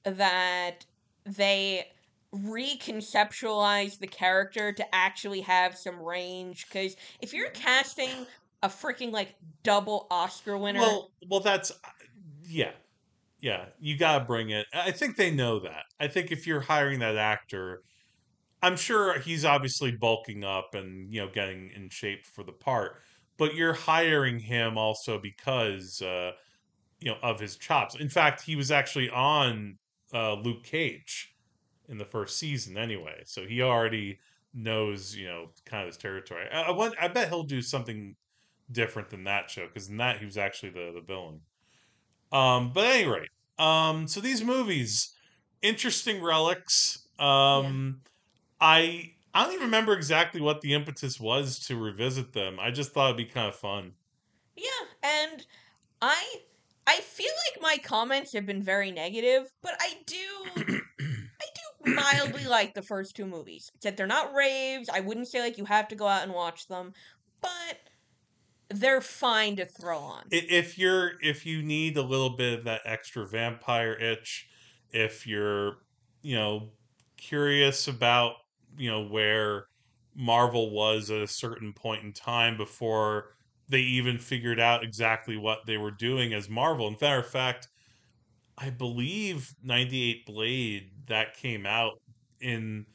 that 0.05 0.87
they 1.25 1.87
reconceptualize 2.35 3.99
the 3.99 4.07
character 4.07 4.73
to 4.73 4.95
actually 4.95 5.41
have 5.41 5.77
some 5.77 6.01
range. 6.01 6.67
Because 6.67 6.97
if 7.21 7.33
you're 7.33 7.51
casting 7.51 8.27
a 8.63 8.69
freaking 8.69 9.13
like 9.13 9.35
double 9.63 10.07
Oscar 10.11 10.57
winner, 10.59 10.81
well, 10.81 11.11
well, 11.29 11.41
that's 11.41 11.73
yeah, 12.45 12.73
yeah. 13.41 13.67
You 13.79 13.97
gotta 13.97 14.25
bring 14.25 14.51
it. 14.51 14.67
I 14.73 14.91
think 14.91 15.17
they 15.17 15.31
know 15.31 15.61
that. 15.61 15.85
I 15.99 16.09
think 16.09 16.31
if 16.31 16.47
you're 16.47 16.61
hiring 16.61 16.99
that 17.01 17.17
actor, 17.17 17.83
I'm 18.63 18.77
sure 18.77 19.19
he's 19.19 19.45
obviously 19.45 19.93
bulking 19.93 20.45
up 20.45 20.75
and 20.75 21.13
you 21.13 21.21
know 21.21 21.31
getting 21.33 21.71
in 21.75 21.89
shape 21.89 22.27
for 22.27 22.45
the 22.45 22.53
part. 22.53 23.01
But 23.39 23.55
you're 23.55 23.73
hiring 23.73 24.39
him 24.39 24.77
also 24.77 25.19
because 25.19 26.03
uh, 26.03 26.33
you 27.01 27.11
know 27.11 27.17
of 27.23 27.41
his 27.41 27.57
chops. 27.57 27.95
In 27.95 28.09
fact, 28.09 28.43
he 28.43 28.57
was 28.57 28.71
actually 28.71 29.09
on 29.11 29.79
uh, 30.13 30.35
Luke 30.35 30.65
Cage 30.65 31.35
in 31.89 31.99
the 31.99 32.05
first 32.05 32.39
season 32.39 32.77
anyway, 32.77 33.23
so 33.25 33.47
he 33.47 33.63
already 33.63 34.19
knows 34.53 35.17
you 35.17 35.27
know 35.27 35.49
kind 35.65 35.83
of 35.83 35.87
his 35.87 35.97
territory. 35.97 36.47
I, 36.53 36.63
I, 36.63 36.71
want, 36.73 36.95
I 37.01 37.09
bet 37.09 37.29
he'll 37.29 37.43
do 37.43 37.63
something 37.63 38.15
different 38.73 39.11
than 39.11 39.25
that 39.25 39.51
show 39.51 39.67
because 39.67 39.89
in 39.89 39.97
that 39.99 40.19
he 40.19 40.25
was 40.25 40.37
actually 40.37 40.71
the 40.71 40.93
the 40.95 41.01
villain. 41.01 41.41
Um, 42.33 42.73
but 42.73 42.85
at 42.85 42.97
any 42.97 43.09
rate, 43.09 43.29
um, 43.59 44.07
so 44.07 44.21
these 44.21 44.43
movies, 44.43 45.15
interesting 45.63 46.23
relics. 46.23 47.07
Um, 47.19 48.03
I 48.61 49.13
I 49.35 49.45
don't 49.45 49.55
even 49.55 49.67
remember 49.67 49.93
exactly 49.93 50.41
what 50.41 50.61
the 50.61 50.75
impetus 50.75 51.21
was 51.21 51.59
to 51.67 51.77
revisit 51.77 52.33
them. 52.33 52.59
I 52.61 52.71
just 52.71 52.93
thought 52.93 53.07
it'd 53.07 53.17
be 53.17 53.25
kind 53.27 53.49
of 53.49 53.55
fun. 53.57 53.93
yeah, 54.57 54.67
and 55.03 55.45
I 56.03 56.37
I 56.87 56.97
feel 57.01 57.31
like 57.53 57.63
my 57.63 57.77
comments 57.83 58.33
have 58.33 58.47
been 58.47 58.63
very 58.63 58.91
negative, 58.91 59.51
but 59.63 59.75
I 59.81 59.95
do 60.07 60.17
I 60.57 61.47
do 61.85 61.93
mildly 61.95 62.45
like 62.49 62.75
the 62.75 62.83
first 62.83 63.15
two 63.15 63.27
movies. 63.27 63.71
Except 63.75 63.97
they're 63.97 64.07
not 64.07 64.35
raves. 64.35 64.89
I 64.89 65.01
wouldn't 65.01 65.29
say 65.29 65.41
like 65.41 65.59
you 65.59 65.65
have 65.67 65.89
to 65.89 65.97
go 65.97 66.07
out 66.07 66.23
and 66.25 66.33
watch 66.33 66.67
them, 66.69 66.93
but 67.41 67.79
they're 68.71 69.01
fine 69.01 69.57
to 69.57 69.67
throw 69.67 69.99
on. 69.99 70.25
If 70.31 70.79
you're 70.79 71.13
if 71.23 71.45
you 71.45 71.63
need 71.63 71.97
a 71.97 72.03
little 72.03 72.31
bit 72.31 72.59
of 72.59 72.65
that 72.65 72.83
extra 72.85 73.27
vampire 73.27 73.93
itch, 73.93 74.49
if 74.93 75.27
you're 75.27 75.79
you 76.23 76.37
know 76.37 76.71
curious 77.17 77.89
about 77.89 78.35
you 78.77 78.91
know 78.91 79.05
where 79.05 79.67
Marvel 80.15 80.71
was 80.71 81.11
at 81.11 81.21
a 81.21 81.27
certain 81.27 81.73
point 81.73 82.05
in 82.05 82.13
time 82.13 82.57
before 82.57 83.35
they 83.69 83.81
even 83.81 84.19
figured 84.19 84.59
out 84.59 84.83
exactly 84.83 85.37
what 85.37 85.67
they 85.67 85.77
were 85.77 85.93
doing 85.93 86.33
as 86.33 86.49
Marvel. 86.49 86.89
In 86.89 86.97
matter 87.01 87.21
of 87.21 87.27
fact, 87.27 87.69
I 88.59 88.71
believe 88.71 89.55
98 89.63 90.27
Blade 90.27 90.91
that 91.07 91.37
came 91.37 91.67
out 91.67 92.01
in 92.41 92.87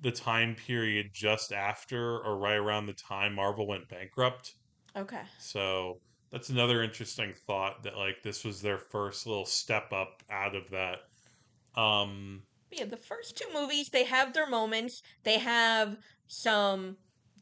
the 0.00 0.12
time 0.12 0.54
period 0.54 1.10
just 1.12 1.52
after 1.52 2.18
or 2.18 2.36
right 2.36 2.56
around 2.56 2.86
the 2.86 2.92
time 2.92 3.34
Marvel 3.34 3.66
went 3.66 3.88
bankrupt. 3.88 4.54
Okay. 4.96 5.22
So 5.38 5.98
that's 6.30 6.50
another 6.50 6.82
interesting 6.82 7.32
thought 7.46 7.82
that 7.82 7.96
like 7.96 8.22
this 8.22 8.44
was 8.44 8.60
their 8.60 8.78
first 8.78 9.26
little 9.26 9.46
step 9.46 9.92
up 9.92 10.22
out 10.30 10.54
of 10.54 10.70
that. 10.70 10.98
Um 11.80 12.42
yeah, 12.70 12.86
the 12.86 12.96
first 12.96 13.36
two 13.36 13.48
movies, 13.54 13.90
they 13.90 14.04
have 14.04 14.32
their 14.32 14.48
moments. 14.48 15.02
They 15.22 15.38
have 15.38 15.96
some 16.26 16.96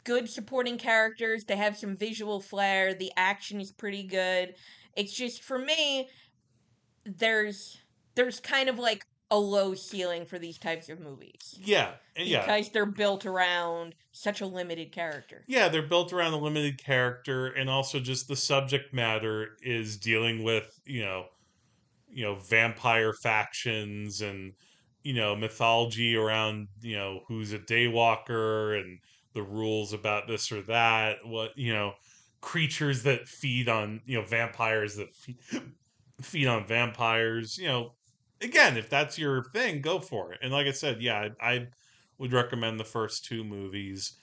good 0.04 0.28
supporting 0.28 0.78
characters. 0.78 1.44
They 1.44 1.56
have 1.56 1.76
some 1.76 1.96
visual 1.96 2.40
flair. 2.40 2.92
The 2.94 3.12
action 3.16 3.60
is 3.60 3.72
pretty 3.72 4.02
good. 4.02 4.54
It's 4.94 5.12
just 5.12 5.42
for 5.42 5.58
me, 5.58 6.08
there's 7.04 7.78
there's 8.14 8.40
kind 8.40 8.68
of 8.68 8.78
like 8.78 9.06
a 9.32 9.38
low 9.38 9.74
ceiling 9.74 10.26
for 10.26 10.38
these 10.38 10.58
types 10.58 10.90
of 10.90 11.00
movies. 11.00 11.58
yeah, 11.58 11.94
yeah. 12.16 12.40
Because 12.40 12.68
they're 12.68 12.84
built 12.84 13.24
around 13.24 13.94
such 14.12 14.42
a 14.42 14.46
limited 14.46 14.92
character. 14.92 15.42
Yeah, 15.48 15.70
they're 15.70 15.86
built 15.86 16.12
around 16.12 16.34
a 16.34 16.38
limited 16.38 16.76
character 16.78 17.46
and 17.46 17.70
also 17.70 17.98
just 17.98 18.28
the 18.28 18.36
subject 18.36 18.92
matter 18.92 19.56
is 19.62 19.96
dealing 19.96 20.44
with, 20.44 20.78
you 20.84 21.02
know, 21.02 21.28
you 22.10 22.22
know, 22.22 22.34
vampire 22.34 23.14
factions 23.14 24.20
and 24.20 24.52
you 25.02 25.14
know, 25.14 25.34
mythology 25.34 26.14
around, 26.14 26.68
you 26.80 26.96
know, 26.96 27.22
who's 27.26 27.52
a 27.52 27.58
daywalker 27.58 28.78
and 28.78 29.00
the 29.34 29.42
rules 29.42 29.92
about 29.92 30.28
this 30.28 30.52
or 30.52 30.62
that, 30.62 31.16
what, 31.24 31.56
you 31.56 31.72
know, 31.72 31.94
creatures 32.40 33.02
that 33.02 33.26
feed 33.26 33.68
on, 33.68 34.00
you 34.04 34.16
know, 34.20 34.24
vampires 34.24 34.96
that 34.96 35.12
feed, 35.14 35.38
feed 36.22 36.46
on 36.46 36.66
vampires, 36.66 37.58
you 37.58 37.66
know, 37.66 37.94
again, 38.42 38.76
if 38.76 38.88
that's 38.88 39.18
your 39.18 39.44
thing, 39.44 39.80
go 39.80 40.00
for 40.00 40.32
it. 40.32 40.40
And 40.42 40.52
like 40.52 40.66
I 40.66 40.72
said, 40.72 41.02
yeah, 41.02 41.28
I, 41.40 41.52
I 41.52 41.68
would 42.18 42.32
recommend 42.32 42.78
the 42.78 42.84
first 42.84 43.24
two 43.24 43.44
movies 43.44 44.14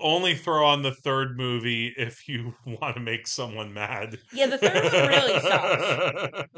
only 0.00 0.34
throw 0.34 0.66
on 0.66 0.82
the 0.82 0.92
third 0.92 1.36
movie 1.36 1.94
if 1.96 2.28
you 2.28 2.54
want 2.66 2.96
to 2.96 3.00
make 3.00 3.26
someone 3.26 3.72
mad. 3.72 4.18
Yeah, 4.32 4.46
the 4.46 4.58
third 4.58 4.84
one 4.84 5.08
really 5.08 5.40
sucks. 5.40 6.48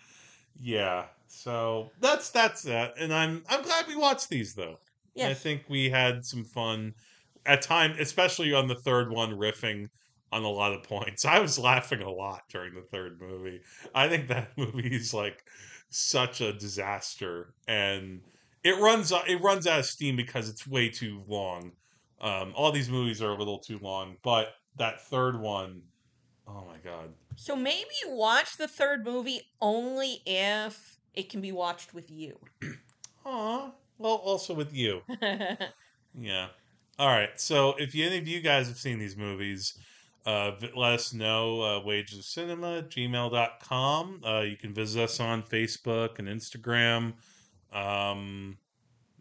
yeah. 0.60 1.04
So 1.28 1.90
that's 2.00 2.30
that's 2.30 2.62
that. 2.62 2.94
And 2.98 3.12
I'm 3.12 3.44
I'm 3.48 3.62
glad 3.62 3.86
we 3.86 3.96
watched 3.96 4.28
these 4.28 4.54
though. 4.54 4.78
Yeah, 5.14 5.28
I 5.28 5.34
think 5.34 5.64
we 5.68 5.88
had 5.88 6.24
some 6.24 6.44
fun 6.44 6.94
at 7.46 7.62
time, 7.62 7.96
especially 7.98 8.52
on 8.52 8.68
the 8.68 8.74
third 8.74 9.10
one, 9.10 9.32
riffing 9.32 9.88
on 10.32 10.42
a 10.42 10.48
lot 10.48 10.72
of 10.72 10.82
points. 10.82 11.24
I 11.36 11.40
was 11.40 11.58
laughing 11.58 12.02
a 12.02 12.10
lot 12.10 12.42
during 12.50 12.74
the 12.74 12.82
third 12.82 13.20
movie. 13.20 13.60
I 13.94 14.08
think 14.08 14.28
that 14.28 14.52
movie 14.56 14.94
is 14.94 15.12
like 15.14 15.44
such 15.88 16.40
a 16.40 16.52
disaster, 16.52 17.54
and 17.66 18.20
it 18.62 18.78
runs 18.78 19.12
it 19.26 19.40
runs 19.42 19.66
out 19.66 19.80
of 19.80 19.86
steam 19.86 20.16
because 20.16 20.48
it's 20.48 20.66
way 20.66 20.88
too 20.88 21.22
long. 21.26 21.72
Um, 22.20 22.52
all 22.54 22.70
these 22.70 22.90
movies 22.90 23.22
are 23.22 23.30
a 23.30 23.36
little 23.38 23.58
too 23.58 23.78
long, 23.82 24.16
but 24.22 24.48
that 24.76 25.00
third 25.06 25.40
one, 25.40 25.82
oh 26.46 26.64
my 26.66 26.76
god, 26.84 27.08
So 27.34 27.56
maybe 27.56 27.88
watch 28.06 28.56
the 28.58 28.68
third 28.68 29.04
movie 29.04 29.40
only 29.60 30.20
if 30.26 30.98
it 31.14 31.30
can 31.30 31.40
be 31.40 31.50
watched 31.50 31.94
with 31.94 32.10
you. 32.10 32.38
Aw. 33.24 33.72
Well, 33.98 34.14
also 34.14 34.54
with 34.54 34.74
you. 34.74 35.00
Yeah. 36.18 36.48
All 36.98 37.08
right. 37.08 37.40
So 37.40 37.74
if 37.78 37.94
any 37.94 38.18
of 38.18 38.26
you 38.26 38.40
guys 38.40 38.68
have 38.68 38.76
seen 38.76 38.98
these 38.98 39.16
movies, 39.16 39.78
uh, 40.26 40.52
let 40.76 40.92
us 40.92 41.12
know. 41.14 41.62
Uh, 41.62 41.80
Wages 41.84 42.18
of 42.18 42.24
Cinema, 42.24 42.82
gmail.com. 42.82 44.20
Uh, 44.24 44.40
you 44.40 44.56
can 44.56 44.74
visit 44.74 45.02
us 45.02 45.20
on 45.20 45.42
Facebook 45.42 46.18
and 46.18 46.28
Instagram. 46.28 47.14
Um, 47.72 48.58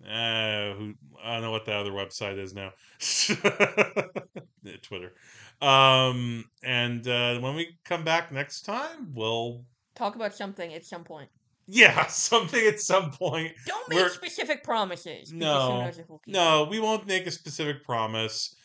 uh, 0.06 0.74
who, 0.74 0.94
I 1.24 1.34
don't 1.34 1.42
know 1.42 1.52
what 1.52 1.66
the 1.66 1.74
other 1.74 1.92
website 1.92 2.38
is 2.40 2.54
now. 2.54 2.72
Twitter. 4.82 5.14
Um, 5.62 6.46
and 6.64 7.06
uh, 7.08 7.40
when 7.40 7.56
we 7.56 7.78
come 7.84 8.04
back 8.04 8.32
next 8.32 8.62
time, 8.62 9.12
we'll, 9.14 9.64
Talk 9.96 10.16
about 10.16 10.34
something 10.34 10.74
at 10.74 10.86
some 10.86 11.04
point. 11.04 11.30
yeah, 11.68 12.06
something 12.08 12.66
at 12.66 12.80
some 12.80 13.12
point. 13.12 13.52
Don't 13.66 13.90
make 13.90 14.00
We're- 14.00 14.10
specific 14.10 14.64
promises. 14.64 15.34
No, 15.34 15.82
knows 15.84 15.98
if 16.00 16.10
we'll 16.10 16.20
keep 16.20 16.34
no, 16.34 16.68
we 16.70 16.80
won't 16.80 17.06
make 17.06 17.28
a 17.28 17.32
specific 17.32 17.84
promise, 17.84 18.56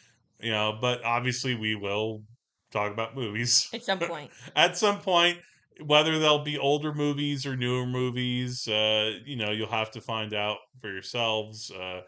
you 0.40 0.50
know, 0.50 0.76
but 0.80 1.04
obviously 1.04 1.54
we 1.54 1.74
will 1.74 2.22
talk 2.72 2.92
about 2.92 3.14
movies 3.14 3.68
At 3.72 3.84
some 3.84 3.98
point. 4.00 4.30
at 4.56 4.76
some 4.76 5.00
point. 5.00 5.38
Whether 5.84 6.20
they'll 6.20 6.44
be 6.44 6.56
older 6.56 6.94
movies 6.94 7.44
or 7.46 7.56
newer 7.56 7.84
movies, 7.84 8.68
uh, 8.68 9.10
you 9.24 9.34
know, 9.34 9.50
you'll 9.50 9.66
have 9.68 9.90
to 9.92 10.00
find 10.00 10.32
out 10.32 10.58
for 10.80 10.88
yourselves. 10.92 11.68
Uh, 11.72 12.02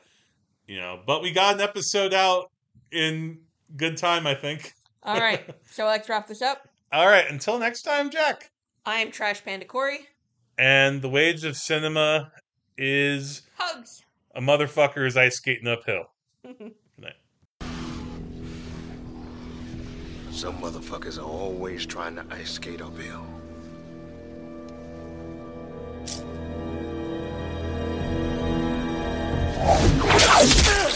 you 0.69 0.77
know, 0.77 1.01
but 1.05 1.21
we 1.21 1.33
got 1.33 1.57
an 1.57 1.61
episode 1.61 2.15
out 2.15 2.51
in 2.93 3.41
good 3.77 3.97
time, 3.97 4.25
I 4.25 4.35
think. 4.35 4.73
All 5.03 5.19
right, 5.19 5.43
so 5.71 5.85
let's 5.87 6.09
wrap 6.09 6.29
this 6.29 6.43
up. 6.43 6.69
All 6.93 7.07
right, 7.09 7.29
until 7.29 7.59
next 7.59 7.83
time, 7.83 8.09
Jack. 8.11 8.51
I'm 8.85 9.11
Trash 9.11 9.45
Panda 9.45 9.67
Korey. 9.67 9.99
And 10.57 11.03
the 11.03 11.09
wage 11.09 11.45
of 11.45 11.57
cinema 11.57 12.31
is 12.79 13.43
Hugs. 13.59 14.05
a 14.35 14.41
motherfucker 14.41 15.05
is 15.07 15.17
ice 15.17 15.37
skating 15.39 15.67
uphill. 15.67 16.05
Some 20.37 20.59
motherfuckers 20.59 21.17
are 21.17 21.23
always 21.23 21.87
trying 21.87 22.17
to 22.17 22.25
ice 22.31 22.51
skate 22.51 22.83
uphill. 22.83 23.25